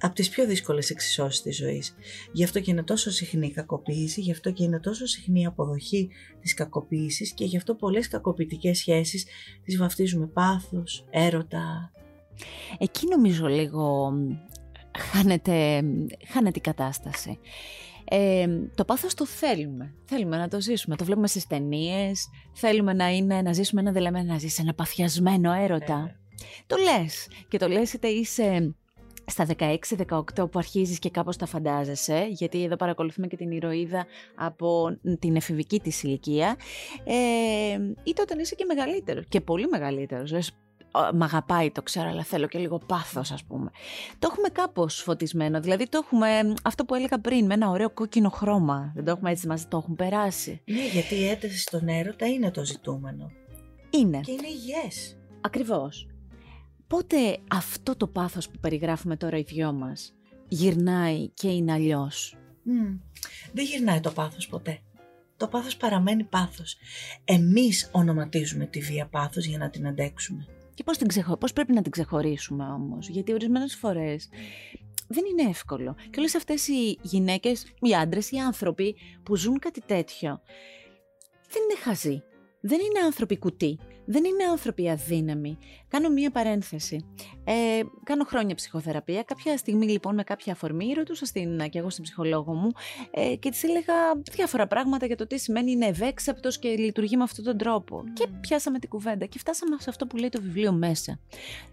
Από 0.00 0.14
τις 0.14 0.28
πιο 0.28 0.46
δύσκολες 0.46 0.90
εξισώσεις 0.90 1.42
της 1.42 1.56
ζωής. 1.56 1.94
Γι' 2.32 2.44
αυτό 2.44 2.60
και 2.60 2.70
είναι 2.70 2.82
τόσο 2.82 3.10
συχνή 3.10 3.46
η 3.46 3.50
κακοποίηση, 3.50 4.20
γι' 4.20 4.30
αυτό 4.30 4.50
και 4.50 4.64
είναι 4.64 4.80
τόσο 4.80 5.06
συχνή 5.06 5.40
η 5.40 5.46
αποδοχή 5.46 6.08
της 6.40 6.54
κακοποίησης 6.54 7.32
και 7.32 7.44
γι' 7.44 7.56
αυτό 7.56 7.74
πολλές 7.74 8.08
κακοποιητικές 8.08 8.78
σχέσεις 8.78 9.26
τις 9.64 9.76
βαφτίζουμε 9.76 10.26
πάθος, 10.26 11.04
έρωτα. 11.10 11.92
Εκεί 12.78 13.06
νομίζω 13.08 13.46
λίγο 13.46 14.12
χάνεται, 14.98 15.82
χάνεται 16.28 16.58
η 16.58 16.60
κατάσταση 16.60 17.38
το 18.74 18.84
πάθος 18.84 19.14
το 19.14 19.26
θέλουμε. 19.26 19.94
Θέλουμε 20.04 20.36
να 20.36 20.48
το 20.48 20.60
ζήσουμε. 20.60 20.96
Το 20.96 21.04
βλέπουμε 21.04 21.26
στις 21.26 21.46
ταινίες. 21.46 22.28
Θέλουμε 22.52 22.92
να, 22.92 23.08
είναι, 23.08 23.42
να 23.42 23.52
ζήσουμε 23.52 23.80
ένα, 23.80 23.92
δεν 23.92 24.26
να 24.26 24.38
ζήσει 24.38 24.60
ένα 24.62 24.74
παθιασμένο 24.74 25.52
έρωτα. 25.52 26.16
Το 26.66 26.76
λες. 26.76 27.28
Και 27.48 27.58
το 27.58 27.68
λες 27.68 27.92
είτε 27.92 28.08
είσαι 28.08 28.74
στα 29.26 29.46
16-18 29.58 30.50
που 30.50 30.58
αρχίζεις 30.58 30.98
και 30.98 31.10
κάπως 31.10 31.36
τα 31.36 31.46
φαντάζεσαι, 31.46 32.26
γιατί 32.30 32.64
εδώ 32.64 32.76
παρακολουθούμε 32.76 33.26
και 33.26 33.36
την 33.36 33.50
ηρωίδα 33.50 34.06
από 34.34 34.98
την 35.18 35.36
εφηβική 35.36 35.80
της 35.80 36.02
ηλικία, 36.02 36.56
ε, 37.04 37.14
είτε 38.02 38.22
όταν 38.22 38.38
είσαι 38.38 38.54
και 38.54 38.64
μεγαλύτερος 38.64 39.24
και 39.28 39.40
πολύ 39.40 39.66
μεγαλύτερος, 39.66 40.32
μ' 41.14 41.22
αγαπάει 41.22 41.70
το 41.70 41.82
ξέρω 41.82 42.08
αλλά 42.08 42.22
θέλω 42.22 42.46
και 42.46 42.58
λίγο 42.58 42.78
πάθος 42.78 43.30
ας 43.30 43.44
πούμε. 43.44 43.70
Το 44.18 44.28
έχουμε 44.30 44.48
κάπως 44.48 45.02
φωτισμένο, 45.02 45.60
δηλαδή 45.60 45.88
το 45.88 46.00
έχουμε 46.02 46.54
αυτό 46.64 46.84
που 46.84 46.94
έλεγα 46.94 47.20
πριν 47.20 47.46
με 47.46 47.54
ένα 47.54 47.68
ωραίο 47.68 47.90
κόκκινο 47.90 48.28
χρώμα. 48.28 48.92
Δεν 48.94 49.04
το 49.04 49.10
έχουμε 49.10 49.30
έτσι 49.30 49.46
μας 49.46 49.68
το 49.68 49.76
έχουν 49.76 49.94
περάσει. 49.94 50.62
Ναι 50.64 50.86
γιατί 50.86 51.14
η 51.14 51.28
ένταση 51.28 51.58
στον 51.58 51.88
έρωτα 51.88 52.26
είναι 52.26 52.50
το 52.50 52.64
ζητούμενο. 52.64 53.30
Είναι. 53.90 54.20
Και 54.20 54.32
είναι 54.32 54.48
υγιές. 54.48 55.18
Ακριβώς. 55.40 56.06
Πότε 56.86 57.38
αυτό 57.50 57.96
το 57.96 58.06
πάθος 58.06 58.48
που 58.48 58.58
περιγράφουμε 58.60 59.16
τώρα 59.16 59.38
οι 59.38 59.42
δυο 59.42 59.72
μας 59.72 60.14
γυρνάει 60.48 61.28
και 61.28 61.48
είναι 61.48 61.72
αλλιώς; 61.72 62.36
Δεν 63.52 63.64
γυρνάει 63.64 64.00
το 64.00 64.10
πάθος 64.10 64.46
ποτέ. 64.46 64.78
Το 65.36 65.48
πάθος 65.48 65.76
παραμένει 65.76 66.24
πάθος. 66.24 66.76
Εμείς 67.24 67.90
ονοματίζουμε 67.92 68.66
τη 68.66 68.80
βία 68.80 69.06
πάθος 69.06 69.44
για 69.44 69.58
να 69.58 69.70
την 69.70 69.86
αντέξουμε. 69.86 70.46
Και 70.76 70.82
πώς, 70.82 70.96
την 70.98 71.08
ξεχω... 71.08 71.36
πώς 71.36 71.52
πρέπει 71.52 71.72
να 71.72 71.82
την 71.82 71.90
ξεχωρίσουμε 71.90 72.64
όμως, 72.64 73.08
γιατί 73.08 73.32
ορισμένες 73.32 73.74
φορές 73.74 74.28
δεν 75.08 75.24
είναι 75.24 75.50
εύκολο. 75.50 75.96
Και 76.10 76.18
όλες 76.18 76.34
αυτές 76.34 76.68
οι 76.68 76.98
γυναίκες, 77.02 77.66
οι 77.80 77.94
άντρες, 77.94 78.30
οι 78.30 78.36
άνθρωποι 78.36 78.96
που 79.22 79.36
ζουν 79.36 79.58
κάτι 79.58 79.80
τέτοιο, 79.86 80.40
δεν 81.48 81.62
είναι 81.62 81.80
χαζοί. 81.80 82.22
Δεν 82.60 82.78
είναι 82.80 83.04
άνθρωποι 83.04 83.38
κουτί. 83.38 83.78
Δεν 84.06 84.24
είναι 84.24 84.44
άνθρωποι 84.50 84.90
αδύναμοι. 84.90 85.58
Κάνω 85.88 86.08
μία 86.08 86.30
παρένθεση. 86.30 87.04
Ε, 87.44 87.52
κάνω 88.04 88.24
χρόνια 88.24 88.54
ψυχοθεραπεία. 88.54 89.22
Κάποια 89.22 89.56
στιγμή 89.56 89.86
λοιπόν 89.86 90.14
με 90.14 90.22
κάποια 90.22 90.52
αφορμή 90.52 90.92
ρωτούσα 90.92 91.24
στην, 91.24 91.68
και 91.68 91.78
εγώ 91.78 91.90
στην 91.90 92.04
ψυχολόγο 92.04 92.54
μου 92.54 92.70
ε, 93.10 93.36
και 93.36 93.50
της 93.50 93.64
έλεγα 93.64 93.94
διάφορα 94.32 94.66
πράγματα 94.66 95.06
για 95.06 95.16
το 95.16 95.26
τι 95.26 95.38
σημαίνει 95.38 95.70
είναι 95.70 95.86
ευέξαπτος 95.86 96.58
και 96.58 96.68
λειτουργεί 96.68 97.16
με 97.16 97.22
αυτόν 97.22 97.44
τον 97.44 97.56
τρόπο. 97.56 98.02
Mm. 98.04 98.10
Και 98.12 98.26
πιάσαμε 98.40 98.78
την 98.78 98.88
κουβέντα 98.88 99.26
και 99.26 99.38
φτάσαμε 99.38 99.76
σε 99.78 99.90
αυτό 99.90 100.06
που 100.06 100.16
λέει 100.16 100.28
το 100.28 100.40
βιβλίο 100.42 100.72
μέσα. 100.72 101.18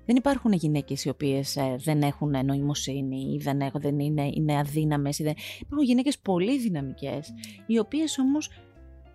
Δεν 0.06 0.16
υπάρχουν 0.16 0.52
γυναίκες 0.52 1.06
οι 1.06 1.10
οποίες 1.10 1.56
ε, 1.56 1.76
δεν 1.80 2.02
έχουν 2.02 2.46
νοημοσύνη 2.46 3.34
ή 3.34 3.38
δεν, 3.38 3.62
έχουν, 3.62 3.82
δεν 3.82 4.00
είναι, 4.00 4.30
είναι 4.34 4.58
αδύναμες. 4.58 5.18
Δεν... 5.18 5.34
Υπάρχουν 5.60 5.88
γυναίκες 5.88 6.20
πολύ 6.20 6.58
δυναμικές, 6.58 7.34
οι 7.66 7.80
οποίες 7.80 8.18
όμως 8.18 8.50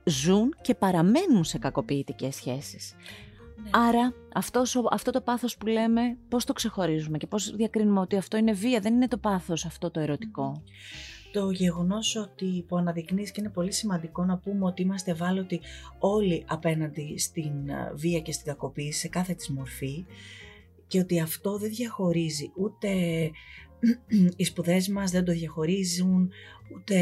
ζουν 0.09 0.55
και 0.61 0.75
παραμένουν 0.75 1.45
σε 1.45 1.59
κακοποιητικές 1.59 2.35
σχέσεις. 2.35 2.95
Ναι. 3.63 3.71
Άρα 3.73 4.15
αυτός, 4.35 4.83
αυτό 4.91 5.11
το 5.11 5.21
πάθος 5.21 5.57
που 5.57 5.67
λέμε 5.67 6.17
πώς 6.29 6.45
το 6.45 6.53
ξεχωρίζουμε 6.53 7.19
και 7.19 7.27
πώς 7.27 7.57
διακρίνουμε 7.57 8.01
ότι 8.01 8.17
αυτό 8.17 8.37
είναι 8.37 8.53
βία, 8.53 8.81
δεν 8.81 8.95
είναι 8.95 9.09
το 9.09 9.19
πάθος 9.19 9.65
αυτό 9.65 9.91
το 9.91 10.01
ερωτικό; 10.01 10.63
Το 11.33 11.51
γεγονός 11.51 12.17
ότι 12.17 12.65
που 12.69 12.77
αναδεικνύεις 12.77 13.31
και 13.31 13.41
είναι 13.41 13.51
πολύ 13.51 13.73
σημαντικό 13.73 14.25
να 14.25 14.39
πούμε 14.39 14.65
ότι 14.65 14.83
είμαστε 14.83 15.11
ευάλωτοι 15.11 15.61
όλοι 15.99 16.45
απέναντι 16.49 17.19
στην 17.19 17.53
βία 17.95 18.21
και 18.21 18.33
στην 18.33 18.47
κακοποίηση 18.47 18.99
σε 18.99 19.09
κάθε 19.09 19.35
της 19.35 19.49
μορφή 19.49 20.07
και 20.87 20.99
ότι 20.99 21.21
αυτό 21.21 21.59
δεν 21.59 21.71
διαχωρίζει 21.71 22.53
ούτε 22.57 22.89
οι 24.37 24.45
σπουδές 24.45 24.89
μας 24.89 25.11
δεν 25.11 25.25
το 25.25 25.33
διαχωρίζουν 25.33 26.31
ούτε 26.75 26.97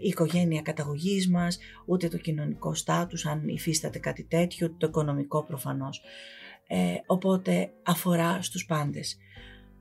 η 0.00 0.08
οικογένεια 0.08 0.62
καταγωγής 0.62 1.28
μας, 1.28 1.58
ούτε 1.86 2.08
το 2.08 2.16
κοινωνικό 2.16 2.74
στάτους 2.74 3.26
αν 3.26 3.48
υφίσταται 3.48 3.98
κάτι 3.98 4.22
τέτοιο, 4.22 4.66
ούτε 4.66 4.76
το 4.78 4.86
οικονομικό 4.86 5.44
προφανώς. 5.44 6.02
Ε, 6.66 6.94
οπότε 7.06 7.72
αφορά 7.82 8.42
στους 8.42 8.66
πάντες. 8.66 9.16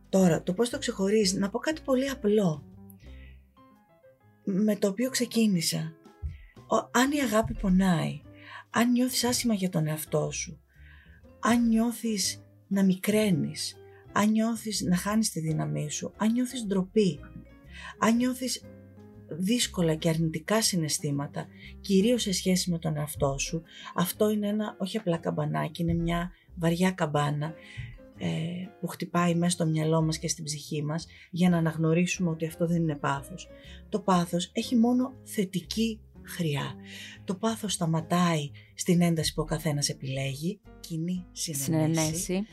Τώρα, 0.10 0.44
το 0.44 0.54
πώς 0.54 0.70
το 0.70 0.78
ξεχωρίζει, 0.78 1.38
να 1.38 1.50
πω 1.50 1.60
κάτι 1.60 1.82
πολύ 1.82 2.10
απλό, 2.10 2.64
με 4.44 4.76
το 4.76 4.88
οποίο 4.88 5.10
ξεκίνησα. 5.10 5.94
αν 6.92 7.12
η 7.12 7.20
αγάπη 7.20 7.54
πονάει, 7.54 8.22
αν 8.70 8.92
νιώθεις 8.92 9.24
άσχημα 9.24 9.54
για 9.54 9.70
τον 9.70 9.88
εαυτό 9.88 10.32
σου, 10.32 10.62
αν 11.40 11.68
νιώθεις 11.68 12.44
να 12.68 12.84
μικραίνεις, 12.84 13.81
αν 14.14 14.32
νιώθεις 14.32 14.82
να 14.82 14.96
χάνεις 14.96 15.32
τη 15.32 15.40
δύναμή 15.40 15.92
σου, 15.92 16.14
αν 16.18 16.32
νιώθεις 16.32 16.66
ντροπή, 16.66 17.20
αν 17.98 18.16
νιώθεις 18.16 18.64
δύσκολα 19.30 19.96
και 19.96 20.10
αρνητικά 20.10 20.62
συναισθήματα, 20.62 21.48
κυρίως 21.82 22.22
σε 22.22 22.34
σχέση 22.34 22.72
με 22.72 22.80
τον 22.80 22.98
εαυτό 22.98 23.38
σου, 23.38 23.62
αυτό 23.96 24.30
είναι 24.30 24.48
ένα 24.48 24.76
όχι 24.80 24.98
απλά 24.98 25.18
καμπανάκι, 25.18 25.82
είναι 25.82 25.94
μια 25.94 26.32
βαριά 26.56 26.92
καμπάνα 26.92 27.54
ε, 28.18 28.28
που 28.80 28.88
χτυπάει 28.88 29.36
μέσα 29.36 29.52
στο 29.52 29.66
μυαλό 29.66 30.02
μας 30.02 30.18
και 30.18 30.28
στην 30.28 30.44
ψυχή 30.44 30.84
μας 30.84 31.08
για 31.32 31.50
να 31.50 31.58
αναγνωρίσουμε 31.58 32.30
ότι 32.30 32.46
αυτό 32.46 32.68
δεν 32.68 32.82
είναι 32.82 32.96
πάθος. 32.96 33.50
Το 33.90 34.00
πάθος 34.00 34.50
έχει 34.54 34.76
μόνο 34.76 35.14
θετική 35.24 36.00
χρειά. 36.24 36.76
Το 37.24 37.36
πάθος 37.36 37.74
σταματάει 37.74 38.52
στην 38.74 39.02
ένταση 39.02 39.34
που 39.34 39.42
ο 39.42 39.46
καθένας 39.46 39.90
επιλέγει, 39.90 40.60
κοινή 40.80 41.26
συνενέση. 41.32 42.46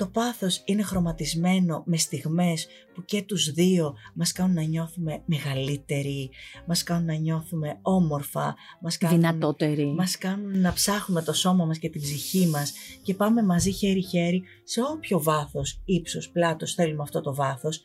Το 0.00 0.06
πάθος 0.06 0.62
είναι 0.64 0.82
χρωματισμένο 0.82 1.82
με 1.86 1.96
στιγμές 1.96 2.66
που 2.94 3.04
και 3.04 3.22
τους 3.22 3.50
δύο 3.52 3.94
μας 4.14 4.32
κάνουν 4.32 4.54
να 4.54 4.62
νιώθουμε 4.62 5.22
μεγαλύτεροι, 5.24 6.30
μας 6.66 6.82
κάνουν 6.82 7.04
να 7.04 7.14
νιώθουμε 7.14 7.78
όμορφα, 7.82 8.54
μας 8.80 8.98
κάνουν, 8.98 9.20
δυνατότεροι. 9.20 9.94
Μας 9.96 10.18
κάνουν 10.18 10.60
να 10.60 10.72
ψάχνουμε 10.72 11.22
το 11.22 11.32
σώμα 11.32 11.64
μας 11.64 11.78
και 11.78 11.88
την 11.88 12.00
ψυχή 12.00 12.46
μας 12.46 12.72
και 13.02 13.14
πάμε 13.14 13.42
μαζί 13.42 13.70
χέρι-χέρι 13.70 14.42
σε 14.64 14.80
όποιο 14.80 15.22
βάθος, 15.22 15.82
ύψος, 15.84 16.30
πλάτος 16.30 16.74
θέλουμε 16.74 17.02
αυτό 17.02 17.20
το 17.20 17.34
βάθος, 17.34 17.82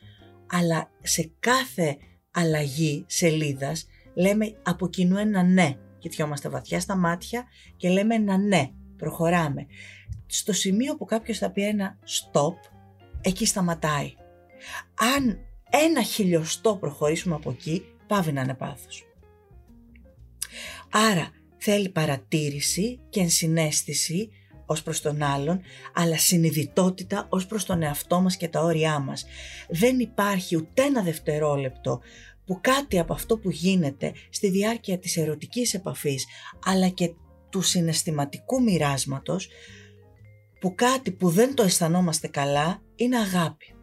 αλλά 0.51 0.89
σε 1.01 1.31
κάθε 1.39 1.97
αλλαγή 2.31 3.05
σελίδας 3.07 3.85
λέμε 4.15 4.55
από 4.63 4.89
κοινού 4.89 5.17
ένα 5.17 5.43
ναι. 5.43 5.77
Κοιτιόμαστε 5.99 6.49
βαθιά 6.49 6.79
στα 6.79 6.95
μάτια 6.95 7.43
και 7.77 7.89
λέμε 7.89 8.15
ένα 8.15 8.37
ναι, 8.37 8.71
προχωράμε 8.97 9.65
στο 10.25 10.53
σημείο 10.53 10.95
που 10.95 11.05
κάποιος 11.05 11.37
θα 11.37 11.51
πει 11.51 11.63
ένα 11.63 11.97
stop, 12.05 12.55
εκεί 13.21 13.45
σταματάει. 13.45 14.13
Αν 15.15 15.39
ένα 15.69 16.03
χιλιοστό 16.03 16.75
προχωρήσουμε 16.75 17.35
από 17.35 17.49
εκεί, 17.49 17.85
πάβει 18.07 18.31
να 18.31 18.41
είναι 18.41 18.53
πάθος. 18.53 19.03
Άρα 20.91 21.29
θέλει 21.57 21.89
παρατήρηση 21.89 22.99
και 23.09 23.19
ενσυναίσθηση 23.19 24.29
ως 24.65 24.83
προς 24.83 25.01
τον 25.01 25.23
άλλον, 25.23 25.61
αλλά 25.93 26.17
συνειδητότητα 26.17 27.27
ως 27.29 27.45
προς 27.45 27.65
τον 27.65 27.81
εαυτό 27.81 28.21
μας 28.21 28.37
και 28.37 28.47
τα 28.47 28.61
όρια 28.61 28.99
μας. 28.99 29.25
Δεν 29.69 29.99
υπάρχει 29.99 30.55
ούτε 30.55 30.83
ένα 30.83 31.01
δευτερόλεπτο 31.01 32.01
που 32.45 32.59
κάτι 32.61 32.99
από 32.99 33.13
αυτό 33.13 33.37
που 33.37 33.49
γίνεται 33.49 34.13
στη 34.29 34.49
διάρκεια 34.49 34.99
της 34.99 35.17
ερωτικής 35.17 35.73
επαφής, 35.73 36.25
αλλά 36.65 36.89
και 36.89 37.13
του 37.49 37.61
συναισθηματικού 37.61 38.63
μοιράσματος, 38.63 39.49
που 40.59 40.75
κάτι 40.75 41.11
που 41.11 41.29
δεν 41.29 41.55
το 41.55 41.63
αισθανόμαστε 41.63 42.27
καλά 42.27 42.81
είναι 42.95 43.17
αγάπη. 43.17 43.75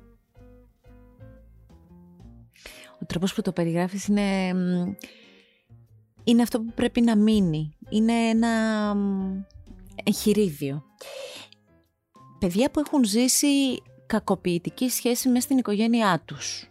Ο 3.01 3.07
τρόπος 3.07 3.35
που 3.35 3.43
το 3.43 3.53
περιγράφεις 3.53 4.07
είναι, 4.07 4.49
είναι 6.25 6.43
αυτό 6.43 6.61
που 6.61 6.73
πρέπει 6.75 7.01
να 7.01 7.17
μείνει. 7.17 7.77
Είναι 7.89 8.13
ένα 8.13 8.95
εγχειρίδιο. 10.05 10.83
Παιδιά 12.39 12.71
που 12.71 12.81
έχουν 12.81 13.05
ζήσει 13.05 13.83
κακοποιητική 14.07 14.89
σχέση 14.89 15.29
μέσα 15.29 15.41
στην 15.41 15.59
οικογένειά 15.59 16.23
τους 16.25 16.69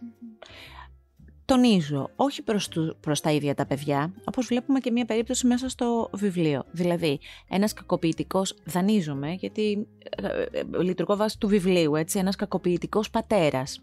τονίζω, 1.52 2.10
όχι 2.16 2.42
προς, 2.42 2.68
του, 2.68 2.96
προς 3.00 3.20
τα 3.20 3.30
ίδια 3.30 3.54
τα 3.54 3.66
παιδιά, 3.66 4.14
όπως 4.24 4.46
βλέπουμε 4.46 4.80
και 4.80 4.90
μια 4.90 5.04
περίπτωση 5.04 5.46
μέσα 5.46 5.68
στο 5.68 6.10
βιβλίο. 6.12 6.64
Δηλαδή, 6.70 7.20
ένας 7.48 7.72
κακοποιητικός, 7.72 8.54
δανείζομαι, 8.64 9.32
γιατί 9.32 9.86
ε, 10.22 10.26
ε, 10.26 10.82
λειτουργώ 10.82 11.16
βάσει 11.16 11.38
του 11.38 11.48
βιβλίου, 11.48 11.94
έτσι, 11.94 12.18
ένας 12.18 12.36
κακοποιητικός 12.36 13.10
πατέρας 13.10 13.82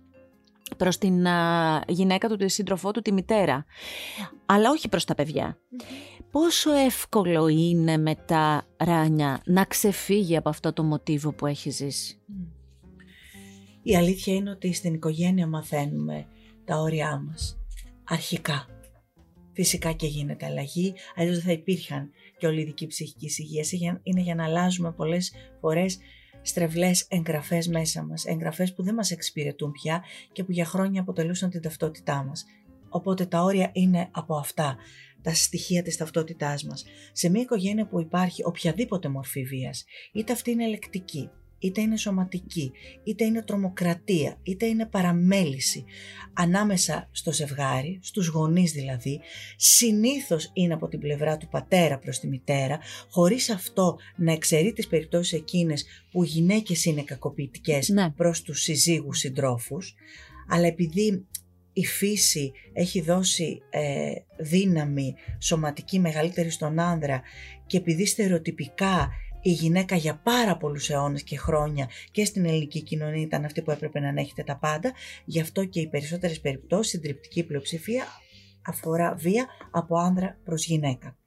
προς 0.78 0.98
την 0.98 1.26
γυναίκα 1.88 2.28
του, 2.30 2.36
τη 2.36 2.48
σύντροφό 2.48 2.92
του, 2.92 3.02
τη 3.02 3.12
μητέρα, 3.12 3.66
αλλά 4.46 4.70
όχι 4.70 4.90
προς 4.90 5.06
τα 5.06 5.16
παιδιά. 5.16 5.58
Πόσο 6.32 6.72
εύκολο 6.72 7.48
είναι 7.48 7.98
με 7.98 8.16
τα 8.26 8.64
ράνια 8.78 9.42
να 9.46 9.66
ξεφύγει 9.66 10.38
από 10.38 10.50
αυτό 10.50 10.74
το 10.74 10.84
μοτίβο 10.84 11.34
που 11.34 11.46
έχει 11.46 11.70
ζήσει; 11.70 12.20
Η 13.84 13.96
αλήθεια 13.96 14.34
είναι 14.34 14.50
ότι 14.50 14.74
στην 14.74 14.94
οικογένεια 14.94 15.48
μαθαίνουμε 15.48 16.26
τα 16.66 16.76
όρια 16.76 17.24
μας. 17.28 17.59
Αρχικά. 18.12 18.66
Φυσικά 19.54 19.92
και 19.92 20.08
γίνεται 20.08 20.46
αλλαγή, 20.46 20.94
αλλιώς 21.16 21.36
δεν 21.36 21.46
θα 21.46 21.52
υπήρχαν 21.52 22.10
και 22.38 22.48
όλη 22.48 22.62
η 22.62 22.66
δική 22.66 22.88
ψυχική 22.88 23.30
υγεία. 23.38 24.00
Είναι 24.04 24.22
για 24.22 24.36
να 24.36 24.44
αλλάζουμε 24.44 24.92
πολλές 24.92 25.32
φορές 25.60 25.98
στρεβλές 26.42 27.06
εγγραφές 27.10 27.68
μέσα 27.68 28.04
μας, 28.04 28.26
εγγραφές 28.26 28.74
που 28.74 28.84
δεν 28.84 28.94
μας 28.94 29.12
εξυπηρετούν 29.12 29.72
πια 29.72 30.04
και 30.32 30.44
που 30.44 30.52
για 30.52 30.66
χρόνια 30.66 31.02
αποτελούσαν 31.02 31.50
την 31.50 31.62
ταυτότητά 31.62 32.24
μας. 32.24 32.46
Οπότε 32.90 33.26
τα 33.26 33.42
όρια 33.42 33.70
είναι 33.74 34.10
από 34.12 34.36
αυτά, 34.36 34.78
τα 35.22 35.34
στοιχεία 35.34 35.84
της 35.84 35.98
ταυτότητάς 35.98 36.64
μας. 36.64 36.86
Σε 37.12 37.30
μια 37.30 37.42
οικογένεια 37.42 37.88
που 37.88 38.00
υπάρχει 38.00 38.46
οποιαδήποτε 38.46 39.10
μορφή 39.10 39.44
βίας, 39.44 39.86
είτε 40.14 40.34
αυτή 40.34 40.52
είναι 40.52 40.64
ελεκτική, 40.64 41.30
είτε 41.60 41.82
είναι 41.82 41.98
σωματική, 41.98 42.72
είτε 43.04 43.26
είναι 43.26 43.42
τρομοκρατία, 43.42 44.40
είτε 44.44 44.66
είναι 44.66 44.86
παραμέληση 44.86 45.86
ανάμεσα 46.34 47.10
στο 47.12 47.34
ζευγάρι, 47.34 48.00
στους 48.02 48.28
γονείς 48.28 48.72
δηλαδή, 48.72 49.20
συνήθως 49.56 50.52
είναι 50.54 50.74
από 50.74 50.88
την 50.88 51.00
πλευρά 51.00 51.38
του 51.38 51.48
πατέρα 51.48 52.00
προς 52.00 52.20
τη 52.20 52.28
μητέρα, 52.28 52.80
χωρίς 53.10 53.50
αυτό 53.50 53.98
να 54.16 54.32
εξαιρεί 54.32 54.74
τις 54.74 54.88
περιπτώσεις 54.88 55.40
εκείνες 55.40 55.86
που 56.12 56.24
οι 56.24 56.28
γυναίκες 56.28 56.86
είναι 56.86 57.04
κακοποιητικές 57.04 57.90
ναι. 57.90 58.10
προς 58.10 58.42
τους 58.42 58.62
συζύγους 58.62 59.18
συντρόφους, 59.18 59.96
αλλά 60.48 60.68
επειδή 60.68 61.28
η 61.74 61.86
φύση 61.86 62.52
έχει 62.74 63.02
δώσει 63.02 63.62
ε, 63.70 64.12
δύναμη 64.38 65.14
σωματική 65.40 66.00
μεγαλύτερη 66.00 66.50
στον 66.50 66.80
άνδρα 66.80 67.22
και 67.68 67.78
επειδή 67.78 68.06
στερεοτυπικά 68.06 69.10
η 69.42 69.52
γυναίκα 69.52 69.96
για 69.96 70.16
πάρα 70.24 70.58
πολλούς 70.58 70.90
αιώνες 70.90 71.24
και 71.24 71.38
χρόνια 71.38 71.90
και 72.12 72.26
στην 72.26 72.46
ελληνική 72.46 72.84
κοινωνία 72.84 73.22
ήταν 73.22 73.46
αυτή 73.46 73.62
που 73.62 73.72
έπρεπε 73.72 74.00
να 74.00 74.10
ανέχεται 74.10 74.44
τα 74.44 74.58
πάντα, 74.58 74.92
γι' 75.26 75.40
αυτό 75.40 75.66
και 75.66 75.80
οι 75.80 75.88
περισσότερες 75.88 76.40
περιπτώσεις, 76.40 76.94
η 76.94 76.96
συντριπτική 76.96 77.44
πλειοψηφία, 77.44 78.04
αφορά 78.66 79.16
βία 79.16 79.48
από 79.72 79.98
άνδρα 79.98 80.40
προς 80.44 80.66
γυναίκα. 80.66 81.18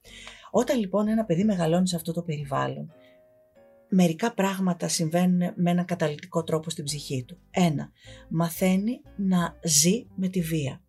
Όταν 0.51 0.79
λοιπόν 0.79 1.09
ένα 1.09 1.25
παιδί 1.25 1.45
μεγαλώνει 1.45 1.89
σε 1.89 1.97
αυτό 1.97 2.13
το 2.13 2.23
περιβάλλον, 2.23 2.93
μερικά 3.89 4.35
πράγματα 4.35 4.89
συμβαίνουν 4.89 5.53
με 5.57 5.71
έναν 5.71 5.85
καταλητικό 5.85 6.43
τρόπο 6.43 6.71
στην 6.71 6.85
ψυχή 6.85 7.25
του. 7.25 7.39
Ένα, 7.51 7.93
μαθαίνει 8.29 9.01
να 9.17 9.59
ζει 9.65 10.07
με 10.15 10.29
τη 10.29 10.41
βία. 10.41 10.83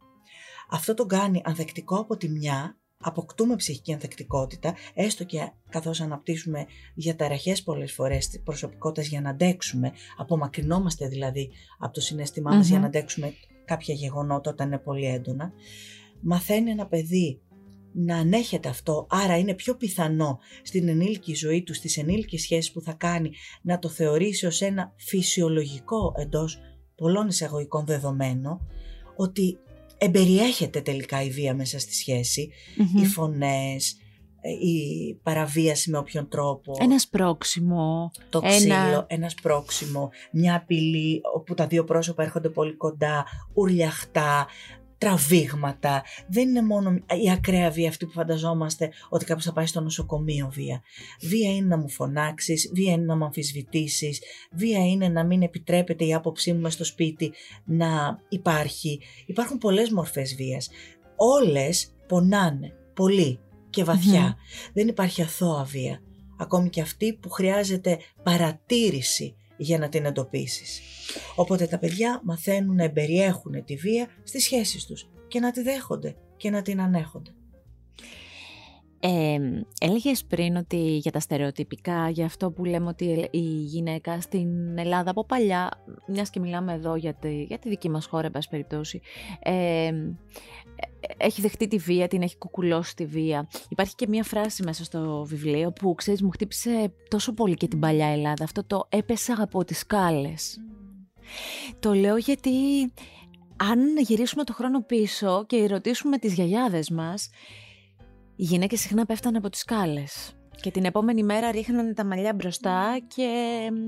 Αυτό 0.70 0.94
τον 0.94 1.08
κάνει 1.08 1.42
ανθεκτικό 1.44 1.96
από 1.96 2.18
τη 2.18 2.30
μια, 2.30 2.78
αποκτούμε 3.04 3.56
ψυχική 3.56 3.94
ανθεκτικότητα, 3.94 4.76
έστω 4.94 5.24
και 5.24 5.52
καθώς 5.70 6.02
αναπτύσσουμε 6.02 6.66
διαταραχές 6.96 7.64
πολλές 7.64 7.94
φορές 7.94 8.28
της 8.28 8.42
προσωπικότητας 8.42 9.08
για 9.08 9.22
να 9.22 9.30
αντέξουμε, 9.30 9.92
απομακρυνόμαστε 10.18 11.08
δηλαδή 11.08 11.52
από 11.80 11.94
το 11.94 12.02
συναισθημά 12.02 12.56
μας 12.56 12.68
για 12.68 12.80
να 12.80 12.86
αντέξουμε 12.86 13.34
κάποια 13.66 13.94
γεγονότα 13.94 14.52
όταν 14.52 14.68
είναι 14.68 14.78
πολύ 14.78 15.06
έντονα. 15.06 15.52
Μαθαίνει 16.22 16.70
ένα 16.70 16.88
παιδί 16.88 17.42
να 17.94 18.18
ανέχεται 18.18 18.70
αυτό, 18.70 19.08
άρα 19.10 19.38
είναι 19.38 19.54
πιο 19.54 19.76
πιθανό 19.76 20.40
στην 20.64 20.88
ενήλικη 20.88 21.36
ζωή 21.36 21.64
του, 21.64 21.74
στις 21.74 21.98
ενήλικες 21.98 22.42
σχέσεις 22.42 22.72
που 22.72 22.82
θα 22.82 22.94
κάνει, 22.94 23.32
να 23.62 23.80
το 23.80 23.90
θεωρήσει 23.90 24.46
ως 24.46 24.62
ένα 24.62 24.94
φυσιολογικό 24.98 26.14
εντός 26.18 26.60
πολλών 26.96 27.28
εισαγωγικών 27.28 27.86
δεδομένο, 27.86 28.68
ότι 29.16 29.58
εμπεριέχεται 30.04 30.82
τελικά 30.82 31.24
η 31.24 31.30
βία 31.30 31.56
μέσα 31.56 31.80
στη 31.80 31.94
σχεση 31.94 32.50
οι 33.02 33.06
φωνές, 33.06 33.98
ε, 34.42 34.50
η 34.50 35.20
παραβίαση 35.24 35.90
με 35.90 35.98
όποιον 35.98 36.30
τρόπο. 36.30 36.78
Ένας 36.80 37.02
σπρώξιμο. 37.02 38.12
Το 38.30 38.40
ξύλο, 38.42 38.74
ένας... 38.74 39.06
ένα 39.08 39.30
σπρώξιμο, 39.30 40.10
μια 40.32 40.56
απειλή 40.56 41.22
όπου 41.36 41.54
τα 41.54 41.68
δύο 41.68 41.84
πρόσωπα 41.84 42.24
έρχονται 42.24 42.50
πολύ 42.50 42.74
κοντά, 42.74 43.26
ουρλιαχτά, 43.54 44.48
τραβήγματα. 45.04 46.04
Δεν 46.28 46.50
είναι 46.50 46.62
μόνο 46.62 46.92
η 47.24 47.32
ακραία 47.32 47.70
βία 47.70 47.90
αυτή 47.90 48.06
που 48.06 48.12
φανταζόμαστε 48.12 48.92
ότι 49.10 49.26
κάποιος 49.26 49.46
θα 49.46 49.54
πάει 49.54 49.66
στο 49.66 49.82
νοσοκομείο 49.82 50.50
βία. 50.54 50.82
Βία 51.22 51.56
είναι 51.56 51.68
να 51.68 51.78
μου 51.78 51.90
φωνάξεις, 51.90 52.72
βία 52.74 52.92
είναι 52.92 53.04
να 53.04 53.16
μου 53.16 53.24
αμφισβητήσεις, 53.24 54.22
βία 54.52 54.86
είναι 54.88 55.10
να 55.10 55.26
μην 55.26 55.42
επιτρέπεται 55.42 56.06
η 56.06 56.14
άποψή 56.14 56.54
μου 56.54 56.60
μες 56.60 56.74
στο 56.74 56.84
σπίτι 56.86 57.34
να 57.66 58.20
υπάρχει. 58.30 59.00
Υπάρχουν 59.26 59.58
πολλές 59.58 59.92
μορφές 59.92 60.36
βίας. 60.36 60.70
Όλες 61.16 61.96
πονάνε 62.08 62.74
πολύ 62.94 63.40
και 63.70 63.84
βαθια 63.84 64.38
Δεν 64.74 64.88
υπάρχει 64.88 65.22
αθώα 65.22 65.64
βία. 65.64 66.02
Ακόμη 66.38 66.70
και 66.70 66.82
αυτή 66.82 67.14
που 67.14 67.30
χρειάζεται 67.30 67.98
παρατήρηση 68.24 69.36
για 69.58 69.78
να 69.78 69.90
την 69.90 70.06
εντοπίσεις. 70.06 70.82
Οπότε 71.36 71.68
τα 71.68 71.78
παιδιά 71.80 72.22
μαθαίνουν 72.24 72.76
να 72.76 72.84
εμπεριέχουν 72.84 73.66
τη 73.66 73.76
βία 73.76 74.08
στις 74.24 74.44
σχέσεις 74.44 74.86
τους 74.86 75.10
και 75.28 75.40
να 75.40 75.52
τη 75.52 75.62
δέχονται 75.62 76.16
και 76.38 76.50
να 76.50 76.62
την 76.62 76.82
ανέχονται. 76.82 77.32
Ε, 79.06 79.40
έλεγες 79.80 80.26
πριν 80.26 80.56
ότι 80.56 80.78
για 80.78 81.12
τα 81.12 81.20
στερεοτυπικά, 81.20 82.10
για 82.10 82.26
αυτό 82.26 82.52
που 82.52 82.66
λέμε 82.66 82.88
ότι 82.88 83.28
η 83.32 83.40
γυναίκα 83.40 84.22
στην 84.22 84.78
Ελλάδα 84.78 85.10
από 85.10 85.26
παλιά, 85.26 85.84
μιας 86.08 86.30
και 86.30 86.40
μιλάμε 86.40 86.74
εδώ 86.74 86.96
για 86.96 87.14
τη, 87.14 87.44
για 87.44 87.60
τη 87.60 87.70
δική 87.70 87.90
μας 87.90 88.06
χώρα, 88.06 88.26
εν 88.26 88.42
περιπτώσει, 88.50 89.02
ε, 89.40 89.92
έχει 91.18 91.42
δεχτεί 91.42 91.68
τη 91.68 91.78
βία, 91.78 92.08
την 92.08 92.22
έχει 92.22 92.38
κουκουλώσει 92.38 92.96
τη 92.96 93.06
βία. 93.06 93.48
Υπάρχει 93.70 93.96
και 93.96 94.08
μια 94.08 94.24
φράση 94.24 94.64
μέσα 94.64 94.84
στο 94.84 95.26
βιβλίο 95.28 95.72
που, 95.72 95.96
ξέρεις, 95.96 96.22
μου 96.22 96.30
χτύπησε 96.30 96.94
τόσο 97.08 97.34
πολύ 97.34 97.56
και 97.56 97.68
την 97.68 97.80
παλιά 97.80 98.08
Ελλάδα. 98.08 98.44
Αυτό 98.44 98.64
το 98.64 98.86
«έπεσα 98.90 99.36
από 99.40 99.64
τις 99.64 99.78
σκάλες». 99.80 100.58
Το 101.80 101.94
λέω 101.94 102.18
γιατί 102.18 102.50
αν 103.58 103.98
γυρίσουμε 103.98 104.44
το 104.44 104.54
χρόνο 104.54 104.82
πίσω 104.82 105.46
και 105.48 105.68
ρωτήσουμε 105.68 106.18
τις 106.18 106.34
γιαγιάδες 106.34 106.90
μας, 106.90 107.30
οι 108.44 108.46
γυναίκες 108.46 108.80
συχνά 108.80 109.06
πέφτανε 109.06 109.38
από 109.38 109.50
τις 109.50 109.60
σκάλες. 109.60 110.34
Και 110.62 110.72
την 110.72 110.86
επόμενη 110.86 111.24
μέρα 111.24 111.52
ρίχνανε 111.52 111.94
τα 111.94 112.06
μαλλιά 112.06 112.34
μπροστά 112.34 112.98
και 113.16 113.28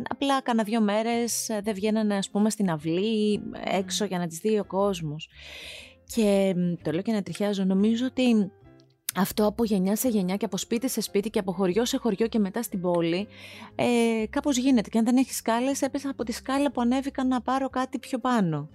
απλά 0.10 0.42
κάνα 0.42 0.64
δύο 0.64 0.82
μέρες 0.82 1.48
δεν 1.64 1.74
βγαίνανε 1.74 2.16
ας 2.16 2.30
πούμε 2.30 2.50
στην 2.50 2.70
αυλή 2.70 3.42
έξω 3.64 4.06
για 4.06 4.18
να 4.18 4.28
τις 4.28 4.38
δει 4.38 4.60
ο 4.60 4.66
κόσμος. 4.66 5.30
Και 6.16 6.56
το 6.82 6.92
λέω 6.92 7.02
και 7.02 7.12
να 7.12 7.24
τριχιάζω, 7.24 7.64
νομίζω 7.64 8.06
ότι 8.06 8.52
αυτό 9.16 9.46
από 9.46 9.64
γενιά 9.64 9.96
σε 9.96 10.10
γενιά 10.10 10.36
και 10.36 10.46
από 10.46 10.58
σπίτι 10.58 10.90
σε 10.90 11.02
σπίτι 11.02 11.30
και 11.30 11.40
από 11.40 11.52
χωριό 11.52 11.86
σε 11.86 11.98
χωριό 11.98 12.28
και 12.28 12.40
μετά 12.40 12.62
στην 12.64 12.82
πόλη 12.82 13.28
ε, 13.76 14.24
κάπως 14.30 14.58
γίνεται. 14.58 14.90
Και 14.90 14.98
αν 14.98 15.06
δεν 15.06 15.18
έχεις 15.18 15.36
σκάλες 15.36 15.82
έπεσα 15.82 16.10
από 16.10 16.24
τη 16.24 16.32
σκάλα 16.32 16.72
που 16.72 16.82
ανέβηκα 16.82 17.26
να 17.26 17.42
πάρω 17.42 17.70
κάτι 17.70 18.00
πιο 18.00 18.20
πάνω. 18.20 18.70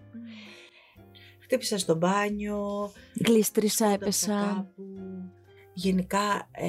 Χτύπησα 1.42 1.78
στο 1.78 1.94
μπάνιο. 1.96 2.90
Γλίστρισα, 3.26 3.86
έπεσα. 3.86 4.66
Γενικά 5.82 6.48
ε, 6.50 6.68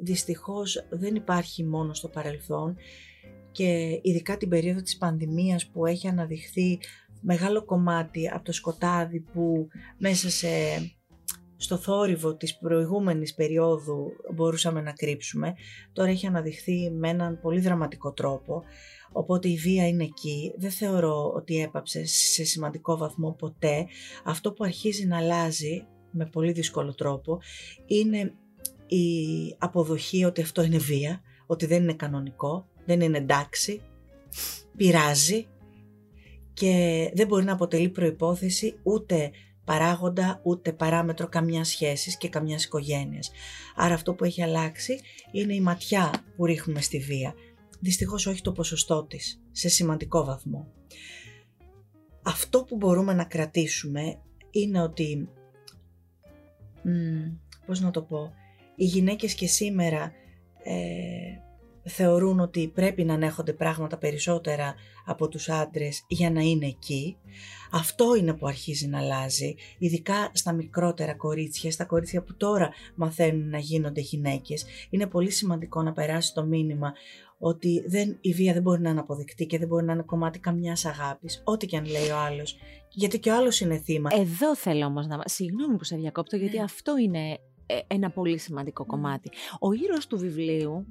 δυστυχώς 0.00 0.86
δεν 0.90 1.14
υπάρχει 1.14 1.64
μόνο 1.64 1.94
στο 1.94 2.08
παρελθόν 2.08 2.76
και 3.52 3.98
ειδικά 4.02 4.36
την 4.36 4.48
περίοδο 4.48 4.82
της 4.82 4.96
πανδημίας 4.96 5.66
που 5.66 5.86
έχει 5.86 6.08
αναδειχθεί 6.08 6.78
μεγάλο 7.20 7.64
κομμάτι 7.64 8.28
από 8.28 8.44
το 8.44 8.52
σκοτάδι 8.52 9.20
που 9.20 9.68
μέσα 9.98 10.30
σε, 10.30 10.48
στο 11.56 11.76
θόρυβο 11.76 12.36
της 12.36 12.58
προηγούμενης 12.58 13.34
περίοδου 13.34 14.12
μπορούσαμε 14.34 14.80
να 14.80 14.92
κρύψουμε, 14.92 15.54
τώρα 15.92 16.10
έχει 16.10 16.26
αναδειχθεί 16.26 16.90
με 16.90 17.08
έναν 17.08 17.40
πολύ 17.40 17.60
δραματικό 17.60 18.12
τρόπο, 18.12 18.62
οπότε 19.12 19.48
η 19.48 19.56
βία 19.56 19.88
είναι 19.88 20.04
εκεί. 20.04 20.54
Δεν 20.56 20.70
θεωρώ 20.70 21.32
ότι 21.36 21.62
έπαψε 21.62 22.06
σε 22.06 22.44
σημαντικό 22.44 22.96
βαθμό 22.96 23.32
ποτέ. 23.32 23.86
Αυτό 24.24 24.52
που 24.52 24.64
αρχίζει 24.64 25.06
να 25.06 25.16
αλλάζει 25.16 25.86
με 26.10 26.26
πολύ 26.26 26.52
δύσκολο 26.52 26.94
τρόπο 26.94 27.40
είναι 27.86 28.34
η 28.96 29.56
αποδοχή 29.58 30.24
ότι 30.24 30.40
αυτό 30.42 30.62
είναι 30.62 30.78
βία, 30.78 31.20
ότι 31.46 31.66
δεν 31.66 31.82
είναι 31.82 31.94
κανονικό, 31.94 32.68
δεν 32.84 33.00
είναι 33.00 33.18
εντάξει, 33.18 33.80
πειράζει 34.76 35.46
και 36.52 37.10
δεν 37.14 37.26
μπορεί 37.26 37.44
να 37.44 37.52
αποτελεί 37.52 37.88
προϋπόθεση 37.88 38.78
ούτε 38.82 39.30
παράγοντα 39.64 40.40
ούτε 40.42 40.72
παράμετρο 40.72 41.28
καμιάς 41.28 41.68
σχέσης 41.68 42.16
και 42.16 42.28
καμιάς 42.28 42.64
οικογένειας. 42.64 43.30
Άρα 43.76 43.94
αυτό 43.94 44.14
που 44.14 44.24
έχει 44.24 44.42
αλλάξει 44.42 45.00
είναι 45.32 45.54
η 45.54 45.60
ματιά 45.60 46.10
που 46.36 46.46
ρίχνουμε 46.46 46.80
στη 46.80 46.98
βία. 46.98 47.34
Δυστυχώς 47.80 48.26
όχι 48.26 48.42
το 48.42 48.52
ποσοστό 48.52 49.04
της, 49.04 49.42
σε 49.52 49.68
σημαντικό 49.68 50.24
βαθμό. 50.24 50.72
Αυτό 52.22 52.64
που 52.64 52.76
μπορούμε 52.76 53.14
να 53.14 53.24
κρατήσουμε 53.24 54.18
είναι 54.50 54.82
ότι, 54.82 55.28
μ, 56.82 56.90
πώς 57.66 57.80
να 57.80 57.90
το 57.90 58.02
πω, 58.02 58.32
οι 58.80 58.84
γυναίκες 58.84 59.34
και 59.34 59.46
σήμερα 59.46 60.12
ε, 60.62 61.90
θεωρούν 61.90 62.40
ότι 62.40 62.68
πρέπει 62.74 63.04
να 63.04 63.14
ανέχονται 63.14 63.52
πράγματα 63.52 63.98
περισσότερα 63.98 64.74
από 65.06 65.28
τους 65.28 65.48
άντρες 65.48 66.04
για 66.08 66.30
να 66.30 66.40
είναι 66.40 66.66
εκεί. 66.66 67.16
Αυτό 67.72 68.14
είναι 68.14 68.34
που 68.34 68.46
αρχίζει 68.46 68.86
να 68.86 68.98
αλλάζει, 68.98 69.54
ειδικά 69.78 70.30
στα 70.32 70.52
μικρότερα 70.52 71.14
κορίτσια, 71.14 71.70
στα 71.70 71.84
κορίτσια 71.84 72.22
που 72.22 72.36
τώρα 72.36 72.70
μαθαίνουν 72.94 73.48
να 73.48 73.58
γίνονται 73.58 74.00
γυναίκες. 74.00 74.64
Είναι 74.90 75.06
πολύ 75.06 75.30
σημαντικό 75.30 75.82
να 75.82 75.92
περάσει 75.92 76.34
το 76.34 76.44
μήνυμα 76.44 76.92
ότι 77.38 77.84
δεν, 77.86 78.18
η 78.20 78.32
βία 78.32 78.52
δεν 78.52 78.62
μπορεί 78.62 78.80
να 78.80 78.90
είναι 78.90 79.00
αποδεκτή 79.00 79.46
και 79.46 79.58
δεν 79.58 79.68
μπορεί 79.68 79.84
να 79.84 79.92
είναι 79.92 80.02
κομμάτι 80.02 80.38
καμιάς 80.38 80.84
αγάπης, 80.84 81.42
ό,τι 81.44 81.66
και 81.66 81.76
αν 81.76 81.84
λέει 81.84 82.08
ο 82.08 82.16
άλλος. 82.16 82.56
Γιατί 82.90 83.18
και 83.18 83.30
ο 83.30 83.36
άλλος 83.36 83.60
είναι 83.60 83.78
θύμα. 83.78 84.10
Εδώ 84.12 84.56
θέλω 84.56 84.86
όμως 84.86 85.06
να. 85.06 85.22
Συγγνώμη 85.24 85.76
που 85.76 85.84
σε 85.84 85.96
διακόπτω, 85.96 86.36
γιατί 86.36 86.56
ναι. 86.56 86.62
αυτό 86.62 86.96
είναι 86.96 87.30
ε, 87.30 87.34
ένα 87.86 88.10
πολύ 88.10 88.38
σημαντικό 88.38 88.82
ναι. 88.82 88.88
κομμάτι. 88.88 89.30
Ο 89.60 89.72
ήρωας 89.72 90.06
του 90.06 90.18
βιβλίου 90.18 90.86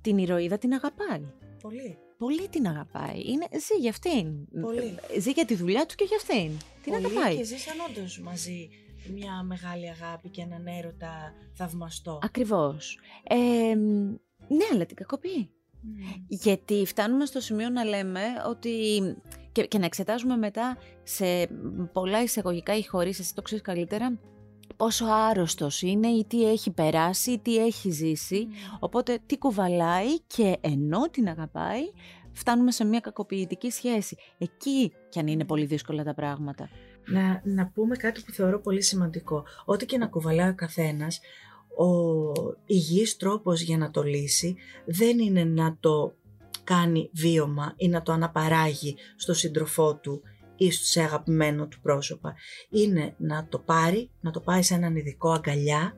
την 0.00 0.18
ηρωίδα 0.18 0.58
την 0.58 0.72
αγαπάει. 0.72 1.32
Πολύ. 1.62 1.98
Πολύ 2.18 2.48
την 2.48 2.66
αγαπάει. 2.66 3.20
Είναι, 3.26 3.46
ζει 3.50 3.80
για 3.80 3.90
αυτήν. 3.90 4.48
Πολύ. 4.60 4.94
Ζει 5.18 5.30
για 5.30 5.44
τη 5.44 5.54
δουλειά 5.54 5.86
του 5.86 5.94
και 5.94 6.04
για 6.04 6.16
αυτήν. 6.16 6.50
Την 6.82 6.92
Πολύ 6.92 7.04
αγαπάει. 7.04 7.36
Και 7.36 7.44
ζήσαν 7.44 7.76
όντως 7.88 8.20
μαζί 8.20 8.68
μια 9.12 9.42
μεγάλη 9.42 9.88
αγάπη 9.88 10.28
και 10.28 10.40
έναν 10.40 10.66
έρωτα 10.66 11.34
θαυμαστό. 11.52 12.18
Ακριβώς. 12.22 12.98
Ε, 13.22 13.74
ναι, 14.48 14.64
αλλά 14.72 14.86
την 14.86 14.96
κακοποιεί. 14.96 15.50
Γιατί 16.28 16.84
φτάνουμε 16.86 17.26
στο 17.26 17.40
σημείο 17.40 17.68
να 17.68 17.84
λέμε 17.84 18.20
ότι 18.48 19.00
και, 19.52 19.66
και 19.66 19.78
να 19.78 19.84
εξετάζουμε 19.84 20.36
μετά 20.36 20.76
σε 21.02 21.48
πολλά 21.92 22.22
εισαγωγικά 22.22 22.76
ή 22.76 22.82
χωρίς, 22.82 23.18
εσύ 23.18 23.34
το 23.34 23.42
ξέρεις 23.42 23.64
καλύτερα, 23.64 24.18
πόσο 24.76 25.04
άρρωστος 25.04 25.82
είναι 25.82 26.08
ή 26.08 26.24
τι 26.24 26.50
έχει 26.50 26.70
περάσει 26.70 27.30
ή 27.30 27.38
τι 27.38 27.56
έχει 27.64 27.90
ζήσει. 27.90 28.48
Οπότε 28.80 29.18
τι 29.26 29.38
κουβαλάει 29.38 30.20
και 30.20 30.56
ενώ 30.60 31.10
την 31.10 31.28
αγαπάει 31.28 31.82
φτάνουμε 32.32 32.70
σε 32.70 32.84
μια 32.84 33.00
κακοποιητική 33.00 33.70
σχέση. 33.70 34.16
Εκεί 34.38 34.92
κι 35.08 35.18
αν 35.18 35.26
είναι 35.26 35.44
πολύ 35.44 35.64
δύσκολα 35.64 36.04
τα 36.04 36.14
πράγματα. 36.14 36.68
Να, 37.06 37.42
να 37.44 37.66
πούμε 37.66 37.96
κάτι 37.96 38.22
που 38.26 38.32
θεωρώ 38.32 38.60
πολύ 38.60 38.82
σημαντικό. 38.82 39.44
Ό,τι 39.64 39.86
και 39.86 39.98
να 39.98 40.06
κουβαλάει 40.06 40.48
ο 40.48 40.54
καθένας, 40.54 41.20
ο 41.76 42.32
υγιής 42.66 43.16
τρόπος 43.16 43.60
για 43.60 43.78
να 43.78 43.90
το 43.90 44.02
λύσει 44.02 44.56
δεν 44.84 45.18
είναι 45.18 45.44
να 45.44 45.76
το 45.80 46.14
κάνει 46.64 47.10
βίωμα 47.12 47.74
ή 47.76 47.88
να 47.88 48.02
το 48.02 48.12
αναπαράγει 48.12 48.96
στο 49.16 49.34
σύντροφό 49.34 49.96
του 49.96 50.22
ή 50.56 50.70
σε 50.70 51.02
αγαπημένο 51.02 51.66
του 51.66 51.80
πρόσωπα. 51.80 52.34
Είναι 52.70 53.14
να 53.18 53.46
το 53.48 53.58
πάρει, 53.58 54.10
να 54.20 54.30
το 54.30 54.40
πάει 54.40 54.62
σε 54.62 54.74
έναν 54.74 54.96
ειδικό 54.96 55.30
αγκαλιά, 55.30 55.96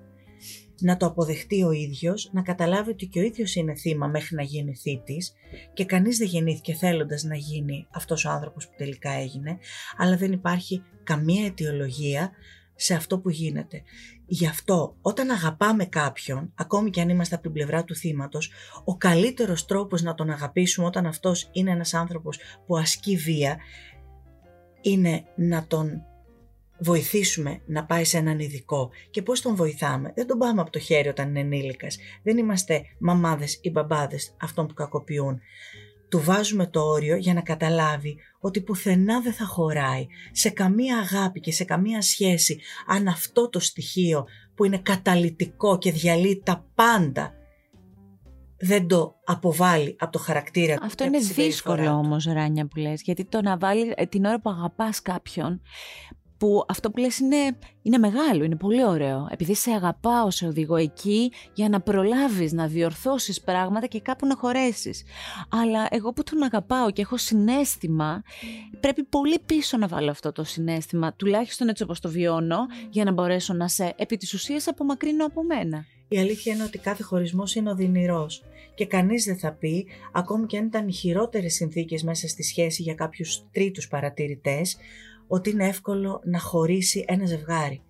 να 0.80 0.96
το 0.96 1.06
αποδεχτεί 1.06 1.62
ο 1.62 1.70
ίδιος, 1.70 2.30
να 2.32 2.42
καταλάβει 2.42 2.90
ότι 2.90 3.06
και 3.06 3.18
ο 3.18 3.22
ίδιος 3.22 3.54
είναι 3.54 3.74
θύμα 3.74 4.06
μέχρι 4.06 4.36
να 4.36 4.42
γίνει 4.42 4.74
θήτης 4.74 5.32
και 5.72 5.84
κανείς 5.84 6.18
δεν 6.18 6.26
γεννήθηκε 6.26 6.74
θέλοντας 6.74 7.22
να 7.22 7.36
γίνει 7.36 7.86
αυτός 7.90 8.24
ο 8.24 8.30
άνθρωπος 8.30 8.66
που 8.68 8.74
τελικά 8.76 9.10
έγινε, 9.10 9.58
αλλά 9.96 10.16
δεν 10.16 10.32
υπάρχει 10.32 10.82
καμία 11.02 11.46
αιτιολογία 11.46 12.30
σε 12.76 12.94
αυτό 12.94 13.18
που 13.18 13.30
γίνεται. 13.30 13.82
Γι' 14.26 14.46
αυτό 14.46 14.96
όταν 15.00 15.30
αγαπάμε 15.30 15.84
κάποιον, 15.84 16.52
ακόμη 16.54 16.90
και 16.90 17.00
αν 17.00 17.08
είμαστε 17.08 17.34
από 17.34 17.44
την 17.44 17.52
πλευρά 17.52 17.84
του 17.84 17.94
θύματος, 17.94 18.50
ο 18.84 18.96
καλύτερος 18.96 19.66
τρόπος 19.66 20.02
να 20.02 20.14
τον 20.14 20.30
αγαπήσουμε 20.30 20.86
όταν 20.86 21.06
αυτός 21.06 21.48
είναι 21.52 21.70
ένας 21.70 21.94
άνθρωπος 21.94 22.38
που 22.66 22.76
ασκεί 22.76 23.16
βία, 23.16 23.56
είναι 24.90 25.24
να 25.36 25.66
τον 25.66 26.02
βοηθήσουμε 26.78 27.60
να 27.66 27.84
πάει 27.84 28.04
σε 28.04 28.16
έναν 28.16 28.38
ειδικό. 28.38 28.90
Και 29.10 29.22
πώς 29.22 29.40
τον 29.40 29.54
βοηθάμε. 29.54 30.12
Δεν 30.14 30.26
τον 30.26 30.38
πάμε 30.38 30.60
από 30.60 30.70
το 30.70 30.78
χέρι 30.78 31.08
όταν 31.08 31.28
είναι 31.28 31.40
ενήλικας. 31.40 31.98
Δεν 32.22 32.38
είμαστε 32.38 32.82
μαμάδες 32.98 33.58
ή 33.62 33.70
μπαμπάδες 33.70 34.34
αυτών 34.40 34.66
που 34.66 34.74
κακοποιούν. 34.74 35.40
Του 36.08 36.20
βάζουμε 36.20 36.66
το 36.66 36.80
όριο 36.80 37.16
για 37.16 37.34
να 37.34 37.40
καταλάβει 37.40 38.16
ότι 38.40 38.60
πουθενά 38.60 39.20
δεν 39.20 39.32
θα 39.32 39.44
χωράει 39.44 40.06
σε 40.32 40.50
καμία 40.50 40.98
αγάπη 40.98 41.40
και 41.40 41.52
σε 41.52 41.64
καμία 41.64 42.02
σχέση 42.02 42.60
αν 42.86 43.08
αυτό 43.08 43.48
το 43.48 43.60
στοιχείο 43.60 44.26
που 44.54 44.64
είναι 44.64 44.78
καταλυτικό 44.78 45.78
και 45.78 45.92
διαλύει 45.92 46.42
τα 46.44 46.66
πάντα 46.74 47.34
δεν 48.58 48.86
το 48.86 49.16
αποβάλει 49.24 49.96
από 49.98 50.12
το 50.12 50.18
χαρακτήρα 50.18 50.76
Αυτό 50.82 51.04
είναι 51.04 51.18
δύσκολο 51.18 51.90
όμως 51.90 52.24
Ράνια 52.24 52.66
που 52.66 52.78
λες 52.78 53.02
γιατί 53.02 53.24
το 53.24 53.42
να 53.42 53.56
βάλει 53.56 53.92
ε, 53.96 54.06
την 54.06 54.24
ώρα 54.24 54.40
που 54.40 54.50
αγαπάς 54.50 55.02
κάποιον 55.02 55.60
που 56.38 56.64
αυτό 56.68 56.90
που 56.90 56.98
λες 56.98 57.18
είναι, 57.18 57.58
είναι 57.82 57.98
μεγάλο, 57.98 58.44
είναι 58.44 58.56
πολύ 58.56 58.84
ωραίο. 58.84 59.28
Επειδή 59.30 59.54
σε 59.54 59.70
αγαπάω, 59.70 60.30
σε 60.30 60.46
οδηγώ 60.46 60.76
εκεί 60.76 61.32
για 61.54 61.68
να 61.68 61.80
προλάβεις, 61.80 62.52
να 62.52 62.66
διορθώσεις 62.66 63.40
πράγματα 63.40 63.86
και 63.86 64.00
κάπου 64.00 64.26
να 64.26 64.36
χωρέσεις. 64.36 65.02
Αλλά 65.48 65.86
εγώ 65.90 66.12
που 66.12 66.22
τον 66.22 66.42
αγαπάω 66.42 66.90
και 66.90 67.02
έχω 67.02 67.16
συνέστημα, 67.16 68.22
πρέπει 68.80 69.04
πολύ 69.04 69.38
πίσω 69.46 69.76
να 69.76 69.86
βάλω 69.86 70.10
αυτό 70.10 70.32
το 70.32 70.44
συνέστημα, 70.44 71.14
τουλάχιστον 71.14 71.68
έτσι 71.68 71.82
όπως 71.82 72.00
το 72.00 72.08
βιώνω, 72.08 72.58
για 72.90 73.04
να 73.04 73.12
μπορέσω 73.12 73.54
να 73.54 73.68
σε 73.68 73.94
επί 73.96 74.16
της 74.16 74.32
ουσίας 74.32 74.68
απομακρύνω 74.68 75.26
από 75.26 75.44
μένα. 75.44 75.84
Η 76.08 76.18
αλήθεια 76.18 76.54
είναι 76.54 76.64
ότι 76.64 76.78
κάθε 76.78 77.02
χωρισμός 77.02 77.54
είναι 77.54 77.70
οδυνηρός 77.70 78.42
και 78.74 78.86
κανείς 78.86 79.24
δεν 79.24 79.38
θα 79.38 79.52
πει, 79.52 79.86
ακόμη 80.12 80.46
και 80.46 80.58
αν 80.58 80.66
ήταν 80.66 80.88
οι 80.88 80.92
χειρότερες 80.92 81.54
συνθήκες 81.54 82.02
μέσα 82.02 82.28
στη 82.28 82.42
σχέση 82.42 82.82
για 82.82 82.94
κάποιους 82.94 83.44
τρίτους 83.50 83.88
παρατηρητές, 83.88 84.76
ότι 85.26 85.50
είναι 85.50 85.68
εύκολο 85.68 86.20
να 86.24 86.38
χωρίσει 86.38 87.04
ένα 87.08 87.26
ζευγάρι. 87.26 87.82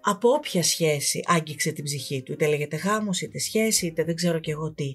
Από 0.00 0.28
όποια 0.28 0.62
σχέση 0.62 1.22
άγγιξε 1.26 1.72
την 1.72 1.84
ψυχή 1.84 2.22
του, 2.22 2.32
είτε 2.32 2.46
λέγεται 2.46 2.76
γάμος, 2.76 3.20
είτε 3.20 3.38
σχέση, 3.38 3.86
είτε 3.86 4.04
δεν 4.04 4.14
ξέρω 4.14 4.38
και 4.38 4.50
εγώ 4.50 4.72
τι. 4.72 4.92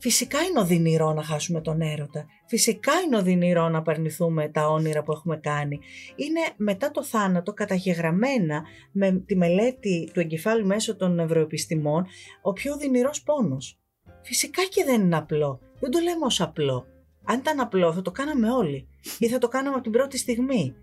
Φυσικά 0.00 0.42
είναι 0.42 0.60
οδυνηρό 0.60 1.12
να 1.12 1.22
χάσουμε 1.22 1.60
τον 1.60 1.80
έρωτα. 1.80 2.26
Φυσικά 2.46 2.92
είναι 3.00 3.16
οδυνηρό 3.16 3.68
να 3.68 3.82
παρνηθούμε 3.82 4.48
τα 4.48 4.68
όνειρα 4.68 5.02
που 5.02 5.12
έχουμε 5.12 5.36
κάνει. 5.36 5.78
Είναι 6.16 6.40
μετά 6.56 6.90
το 6.90 7.04
θάνατο 7.04 7.52
καταγεγραμμένα 7.52 8.62
με 8.92 9.12
τη 9.26 9.36
μελέτη 9.36 10.10
του 10.12 10.20
εγκεφάλου 10.20 10.66
μέσω 10.66 10.96
των 10.96 11.14
νευροεπιστημών 11.14 12.06
ο 12.42 12.52
πιο 12.52 12.72
οδυνηρός 12.72 13.22
πόνος. 13.22 13.78
Φυσικά 14.22 14.62
και 14.64 14.84
δεν 14.84 15.00
είναι 15.00 15.16
απλό. 15.16 15.60
Δεν 15.80 15.90
το 15.90 15.98
λέμε 15.98 16.24
ως 16.24 16.40
απλό. 16.40 16.86
Αν 17.24 17.38
ήταν 17.38 17.60
απλό 17.60 17.92
θα 17.92 18.02
το 18.02 18.10
κάναμε 18.10 18.50
όλοι 18.50 18.88
ή 19.18 19.28
θα 19.28 19.38
το 19.38 19.48
κάναμε 19.48 19.74
από 19.74 19.82
την 19.82 19.92
πρώτη 19.92 20.18
στιγμή. 20.18 20.74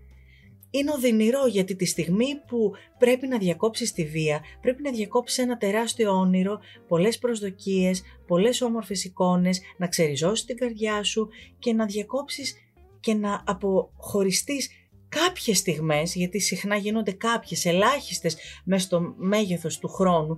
Είναι 0.76 0.92
οδυνηρό 0.92 1.46
γιατί 1.46 1.76
τη 1.76 1.84
στιγμή 1.84 2.26
που 2.46 2.72
πρέπει 2.98 3.26
να 3.26 3.38
διακόψεις 3.38 3.92
τη 3.92 4.04
βία, 4.04 4.40
πρέπει 4.60 4.82
να 4.82 4.90
διακόψεις 4.90 5.38
ένα 5.38 5.56
τεράστιο 5.56 6.12
όνειρο, 6.12 6.58
πολλές 6.88 7.18
προσδοκίες, 7.18 8.02
πολλές 8.26 8.60
όμορφες 8.60 9.04
εικόνες, 9.04 9.60
να 9.76 9.88
ξεριζώσεις 9.88 10.44
την 10.44 10.56
καρδιά 10.56 11.02
σου 11.02 11.28
και 11.58 11.72
να 11.72 11.84
διακόψεις 11.86 12.54
και 13.00 13.14
να 13.14 13.42
αποχωριστείς 13.46 14.70
κάποιες 15.08 15.58
στιγμές, 15.58 16.14
γιατί 16.14 16.40
συχνά 16.40 16.76
γίνονται 16.76 17.12
κάποιες 17.12 17.64
ελάχιστες 17.64 18.36
μέσα 18.64 18.86
στο 18.86 19.14
μέγεθος 19.16 19.78
του 19.78 19.88
χρόνου 19.88 20.36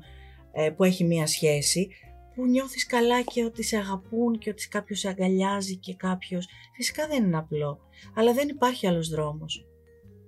ε, 0.53 0.71
που 0.71 0.85
έχει 0.85 1.05
μία 1.05 1.27
σχέση, 1.27 1.89
που 2.35 2.47
νιώθεις 2.47 2.87
καλά 2.87 3.23
και 3.23 3.45
ότι 3.45 3.63
σε 3.63 3.77
αγαπούν 3.77 4.39
και 4.39 4.51
ότι 4.51 4.69
κάποιος 4.69 4.99
σε 4.99 5.09
αγκαλιάζει 5.09 5.77
και 5.77 5.95
κάποιος. 5.95 6.47
Φυσικά 6.77 7.07
δεν 7.07 7.25
είναι 7.25 7.39
απλό, 7.39 7.79
αλλά 8.15 8.33
δεν 8.33 8.49
υπάρχει 8.49 8.87
άλλος 8.87 9.09
δρόμος. 9.09 9.68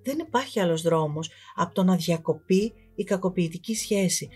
Δεν 0.03 0.19
υπάρχει 0.19 0.61
άλλος 0.61 0.83
δρόμος 0.83 1.31
από 1.55 1.75
το 1.75 1.83
να 1.83 1.97
διακοπεί 1.97 2.73
η 2.95 3.05
κακοποιητική 3.05 3.75
σχέση. 3.75 4.29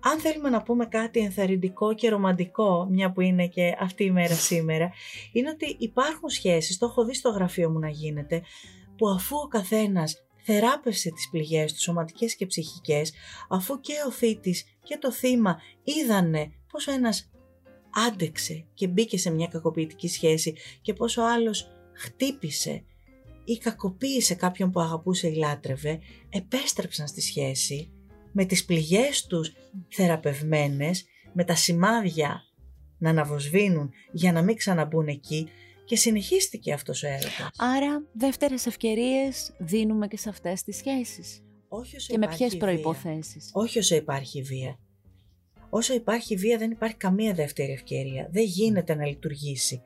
Αν 0.00 0.18
θέλουμε 0.18 0.48
να 0.48 0.62
πούμε 0.62 0.86
κάτι 0.86 1.20
ενθαρρυντικό 1.20 1.94
και 1.94 2.08
ρομαντικό, 2.08 2.86
μια 2.90 3.12
που 3.12 3.20
είναι 3.20 3.46
και 3.46 3.76
αυτή 3.80 4.04
η 4.04 4.10
μέρα 4.10 4.34
σήμερα, 4.34 4.90
είναι 5.32 5.50
ότι 5.50 5.76
υπάρχουν 5.78 6.28
σχέσεις, 6.28 6.78
το 6.78 6.86
έχω 6.86 7.04
δει 7.04 7.14
στο 7.14 7.30
γραφείο 7.30 7.70
μου 7.70 7.78
να 7.78 7.88
γίνεται, 7.88 8.42
που 8.96 9.08
αφού 9.08 9.36
ο 9.36 9.48
καθένας 9.48 10.26
θεράπευσε 10.42 11.10
τις 11.10 11.28
πληγές 11.30 11.72
του 11.72 11.80
σωματικές 11.80 12.36
και 12.36 12.46
ψυχικές, 12.46 13.12
αφού 13.48 13.80
και 13.80 13.92
ο 14.06 14.10
θήτης 14.10 14.64
και 14.82 14.98
το 15.00 15.12
θύμα 15.12 15.56
είδανε 15.84 16.52
πόσο 16.70 16.92
ένας 16.92 17.30
άντεξε 18.08 18.66
και 18.74 18.88
μπήκε 18.88 19.18
σε 19.18 19.30
μια 19.30 19.46
κακοποιητική 19.46 20.08
σχέση 20.08 20.54
και 20.80 20.92
πόσο 20.92 21.22
άλλος 21.22 21.68
χτύπησε 21.92 22.84
ή 23.46 23.58
κακοποίησε 23.58 24.34
κάποιον 24.34 24.70
που 24.70 24.80
αγαπούσε 24.80 25.28
ή 25.28 25.34
λάτρευε, 25.34 25.98
επέστρεψαν 26.28 27.06
στη 27.06 27.20
σχέση 27.20 27.90
με 28.32 28.44
τις 28.44 28.64
πληγές 28.64 29.26
τους 29.26 29.52
θεραπευμένες, 29.88 31.04
με 31.32 31.44
τα 31.44 31.54
σημάδια 31.54 32.42
να 32.98 33.10
αναβοσβήνουν 33.10 33.90
για 34.12 34.32
να 34.32 34.42
μην 34.42 34.56
ξαναμπούν 34.56 35.06
εκεί 35.06 35.48
και 35.84 35.96
συνεχίστηκε 35.96 36.72
αυτός 36.72 37.02
ο 37.02 37.06
έρωτας. 37.06 37.50
Άρα 37.58 38.02
δεύτερες 38.12 38.66
ευκαιρίες 38.66 39.54
δίνουμε 39.58 40.06
και 40.06 40.16
σε 40.16 40.28
αυτές 40.28 40.62
τις 40.62 40.76
σχέσεις. 40.76 41.40
Όχι 41.68 41.96
όσο 41.96 42.12
Και 42.12 42.18
με 42.18 42.24
υπάρχει 42.24 42.38
ποιες 42.38 42.50
βία. 42.50 42.60
προϋποθέσεις; 42.60 43.50
Όχι 43.52 43.78
όσο 43.78 43.94
υπάρχει 43.94 44.42
βία. 44.42 44.78
Όσο 45.70 45.94
υπάρχει 45.94 46.36
βία 46.36 46.58
δεν 46.58 46.70
υπάρχει 46.70 46.96
καμία 46.96 47.34
δεύτερη 47.34 47.72
ευκαιρία. 47.72 48.28
Δεν 48.32 48.44
γίνεται 48.44 48.94
να 48.94 49.06
λειτουργήσει. 49.06 49.82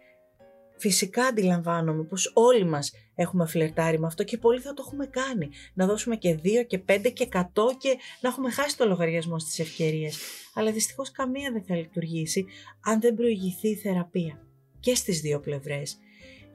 Φυσικά 0.81 1.25
αντιλαμβάνομαι 1.25 2.05
πως 2.05 2.33
όλοι 2.35 2.65
μας 2.65 2.93
έχουμε 3.15 3.47
φλερτάρει 3.47 3.99
με 3.99 4.07
αυτό 4.07 4.25
και 4.25 4.39
πολλοί 4.39 4.61
θα 4.61 4.75
το 4.75 4.83
έχουμε 4.87 5.07
κάνει. 5.07 5.49
Να 5.75 5.87
δώσουμε 5.87 6.17
και 6.17 6.35
δύο 6.35 6.65
και 6.65 6.79
πέντε 6.79 7.09
και 7.09 7.23
εκατό 7.23 7.77
και 7.79 7.97
να 8.21 8.29
έχουμε 8.29 8.51
χάσει 8.51 8.77
το 8.77 8.87
λογαριασμό 8.87 9.39
στις 9.39 9.59
ευκαιρίες. 9.59 10.19
Αλλά 10.55 10.73
δυστυχώς 10.73 11.11
καμία 11.11 11.53
δεν 11.53 11.65
θα 11.65 11.77
λειτουργήσει 11.77 12.45
αν 12.81 13.01
δεν 13.01 13.15
προηγηθεί 13.15 13.69
η 13.69 13.77
θεραπεία. 13.77 14.47
Και 14.81 14.95
στις 14.95 15.21
δύο 15.21 15.41
πλευρές. 15.41 15.99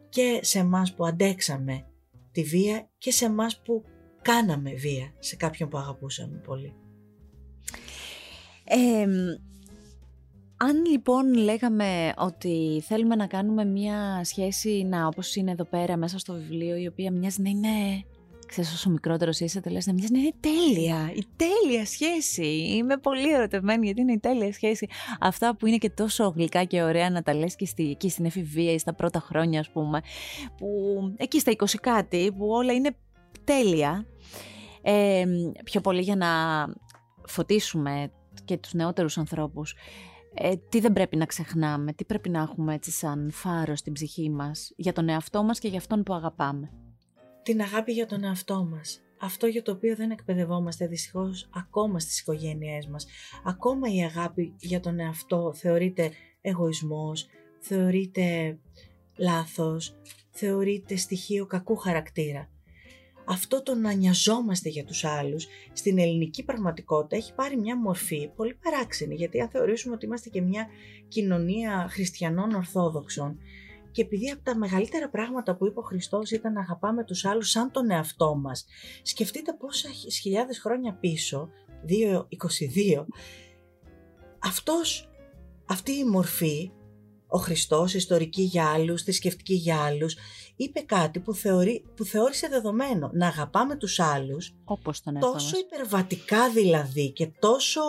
Και 0.10 0.40
σε 0.42 0.60
εμάς 0.60 0.94
που 0.94 1.06
αντέξαμε 1.06 1.86
τη 2.32 2.44
βία 2.44 2.90
και 2.98 3.12
σε 3.12 3.26
εμάς 3.26 3.62
που 3.62 3.84
κάναμε 4.22 4.74
βία 4.74 5.14
σε 5.20 5.36
κάποιον 5.36 5.70
που 5.70 5.78
αγαπούσαμε 5.78 6.42
πολύ. 6.46 6.74
Ε, 8.64 9.06
αν 10.58 10.86
λοιπόν 10.86 11.34
λέγαμε 11.34 12.14
ότι 12.18 12.84
θέλουμε 12.86 13.16
να 13.16 13.28
κάνουμε 13.28 13.66
μια 13.66 14.22
σχέση, 14.24 14.84
να 14.90 15.08
όπως 15.08 15.36
είναι 15.36 15.52
εδώ 15.52 15.64
πέρα 15.64 15.98
μέσα 15.98 16.20
στο 16.20 16.34
βιβλίο, 16.34 16.76
η 16.76 16.88
οποία 16.88 17.12
μοιάζει 17.12 17.42
να 17.42 17.50
είναι, 17.50 17.70
ξέρεις 18.48 18.74
όσο 18.74 18.90
μικρότερος 18.90 19.40
είσαι, 19.40 19.62
το 19.62 19.70
λες 19.70 19.86
να 19.86 19.94
μοιάζει 19.94 20.12
να 20.12 20.20
είναι 20.20 20.34
τέλεια, 20.40 21.12
η 21.16 21.24
τέλεια 21.36 21.86
σχέση. 21.86 22.48
Είμαι 22.48 22.98
πολύ 22.98 23.34
ερωτευμένη 23.34 23.86
γιατί 23.86 24.02
είναι 24.02 24.12
η 24.12 24.20
τέλεια 24.20 24.54
σχέση. 24.54 24.88
Αυτά 25.20 25.56
που 25.56 25.66
είναι 25.66 25.78
και 25.78 25.90
τόσο 25.90 26.34
γλυκά 26.36 26.64
και 26.64 26.84
ωραία 26.84 27.10
να 27.10 27.22
τα 27.22 27.34
λες 27.34 27.56
και, 27.56 27.66
στη, 27.66 27.96
και 28.00 28.10
στην 28.10 28.26
εφηβεία 28.26 28.74
ή 28.74 28.78
στα 28.78 28.94
πρώτα 28.94 29.20
χρόνια 29.20 29.60
ας 29.60 29.70
πούμε, 29.70 30.02
που 30.58 30.68
εκεί 31.18 31.40
στα 31.40 31.52
20 31.58 31.66
κάτι, 31.82 32.34
που 32.38 32.48
όλα 32.48 32.74
είναι 32.74 32.96
τέλεια. 33.44 34.06
Ε, 34.82 35.26
πιο 35.64 35.82
πολύ 35.82 36.02
για 36.02 36.16
να 36.16 36.28
φωτίσουμε 37.28 38.12
και 38.46 38.58
τους 38.58 38.74
νεότερους 38.74 39.18
ανθρώπους 39.18 39.76
ε, 40.38 40.56
τι 40.70 40.80
δεν 40.80 40.94
πρέπει 40.94 41.16
να 41.16 41.26
ξεχνάμε, 41.26 41.94
τι 41.94 42.06
πρέπει 42.06 42.30
να 42.30 42.42
έχουμε 42.42 42.74
έτσι 42.74 42.92
σαν 42.92 43.32
φάρος 43.32 43.80
στην 43.80 43.94
ψυχή 43.94 44.30
μας 44.30 44.74
για 44.76 44.94
τον 44.94 45.10
εαυτό 45.10 45.44
μας 45.44 45.60
και 45.60 45.68
για 45.68 45.78
αυτόν 45.78 46.04
που 46.04 46.14
αγαπάμε. 46.14 46.72
Την 47.44 47.62
αγάπη 47.62 47.92
για 47.92 48.06
τον 48.06 48.24
εαυτό 48.24 48.68
μας. 48.72 49.00
Αυτό 49.20 49.48
για 49.48 49.62
το 49.62 49.72
οποίο 49.72 49.96
δεν 49.96 50.12
εκπαιδευόμαστε 50.12 50.88
δυστυχώς 50.88 51.50
ακόμα 51.54 52.00
στις 52.00 52.20
οικογένειές 52.20 52.88
μας. 52.88 53.06
Ακόμα 53.44 53.88
η 53.94 54.04
αγάπη 54.04 54.56
για 54.60 54.80
τον 54.80 55.00
εαυτό 55.00 55.54
θεωρείται 55.56 56.12
εγωισμός, 56.42 57.26
θεωρείται 57.60 58.58
λάθος, 59.18 59.96
θεωρείται 60.30 60.96
στοιχείο 60.96 61.46
κακού 61.46 61.76
χαρακτήρα 61.76 62.50
αυτό 63.28 63.64
το 63.64 63.76
να 63.76 63.94
νοιαζόμαστε 63.94 64.70
για 64.70 64.84
τους 64.84 65.04
άλλους 65.04 65.48
στην 65.74 66.00
ελληνική 66.00 66.44
πραγματικότητα 66.44 67.16
έχει 67.16 67.34
πάρει 67.34 67.58
μια 67.58 67.78
μορφή 67.78 68.32
πολύ 68.36 68.54
παράξενη 68.54 69.16
γιατί 69.16 69.42
αν 69.42 69.50
θεωρήσουμε 69.50 69.96
ότι 69.96 70.06
είμαστε 70.06 70.30
και 70.30 70.42
μια 70.42 70.68
κοινωνία 71.08 71.88
χριστιανών 71.90 72.54
ορθόδοξων 72.54 73.38
και 73.92 74.02
επειδή 74.02 74.30
από 74.30 74.44
τα 74.44 74.58
μεγαλύτερα 74.58 75.10
πράγματα 75.10 75.56
που 75.56 75.66
είπε 75.66 75.80
ο 75.80 75.84
Χριστός 75.84 76.32
ήταν 76.32 76.54
να 76.54 76.62
αγαπάμε 76.62 77.04
τους 77.04 77.26
άλλους 77.26 77.50
σαν 77.50 77.72
τον 77.72 77.92
εαυτό 77.92 78.36
μας, 78.36 78.66
σκεφτείτε 79.02 79.54
πόσα 79.54 79.90
χιλιάδες 80.22 80.60
χρόνια 80.60 80.94
πίσω, 80.94 81.50
2-22, 81.88 83.06
αυτός, 84.40 85.10
αυτή 85.66 85.92
η 85.92 86.04
μορφή 86.04 86.72
ο 87.28 87.38
Χριστός, 87.38 87.94
ιστορική 87.94 88.42
για 88.42 88.70
άλλους, 88.70 89.04
θρησκευτική 89.04 89.54
για 89.54 89.84
άλλους, 89.84 90.16
είπε 90.56 90.80
κάτι 90.80 91.20
που, 91.20 91.34
θεωρεί, 91.34 91.86
που 91.96 92.04
θεώρησε 92.04 92.48
δεδομένο. 92.48 93.10
Να 93.14 93.28
αγαπάμε 93.28 93.76
τους 93.76 94.00
άλλους, 94.00 94.56
όπως 94.64 95.02
τον 95.02 95.20
τόσο 95.20 95.58
υπερβατικά 95.58 96.50
δηλαδή 96.50 97.12
και 97.12 97.32
τόσο 97.40 97.82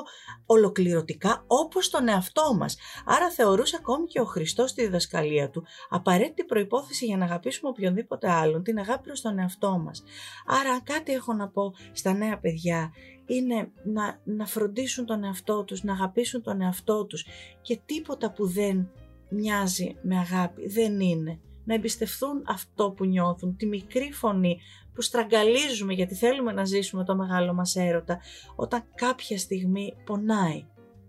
ολοκληρωτικά 0.47 1.45
όπως 1.47 1.91
τον 1.91 2.09
εαυτό 2.09 2.55
μας. 2.55 2.77
Άρα 3.07 3.31
θεωρούσε 3.31 3.77
ακόμη 3.79 4.07
και 4.07 4.21
ο 4.21 4.25
Χριστός 4.25 4.71
στη 4.71 4.83
διδασκαλία 4.83 5.51
του 5.51 5.65
απαραίτητη 5.89 6.45
προϋπόθεση 6.45 7.07
για 7.07 7.17
να 7.17 7.25
αγαπήσουμε 7.25 7.69
οποιονδήποτε 7.69 8.31
άλλον, 8.31 8.63
την 8.63 8.79
αγάπη 8.79 9.03
προς 9.03 9.21
τον 9.21 9.39
εαυτό 9.39 9.79
μας. 9.79 10.03
Άρα 10.47 10.81
κάτι 10.81 11.13
έχω 11.13 11.33
να 11.33 11.49
πω 11.49 11.75
στα 11.93 12.13
νέα 12.13 12.39
παιδιά 12.39 12.93
είναι 13.27 13.71
να, 13.85 14.21
να 14.25 14.47
φροντίσουν 14.47 15.07
τον 15.07 15.25
εαυτό 15.25 15.65
τους, 15.65 15.83
να 15.83 15.93
αγαπήσουν 15.93 16.43
τον 16.43 16.61
εαυτό 16.61 17.05
τους 17.07 17.27
και 17.63 17.79
τίποτα 17.87 18.33
που 18.33 18.47
δεν 18.47 18.91
μοιάζει 19.29 19.97
με 20.03 20.19
αγάπη. 20.19 20.69
Δεν 20.69 21.01
είναι. 21.01 21.41
Να 21.65 21.75
εμπιστευθούν 21.75 22.43
αυτό 22.47 22.91
που 22.91 23.05
νιώθουν, 23.05 23.57
τη 23.57 23.67
μικρή 23.67 24.13
φωνή 24.13 24.59
που 24.95 25.03
στραγγαλίζουμε 25.03 25.93
γιατί 25.93 26.15
θέλουμε 26.15 26.53
να 26.53 26.65
ζήσουμε 26.65 27.05
το 27.05 27.17
μεγάλο 27.17 27.55
μας 27.55 27.77
έρωτα 27.77 28.21
όταν 28.57 28.85
κάποια 28.95 29.39
στιγμή 29.39 29.95
πονάει. 30.05 30.65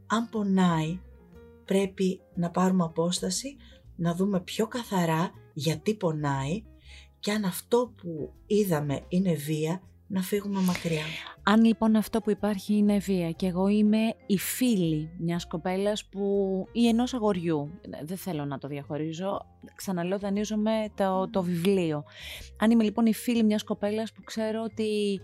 Αν 0.07 0.29
πονάει 0.29 0.99
πρέπει 1.65 2.21
να 2.33 2.49
πάρουμε 2.51 2.83
απόσταση, 2.83 3.57
να 3.95 4.15
δούμε 4.15 4.39
πιο 4.39 4.67
καθαρά 4.67 5.31
γιατί 5.53 5.95
πονάει 5.95 6.63
και 7.19 7.31
αν 7.31 7.43
αυτό 7.43 7.93
που 8.01 8.33
είδαμε 8.45 9.01
είναι 9.07 9.33
βία 9.33 9.81
να 10.07 10.21
φύγουμε 10.21 10.61
μακριά. 10.61 11.03
Αν 11.43 11.63
λοιπόν 11.63 11.95
αυτό 11.95 12.21
που 12.21 12.29
υπάρχει 12.29 12.73
είναι 12.73 12.97
βία 12.97 13.31
και 13.31 13.47
εγώ 13.47 13.67
είμαι 13.67 13.97
η 14.25 14.37
φίλη 14.37 15.09
μιας 15.19 15.47
κοπέλας 15.47 16.05
που 16.05 16.21
ή 16.71 16.87
ενός 16.87 17.13
αγοριού, 17.13 17.79
δεν 18.03 18.17
θέλω 18.17 18.45
να 18.45 18.57
το 18.57 18.67
διαχωρίζω, 18.67 19.45
ξαναλέω 19.75 20.19
δανείζομαι 20.19 20.91
το, 20.95 21.29
το 21.29 21.43
βιβλίο. 21.43 22.03
Αν 22.59 22.71
είμαι 22.71 22.83
λοιπόν 22.83 23.05
η 23.05 23.13
φίλη 23.13 23.43
μιας 23.43 23.63
κοπέλας 23.63 24.11
που 24.11 24.23
ξέρω 24.23 24.63
ότι 24.63 25.19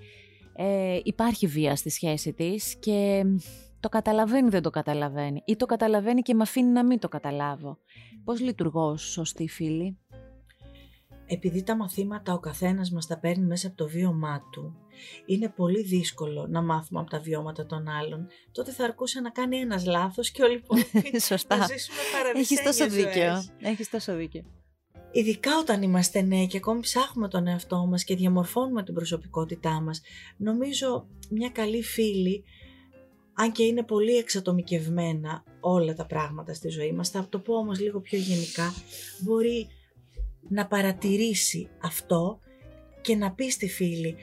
ε, 0.55 0.99
υπάρχει 1.03 1.47
βία 1.47 1.75
στη 1.75 1.89
σχέση 1.89 2.33
της 2.33 2.75
και 2.79 3.23
το 3.79 3.89
καταλαβαίνει 3.89 4.49
δεν 4.49 4.61
το 4.61 4.69
καταλαβαίνει 4.69 5.41
ή 5.45 5.55
το 5.55 5.65
καταλαβαίνει 5.65 6.21
και 6.21 6.33
με 6.33 6.41
αφήνει 6.41 6.69
να 6.69 6.85
μην 6.85 6.99
το 6.99 7.07
καταλάβω. 7.07 7.77
Πώς 8.23 8.39
λειτουργώ 8.39 8.97
σωστή 8.97 9.47
φίλη; 9.47 9.97
Επειδή 11.25 11.63
τα 11.63 11.75
μαθήματα 11.75 12.33
ο 12.33 12.39
καθένας 12.39 12.91
μας 12.91 13.07
τα 13.07 13.19
παίρνει 13.19 13.45
μέσα 13.45 13.67
από 13.67 13.75
το 13.75 13.87
βίωμά 13.87 14.47
του, 14.51 14.77
είναι 15.25 15.49
πολύ 15.49 15.83
δύσκολο 15.83 16.47
να 16.49 16.61
μάθουμε 16.61 16.99
από 16.99 17.09
τα 17.09 17.19
βιώματα 17.19 17.65
των 17.65 17.87
άλλων, 17.87 18.27
τότε 18.51 18.71
θα 18.71 18.83
αρκούσε 18.83 19.19
να 19.19 19.29
κάνει 19.29 19.57
ένας 19.57 19.85
λάθος 19.85 20.31
και 20.31 20.43
όλοι 20.43 20.63
οι 21.13 21.19
Σωστά. 21.29 21.57
να 21.57 21.65
ζήσουμε 21.65 21.97
Έχεις 22.35 22.63
τόσο 22.63 22.89
δίκιο. 22.89 23.43
Έχεις 23.59 23.89
τόσο 23.89 24.15
δίκιο. 24.15 24.43
Ειδικά 25.11 25.57
όταν 25.57 25.81
είμαστε 25.81 26.21
νέοι 26.21 26.47
και 26.47 26.57
ακόμη 26.57 26.79
ψάχνουμε 26.79 27.27
τον 27.27 27.47
εαυτό 27.47 27.85
μας 27.85 28.03
και 28.03 28.15
διαμορφώνουμε 28.15 28.83
την 28.83 28.93
προσωπικότητά 28.93 29.81
μας, 29.81 30.01
νομίζω 30.37 31.07
μια 31.29 31.49
καλή 31.49 31.83
φίλη, 31.83 32.43
αν 33.33 33.51
και 33.51 33.63
είναι 33.63 33.83
πολύ 33.83 34.17
εξατομικευμένα 34.17 35.43
όλα 35.59 35.93
τα 35.93 36.05
πράγματα 36.05 36.53
στη 36.53 36.69
ζωή 36.69 36.91
μας, 36.91 37.09
θα 37.09 37.27
το 37.29 37.39
πω 37.39 37.55
όμως 37.55 37.79
λίγο 37.79 37.99
πιο 37.99 38.19
γενικά, 38.19 38.73
μπορεί 39.19 39.67
να 40.49 40.67
παρατηρήσει 40.67 41.69
αυτό 41.81 42.39
και 43.01 43.15
να 43.15 43.33
πει 43.33 43.49
στη 43.49 43.69
φίλη 43.69 44.15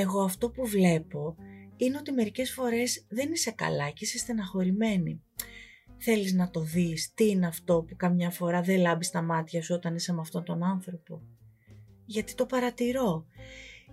εγώ 0.00 0.22
αυτό 0.22 0.50
που 0.50 0.66
βλέπω 0.66 1.36
είναι 1.76 1.96
ότι 1.96 2.12
μερικές 2.12 2.52
φορές 2.52 3.04
δεν 3.08 3.32
είσαι 3.32 3.50
καλά 3.50 3.90
και 3.90 4.04
είσαι 4.04 4.18
στεναχωρημένη. 4.18 5.22
Θέλεις 5.98 6.32
να 6.32 6.50
το 6.50 6.60
δεις 6.60 7.12
τι 7.14 7.28
είναι 7.28 7.46
αυτό 7.46 7.84
που 7.88 7.96
καμιά 7.96 8.30
φορά 8.30 8.62
δεν 8.62 8.80
λάμπεις 8.80 9.10
τα 9.10 9.22
μάτια 9.22 9.62
σου 9.62 9.74
όταν 9.74 9.94
είσαι 9.94 10.12
με 10.12 10.20
αυτόν 10.20 10.44
τον 10.44 10.62
άνθρωπο. 10.62 11.22
Γιατί 12.04 12.34
το 12.34 12.46
παρατηρώ. 12.46 13.26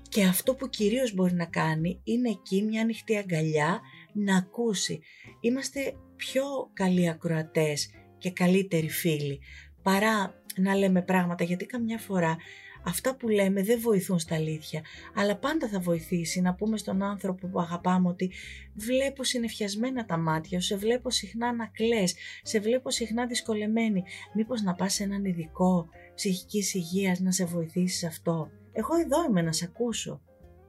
Και 0.09 0.23
αυτό 0.23 0.55
που 0.55 0.69
κυρίως 0.69 1.13
μπορεί 1.13 1.33
να 1.33 1.45
κάνει 1.45 1.99
είναι 2.03 2.29
εκεί 2.29 2.61
μια 2.63 2.81
ανοιχτή 2.81 3.17
αγκαλιά 3.17 3.81
να 4.13 4.37
ακούσει. 4.37 4.99
Είμαστε 5.39 5.95
πιο 6.15 6.43
καλοί 6.73 7.09
ακροατές 7.09 7.89
και 8.17 8.31
καλύτεροι 8.31 8.89
φίλοι 8.89 9.39
παρά 9.81 10.43
να 10.57 10.75
λέμε 10.75 11.01
πράγματα 11.01 11.43
γιατί 11.43 11.65
καμιά 11.65 11.97
φορά 11.97 12.37
αυτά 12.85 13.15
που 13.15 13.29
λέμε 13.29 13.63
δεν 13.63 13.79
βοηθούν 13.79 14.19
στα 14.19 14.35
αλήθεια. 14.35 14.81
Αλλά 15.15 15.37
πάντα 15.37 15.67
θα 15.67 15.79
βοηθήσει 15.79 16.41
να 16.41 16.53
πούμε 16.53 16.77
στον 16.77 17.03
άνθρωπο 17.03 17.47
που 17.47 17.59
αγαπάμε 17.59 18.07
ότι 18.07 18.31
βλέπω 18.73 19.23
συνεφιασμένα 19.23 20.05
τα 20.05 20.17
μάτια 20.17 20.59
σου, 20.59 20.67
σε 20.67 20.75
βλέπω 20.75 21.09
συχνά 21.09 21.53
να 21.53 21.65
κλαις, 21.65 22.15
σε 22.41 22.59
βλέπω 22.59 22.91
συχνά 22.91 23.25
δυσκολεμένη. 23.25 24.03
Μήπως 24.33 24.61
να 24.61 24.73
πας 24.73 24.93
σε 24.93 25.03
έναν 25.03 25.25
ειδικό 25.25 25.87
ψυχικής 26.15 26.73
υγείας 26.73 27.19
να 27.19 27.31
σε 27.31 27.45
βοηθήσει 27.45 28.05
αυτό; 28.05 28.49
Εγώ 28.71 28.95
εδώ 28.95 29.25
είμαι 29.29 29.41
να 29.41 29.51
σε 29.51 29.65
ακούσω 29.65 30.21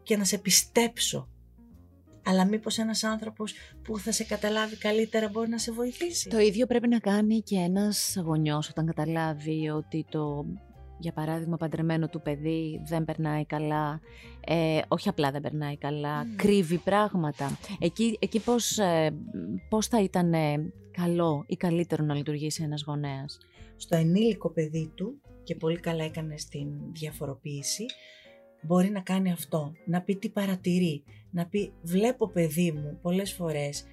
και 0.02 0.16
να 0.16 0.24
σε 0.24 0.38
πιστέψω 0.38 1.28
αλλά 2.26 2.44
μήπως 2.44 2.78
ένας 2.78 3.04
άνθρωπος 3.04 3.54
που 3.82 3.98
θα 3.98 4.12
σε 4.12 4.24
καταλάβει 4.24 4.76
καλύτερα 4.76 5.28
μπορεί 5.28 5.48
να 5.48 5.58
σε 5.58 5.72
βοηθήσει; 5.72 6.28
Το 6.28 6.38
ίδιο 6.38 6.66
πρέπει 6.66 6.88
να 6.88 6.98
κάνει 6.98 7.40
και 7.40 7.56
ένας 7.56 8.16
γονιός 8.24 8.68
όταν 8.68 8.86
καταλάβει 8.86 9.68
ότι 9.68 10.06
το 10.10 10.46
για 10.98 11.12
παράδειγμα 11.12 11.56
παντρεμένο 11.56 12.08
του 12.08 12.22
παιδί 12.22 12.80
δεν 12.86 13.04
περνάει 13.04 13.44
καλά, 13.44 14.00
ε, 14.46 14.80
όχι 14.88 15.08
απλά 15.08 15.30
δεν 15.30 15.40
περνάει 15.40 15.76
καλά, 15.76 16.26
κρύβει 16.36 16.78
πράγματα. 16.78 17.58
Εκεί, 17.78 18.16
εκεί 18.20 18.40
πώς, 18.40 18.78
ε, 18.78 19.14
πώς 19.68 19.86
θα 19.86 20.02
ήταν 20.02 20.32
καλό 20.90 21.44
ή 21.46 21.56
καλύτερο 21.56 22.04
να 22.04 22.14
λειτουργήσει 22.14 22.62
ένας 22.62 22.82
γονέας; 22.86 23.38
Στο 23.76 23.96
ενήλικο 23.96 24.50
παιδί 24.50 24.92
του, 24.94 25.20
και 25.42 25.54
πολύ 25.54 25.80
καλά 25.80 26.04
έκανε 26.04 26.36
στην 26.36 26.68
διαφοροποίηση, 26.92 27.84
μπορεί 28.62 28.90
να 28.90 29.00
κάνει 29.00 29.32
αυτό, 29.32 29.72
να 29.86 30.02
πει 30.02 30.16
τι 30.16 30.28
παρατηρεί, 30.28 31.02
να 31.36 31.46
πει 31.46 31.72
βλέπω 31.82 32.28
παιδί 32.28 32.72
μου 32.72 32.98
πολλές 33.02 33.32
φορές 33.32 33.84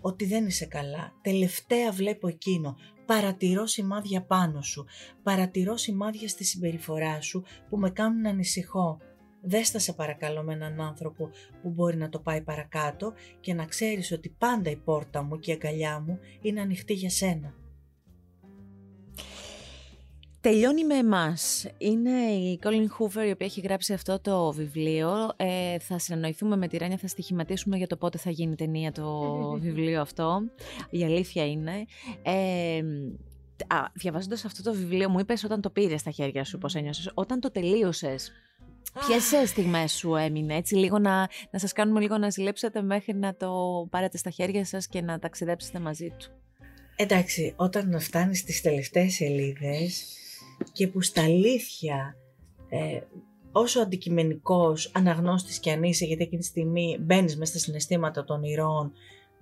ότι 0.00 0.24
δεν 0.24 0.46
είσαι 0.46 0.66
καλά, 0.66 1.12
τελευταία 1.22 1.90
βλέπω 1.90 2.28
εκείνο, 2.28 2.76
παρατηρώ 3.06 3.66
σημάδια 3.66 4.22
πάνω 4.22 4.62
σου, 4.62 4.86
παρατηρώ 5.22 5.76
σημάδια 5.76 6.28
στη 6.28 6.44
συμπεριφορά 6.44 7.20
σου 7.20 7.44
που 7.68 7.78
με 7.78 7.90
κάνουν 7.90 8.20
να 8.20 8.30
ανησυχώ. 8.30 8.98
Δέστα 9.40 9.78
σε 9.78 9.92
παρακαλώ 9.92 10.42
με 10.42 10.52
έναν 10.52 10.80
άνθρωπο 10.80 11.30
που 11.62 11.70
μπορεί 11.70 11.96
να 11.96 12.08
το 12.08 12.20
πάει 12.20 12.42
παρακάτω 12.42 13.12
και 13.40 13.54
να 13.54 13.64
ξέρεις 13.64 14.12
ότι 14.12 14.34
πάντα 14.38 14.70
η 14.70 14.76
πόρτα 14.76 15.22
μου 15.22 15.38
και 15.38 15.50
η 15.50 15.54
αγκαλιά 15.54 16.00
μου 16.00 16.18
είναι 16.40 16.60
ανοιχτή 16.60 16.92
για 16.92 17.10
σένα. 17.10 17.54
Τελειώνει 20.40 20.84
με 20.84 20.94
εμάς. 20.94 21.66
Είναι 21.78 22.10
η 22.30 22.58
Colin 22.62 22.86
Hoover 22.98 23.26
η 23.26 23.30
οποία 23.30 23.46
έχει 23.46 23.60
γράψει 23.60 23.92
αυτό 23.92 24.20
το 24.20 24.52
βιβλίο. 24.52 25.32
Ε, 25.36 25.78
θα 25.78 25.98
συνεννοηθούμε 25.98 26.56
με 26.56 26.68
τη 26.68 26.76
Ράνια, 26.76 26.96
θα 26.96 27.06
στοιχηματίσουμε 27.06 27.76
για 27.76 27.86
το 27.86 27.96
πότε 27.96 28.18
θα 28.18 28.30
γίνει 28.30 28.54
ταινία 28.54 28.92
το 28.92 29.32
βιβλίο 29.62 30.00
αυτό. 30.00 30.40
Η 30.90 31.04
αλήθεια 31.04 31.46
είναι. 31.46 31.84
Ε, 32.22 32.82
α, 33.66 33.84
διαβάζοντας 33.92 34.44
αυτό 34.44 34.62
το 34.62 34.72
βιβλίο 34.72 35.08
μου 35.08 35.18
είπες 35.18 35.44
όταν 35.44 35.60
το 35.60 35.70
πήρες 35.70 36.00
στα 36.00 36.10
χέρια 36.10 36.44
σου 36.44 36.58
πώς 36.58 36.74
ένιωσες. 36.74 37.10
Όταν 37.14 37.40
το 37.40 37.50
τελείωσες, 37.50 38.32
Ποιες 39.06 39.48
στιγμές 39.48 39.92
σου 39.92 40.14
έμεινε, 40.14 40.54
έτσι 40.54 40.74
λίγο 40.74 40.98
να, 40.98 41.28
να 41.50 41.58
σας 41.58 41.72
κάνουμε 41.72 42.00
λίγο 42.00 42.18
να 42.18 42.30
ζηλέψετε 42.30 42.82
μέχρι 42.82 43.14
να 43.14 43.34
το 43.34 43.52
πάρετε 43.90 44.18
στα 44.18 44.30
χέρια 44.30 44.64
σας 44.64 44.86
και 44.86 45.00
να 45.00 45.18
ταξιδέψετε 45.18 45.78
μαζί 45.78 46.08
του. 46.18 46.30
Εντάξει, 46.96 47.52
όταν 47.56 48.00
φτάνεις 48.00 48.38
στις 48.38 48.60
τελευταίες 48.60 49.14
σελίδες 49.14 50.04
και 50.72 50.88
που 50.88 51.02
στα 51.02 51.22
αλήθεια 51.22 52.16
ε, 52.68 53.00
όσο 53.52 53.80
αντικειμενικός 53.80 54.90
αναγνώστης 54.94 55.58
και 55.58 55.70
αν 55.70 55.82
είσαι 55.82 56.04
γιατί 56.04 56.22
εκείνη 56.22 56.40
τη 56.40 56.46
στιγμή 56.46 56.96
μπαίνεις 57.00 57.36
μέσα 57.36 57.50
στα 57.50 57.60
συναισθήματα 57.60 58.24
των 58.24 58.42
ηρώων 58.42 58.92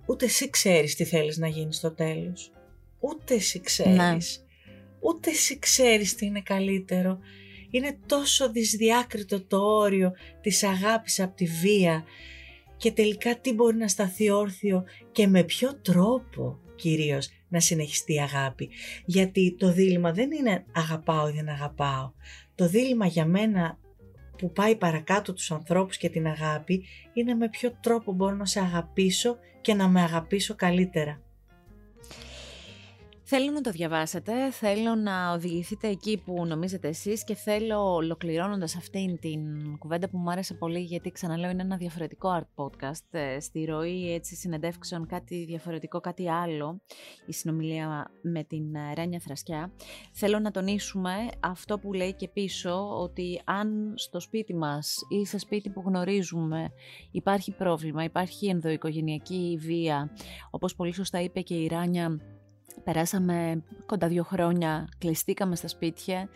ούτε 0.07 0.25
εσύ 0.25 0.49
ξέρεις 0.49 0.95
τι 0.95 1.03
θέλεις 1.03 1.37
να 1.37 1.47
γίνεις 1.47 1.77
στο 1.77 1.91
τέλος. 1.91 2.51
Ούτε 2.99 3.33
εσύ 3.33 3.59
ξέρεις. 3.59 3.95
Ναι. 3.95 4.17
ούτε 4.99 5.29
εσύ 5.29 5.59
ξέρεις 5.59 6.15
τι 6.15 6.25
είναι 6.25 6.41
καλύτερο. 6.41 7.19
Είναι 7.69 7.97
τόσο 8.05 8.51
δυσδιάκριτο 8.51 9.41
το 9.41 9.57
όριο 9.57 10.11
της 10.41 10.63
αγάπης 10.63 11.19
από 11.19 11.35
τη 11.35 11.45
βία 11.45 12.03
και 12.77 12.91
τελικά 12.91 13.39
τι 13.39 13.53
μπορεί 13.53 13.75
να 13.75 13.87
σταθεί 13.87 14.29
όρθιο 14.29 14.83
και 15.11 15.27
με 15.27 15.43
ποιο 15.43 15.75
τρόπο 15.81 16.59
κυρίως 16.77 17.29
να 17.47 17.59
συνεχιστεί 17.59 18.13
η 18.13 18.19
αγάπη. 18.19 18.69
Γιατί 19.05 19.55
το 19.59 19.71
δίλημα 19.71 20.11
δεν 20.11 20.31
είναι 20.31 20.65
αγαπάω 20.71 21.29
ή 21.29 21.31
δεν 21.31 21.49
αγαπάω. 21.49 22.11
Το 22.55 22.67
δίλημα 22.67 23.05
για 23.05 23.25
μένα 23.25 23.79
που 24.37 24.51
πάει 24.51 24.75
παρακάτω 24.75 25.33
τους 25.33 25.51
ανθρώπους 25.51 25.97
και 25.97 26.09
την 26.09 26.27
αγάπη 26.27 26.83
είναι 27.13 27.33
με 27.33 27.49
ποιο 27.49 27.71
τρόπο 27.81 28.11
μπορώ 28.13 28.35
να 28.35 28.45
σε 28.45 28.59
αγαπήσω 28.59 29.37
και 29.61 29.73
να 29.73 29.87
με 29.87 30.01
αγαπήσω 30.01 30.55
καλύτερα. 30.55 31.21
Θέλω 33.29 33.51
να 33.51 33.61
το 33.61 33.71
διαβάσετε, 33.71 34.51
θέλω 34.51 34.95
να 34.95 35.31
οδηγηθείτε 35.31 35.87
εκεί 35.87 36.21
που 36.25 36.45
νομίζετε 36.45 36.87
εσείς 36.87 37.23
και 37.23 37.35
θέλω 37.35 37.93
ολοκληρώνοντας 37.93 38.75
αυτήν 38.75 39.19
την 39.19 39.41
κουβέντα 39.77 40.09
που 40.09 40.17
μου 40.17 40.29
άρεσε 40.29 40.53
πολύ 40.53 40.79
γιατί 40.79 41.11
ξαναλέω 41.11 41.49
είναι 41.49 41.61
ένα 41.61 41.77
διαφορετικό 41.77 42.39
art 42.39 42.63
podcast 42.63 43.05
ε, 43.11 43.39
στη 43.39 43.65
ροή 43.65 44.13
έτσι 44.13 44.35
συνεντεύξεων 44.35 45.07
κάτι 45.07 45.45
διαφορετικό, 45.45 45.99
κάτι 45.99 46.29
άλλο 46.29 46.81
η 47.25 47.33
συνομιλία 47.33 48.11
με 48.21 48.43
την 48.43 48.75
ε, 48.75 48.93
Ρένια 48.93 49.19
Θρασκιά. 49.19 49.71
Θέλω 50.11 50.39
να 50.39 50.51
τονίσουμε 50.51 51.11
αυτό 51.39 51.79
που 51.79 51.93
λέει 51.93 52.13
και 52.13 52.27
πίσω 52.27 52.99
ότι 53.01 53.41
αν 53.45 53.93
στο 53.95 54.19
σπίτι 54.19 54.55
μας 54.55 54.97
ή 55.09 55.25
σε 55.25 55.37
σπίτι 55.37 55.69
που 55.69 55.83
γνωρίζουμε 55.85 56.71
υπάρχει 57.11 57.51
πρόβλημα, 57.51 58.03
υπάρχει 58.03 58.47
ενδοοικογενειακή 58.47 59.57
βία 59.59 60.11
όπως 60.49 60.75
πολύ 60.75 60.93
σωστά 60.93 61.21
είπε 61.21 61.41
και 61.41 61.55
η 61.55 61.67
Ράνια 61.67 62.19
Περάσαμε 62.83 63.63
κοντά 63.85 64.07
δύο 64.07 64.23
χρόνια, 64.23 64.87
κλειστήκαμε 64.97 65.55
στα 65.55 65.67
σπίτια. 65.67 66.29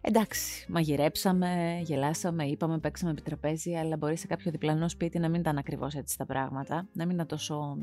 Εντάξει, 0.00 0.66
μαγειρέψαμε, 0.68 1.80
γελάσαμε, 1.82 2.44
είπαμε, 2.44 2.78
παίξαμε 2.78 3.10
επί 3.10 3.22
τραπέζι, 3.22 3.74
αλλά 3.76 3.96
μπορεί 3.96 4.16
σε 4.16 4.26
κάποιο 4.26 4.50
διπλανό 4.50 4.88
σπίτι 4.88 5.18
να 5.18 5.28
μην 5.28 5.40
ήταν 5.40 5.58
ακριβώς 5.58 5.94
έτσι 5.94 6.18
τα 6.18 6.26
πράγματα, 6.26 6.88
να 6.92 7.06
μην 7.06 7.14
ήταν 7.14 7.26
τόσο 7.26 7.76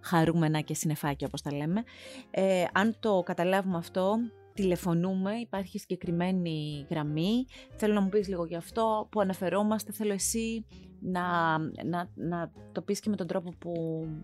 χαρούμενα 0.00 0.60
και 0.60 0.74
συνεφάκια 0.74 1.26
όπως 1.26 1.42
τα 1.42 1.54
λέμε. 1.54 1.82
Ε, 2.30 2.64
αν 2.72 2.96
το 3.00 3.22
καταλάβουμε 3.22 3.76
αυτό, 3.76 4.16
τηλεφωνούμε, 4.54 5.34
υπάρχει 5.34 5.78
συγκεκριμένη 5.78 6.86
γραμμή. 6.90 7.46
Θέλω 7.76 7.94
να 7.94 8.00
μου 8.00 8.08
πεις 8.08 8.28
λίγο 8.28 8.44
γι' 8.44 8.56
αυτό 8.56 9.08
που 9.10 9.20
αναφερόμαστε, 9.20 9.92
θέλω 9.92 10.12
εσύ 10.12 10.64
να, 11.00 11.58
να, 11.84 12.10
να 12.14 12.52
το 12.72 12.82
πεις 12.82 13.00
και 13.00 13.10
με 13.10 13.16
τον 13.16 13.26
τρόπο 13.26 13.54
που 13.58 13.72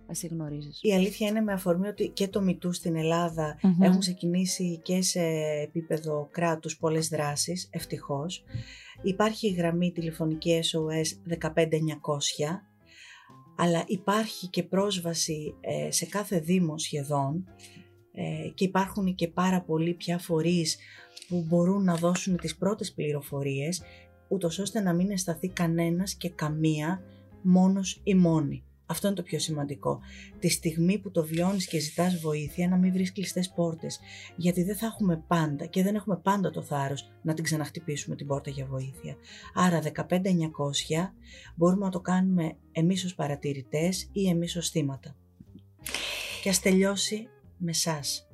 εσύ 0.06 0.26
γνωρίζεις. 0.26 0.78
Η 0.82 0.94
αλήθεια 0.94 1.28
είναι 1.28 1.40
με 1.40 1.52
αφορμή 1.52 1.88
ότι 1.88 2.08
και 2.08 2.28
το 2.28 2.40
Μητού 2.40 2.72
στην 2.72 2.96
ελλαδα 2.96 3.58
έχουν 3.80 3.98
ξεκινήσει 3.98 4.80
και 4.82 5.02
σε 5.02 5.20
επίπεδο 5.62 6.28
κράτους 6.30 6.76
πολλές 6.76 7.08
δράσεις, 7.08 7.68
ευτυχώς. 7.72 8.44
Υπάρχει 9.02 9.46
η 9.48 9.52
γραμμή 9.52 9.92
τηλεφωνική 9.92 10.60
SOS 10.62 11.34
15900, 11.34 11.50
αλλά 13.56 13.84
υπάρχει 13.86 14.48
και 14.48 14.62
πρόσβαση 14.62 15.54
ε, 15.60 15.90
σε 15.90 16.06
κάθε 16.06 16.38
δήμο 16.38 16.78
σχεδόν 16.78 17.44
ε, 18.18 18.48
και 18.54 18.64
υπάρχουν 18.64 19.14
και 19.14 19.28
πάρα 19.28 19.62
πολλοί 19.62 19.94
πια 19.94 20.18
φορείς 20.18 20.78
που 21.28 21.44
μπορούν 21.48 21.84
να 21.84 21.94
δώσουν 21.94 22.36
τις 22.36 22.56
πρώτες 22.56 22.92
πληροφορίες 22.92 23.82
ούτως 24.28 24.58
ώστε 24.58 24.80
να 24.80 24.92
μην 24.94 25.10
αισθαθεί 25.10 25.48
κανένας 25.48 26.14
και 26.14 26.30
καμία 26.30 27.02
μόνος 27.42 28.00
ή 28.04 28.14
μόνη. 28.14 28.64
Αυτό 28.86 29.06
είναι 29.06 29.16
το 29.16 29.22
πιο 29.22 29.38
σημαντικό. 29.38 30.00
Τη 30.38 30.48
στιγμή 30.48 30.98
που 30.98 31.10
το 31.10 31.24
βιώνεις 31.24 31.66
και 31.66 31.78
ζητάς 31.78 32.16
βοήθεια 32.16 32.68
να 32.68 32.76
μην 32.76 32.92
βρεις 32.92 33.12
κλειστές 33.12 33.52
πόρτες. 33.54 34.00
Γιατί 34.36 34.62
δεν 34.62 34.76
θα 34.76 34.86
έχουμε 34.86 35.24
πάντα 35.26 35.66
και 35.66 35.82
δεν 35.82 35.94
έχουμε 35.94 36.16
πάντα 36.22 36.50
το 36.50 36.62
θάρρος 36.62 37.10
να 37.22 37.34
την 37.34 37.44
ξαναχτυπήσουμε 37.44 38.16
την 38.16 38.26
πόρτα 38.26 38.50
για 38.50 38.66
βοήθεια. 38.66 39.16
Άρα 39.54 39.80
15900 39.80 41.12
μπορούμε 41.54 41.84
να 41.84 41.90
το 41.90 42.00
κάνουμε 42.00 42.56
εμείς 42.72 43.04
ως 43.04 43.14
παρατηρητές 43.14 44.08
ή 44.12 44.28
εμείς 44.28 44.56
ως 44.56 44.70
θύματα. 44.70 45.16
Και 46.42 46.48
ας 46.48 46.60
τελειώσει 46.60 47.28
με 47.57 47.72
σας. 47.72 48.26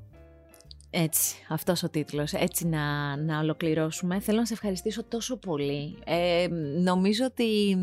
Έτσι, 0.94 1.36
αυτός 1.48 1.82
ο 1.82 1.90
τίτλος, 1.90 2.32
έτσι 2.32 2.66
να, 2.66 3.16
να 3.16 3.38
ολοκληρώσουμε. 3.38 4.20
Θέλω 4.20 4.38
να 4.38 4.46
σε 4.46 4.52
ευχαριστήσω 4.52 5.04
τόσο 5.04 5.36
πολύ. 5.36 5.98
Ε, 6.04 6.46
νομίζω 6.82 7.24
ότι 7.24 7.76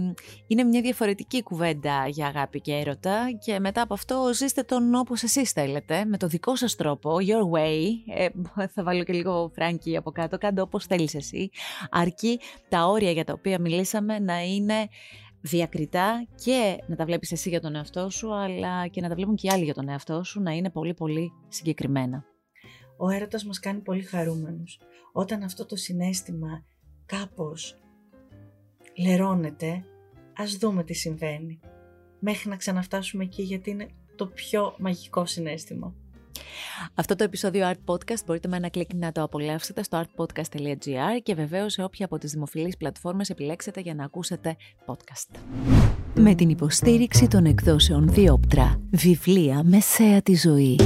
είναι 0.48 0.64
μια 0.64 0.82
διαφορετική 0.82 1.44
κουβέντα 1.44 2.08
για 2.08 2.28
αγάπη 2.28 2.62
και 2.62 2.74
έρωτα 2.74 3.28
και 3.46 3.60
μετά 3.60 3.82
από 3.82 3.94
αυτό 3.94 4.30
ζήστε 4.34 4.62
τον 4.64 4.96
όπως 4.96 5.24
εσείς 5.24 5.52
θέλετε, 5.52 6.06
με 6.06 6.18
το 6.18 6.28
δικό 6.28 6.56
σας 6.56 6.76
τρόπο, 6.76 7.16
your 7.20 7.58
way. 7.58 7.86
Ε, 8.16 8.28
θα 8.68 8.84
βάλω 8.84 9.04
και 9.04 9.14
λίγο 9.14 9.52
φράγκι 9.56 9.98
από 9.98 10.12
κάτω, 10.12 10.38
κάντε 10.38 10.62
όπως 10.62 10.86
θέλεις 10.86 11.16
εσύ. 11.16 11.50
Αρκεί 11.90 12.40
τα 12.70 12.86
όρια 12.86 13.12
για 13.12 13.24
τα 13.24 13.34
οποία 13.34 13.60
μιλήσαμε 13.60 14.20
να 14.20 14.42
είναι 14.44 14.88
διακριτά 15.42 16.28
και 16.44 16.78
να 16.88 16.96
τα 16.96 17.06
βλέπεις 17.06 17.32
εσύ 17.32 17.50
για 17.50 17.62
τον 17.62 17.76
εαυτό 17.76 18.10
σου, 18.10 18.34
αλλά 18.34 18.88
και 18.88 19.02
να 19.02 19.10
τα 19.10 19.16
βλέπουν 19.16 19.36
και 19.36 19.48
οι 19.48 19.50
άλλοι 19.50 19.64
για 19.64 19.74
τον 19.74 19.90
εαυτό 19.90 20.24
σου, 20.24 20.42
να 20.42 20.52
είναι 20.52 20.70
πολύ 20.70 20.94
πολύ 20.94 21.32
συγκεκριμένα. 21.48 22.26
Ο 22.98 23.10
έρωτας 23.10 23.46
μας 23.46 23.60
κάνει 23.60 23.80
πολύ 23.80 24.02
χαρούμενους. 24.02 24.80
Όταν 25.12 25.44
αυτό 25.44 25.66
το 25.66 25.76
συνέστημα 25.76 26.64
κάπως 27.06 27.78
λερώνεται, 28.98 29.86
ας 30.36 30.56
δούμε 30.56 30.84
τι 30.84 30.94
συμβαίνει. 30.94 31.60
Μέχρι 32.20 32.50
να 32.50 32.56
ξαναφτάσουμε 32.56 33.24
εκεί 33.24 33.42
γιατί 33.42 33.70
είναι 33.70 33.90
το 34.16 34.28
πιο 34.28 34.76
μαγικό 34.80 35.26
συνέστημα. 35.26 35.96
Αυτό 36.93 37.16
το 37.16 37.24
επεισόδιο 37.24 37.72
Art 37.72 37.93
Podcast 37.93 38.26
μπορείτε 38.26 38.47
με 38.47 38.58
ένα 38.58 38.70
κλικ 38.70 38.93
να 38.93 39.12
το 39.12 39.24
απολαύσετε 39.24 39.84
στο 39.84 40.04
artpodcast.gr 40.04 41.22
και 41.24 41.34
βεβαίως 41.36 41.74
σε 41.74 41.84
όποια 41.84 42.06
από 42.06 42.18
τις 42.18 42.32
δημοφιλείς 42.32 42.78
πλατφόρμες 42.78 43.30
επιλέξετε 43.30 43.80
για 43.80 43.93
να 43.93 44.04
ακούσετε 44.04 44.56
podcast. 44.86 45.39
Με 46.16 46.36
την 46.36 46.50
υποστήριξη 46.50 47.28
των 47.28 47.45
εκδόσεων 47.45 48.10
Διόπτρα, 48.10 48.82
βιβλία 48.91 49.64
μεσαία 49.64 50.22
τη 50.22 50.36
ζωή. 50.36 50.80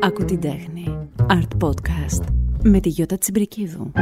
Ακού 0.00 0.24
την 0.24 0.40
τέχνη. 0.40 1.08
Art 1.28 1.66
Podcast 1.66 2.24
με 2.62 2.80
τη 2.80 2.88
Γιώτα 2.88 3.18
Τσιμπρικίδου. 3.18 3.92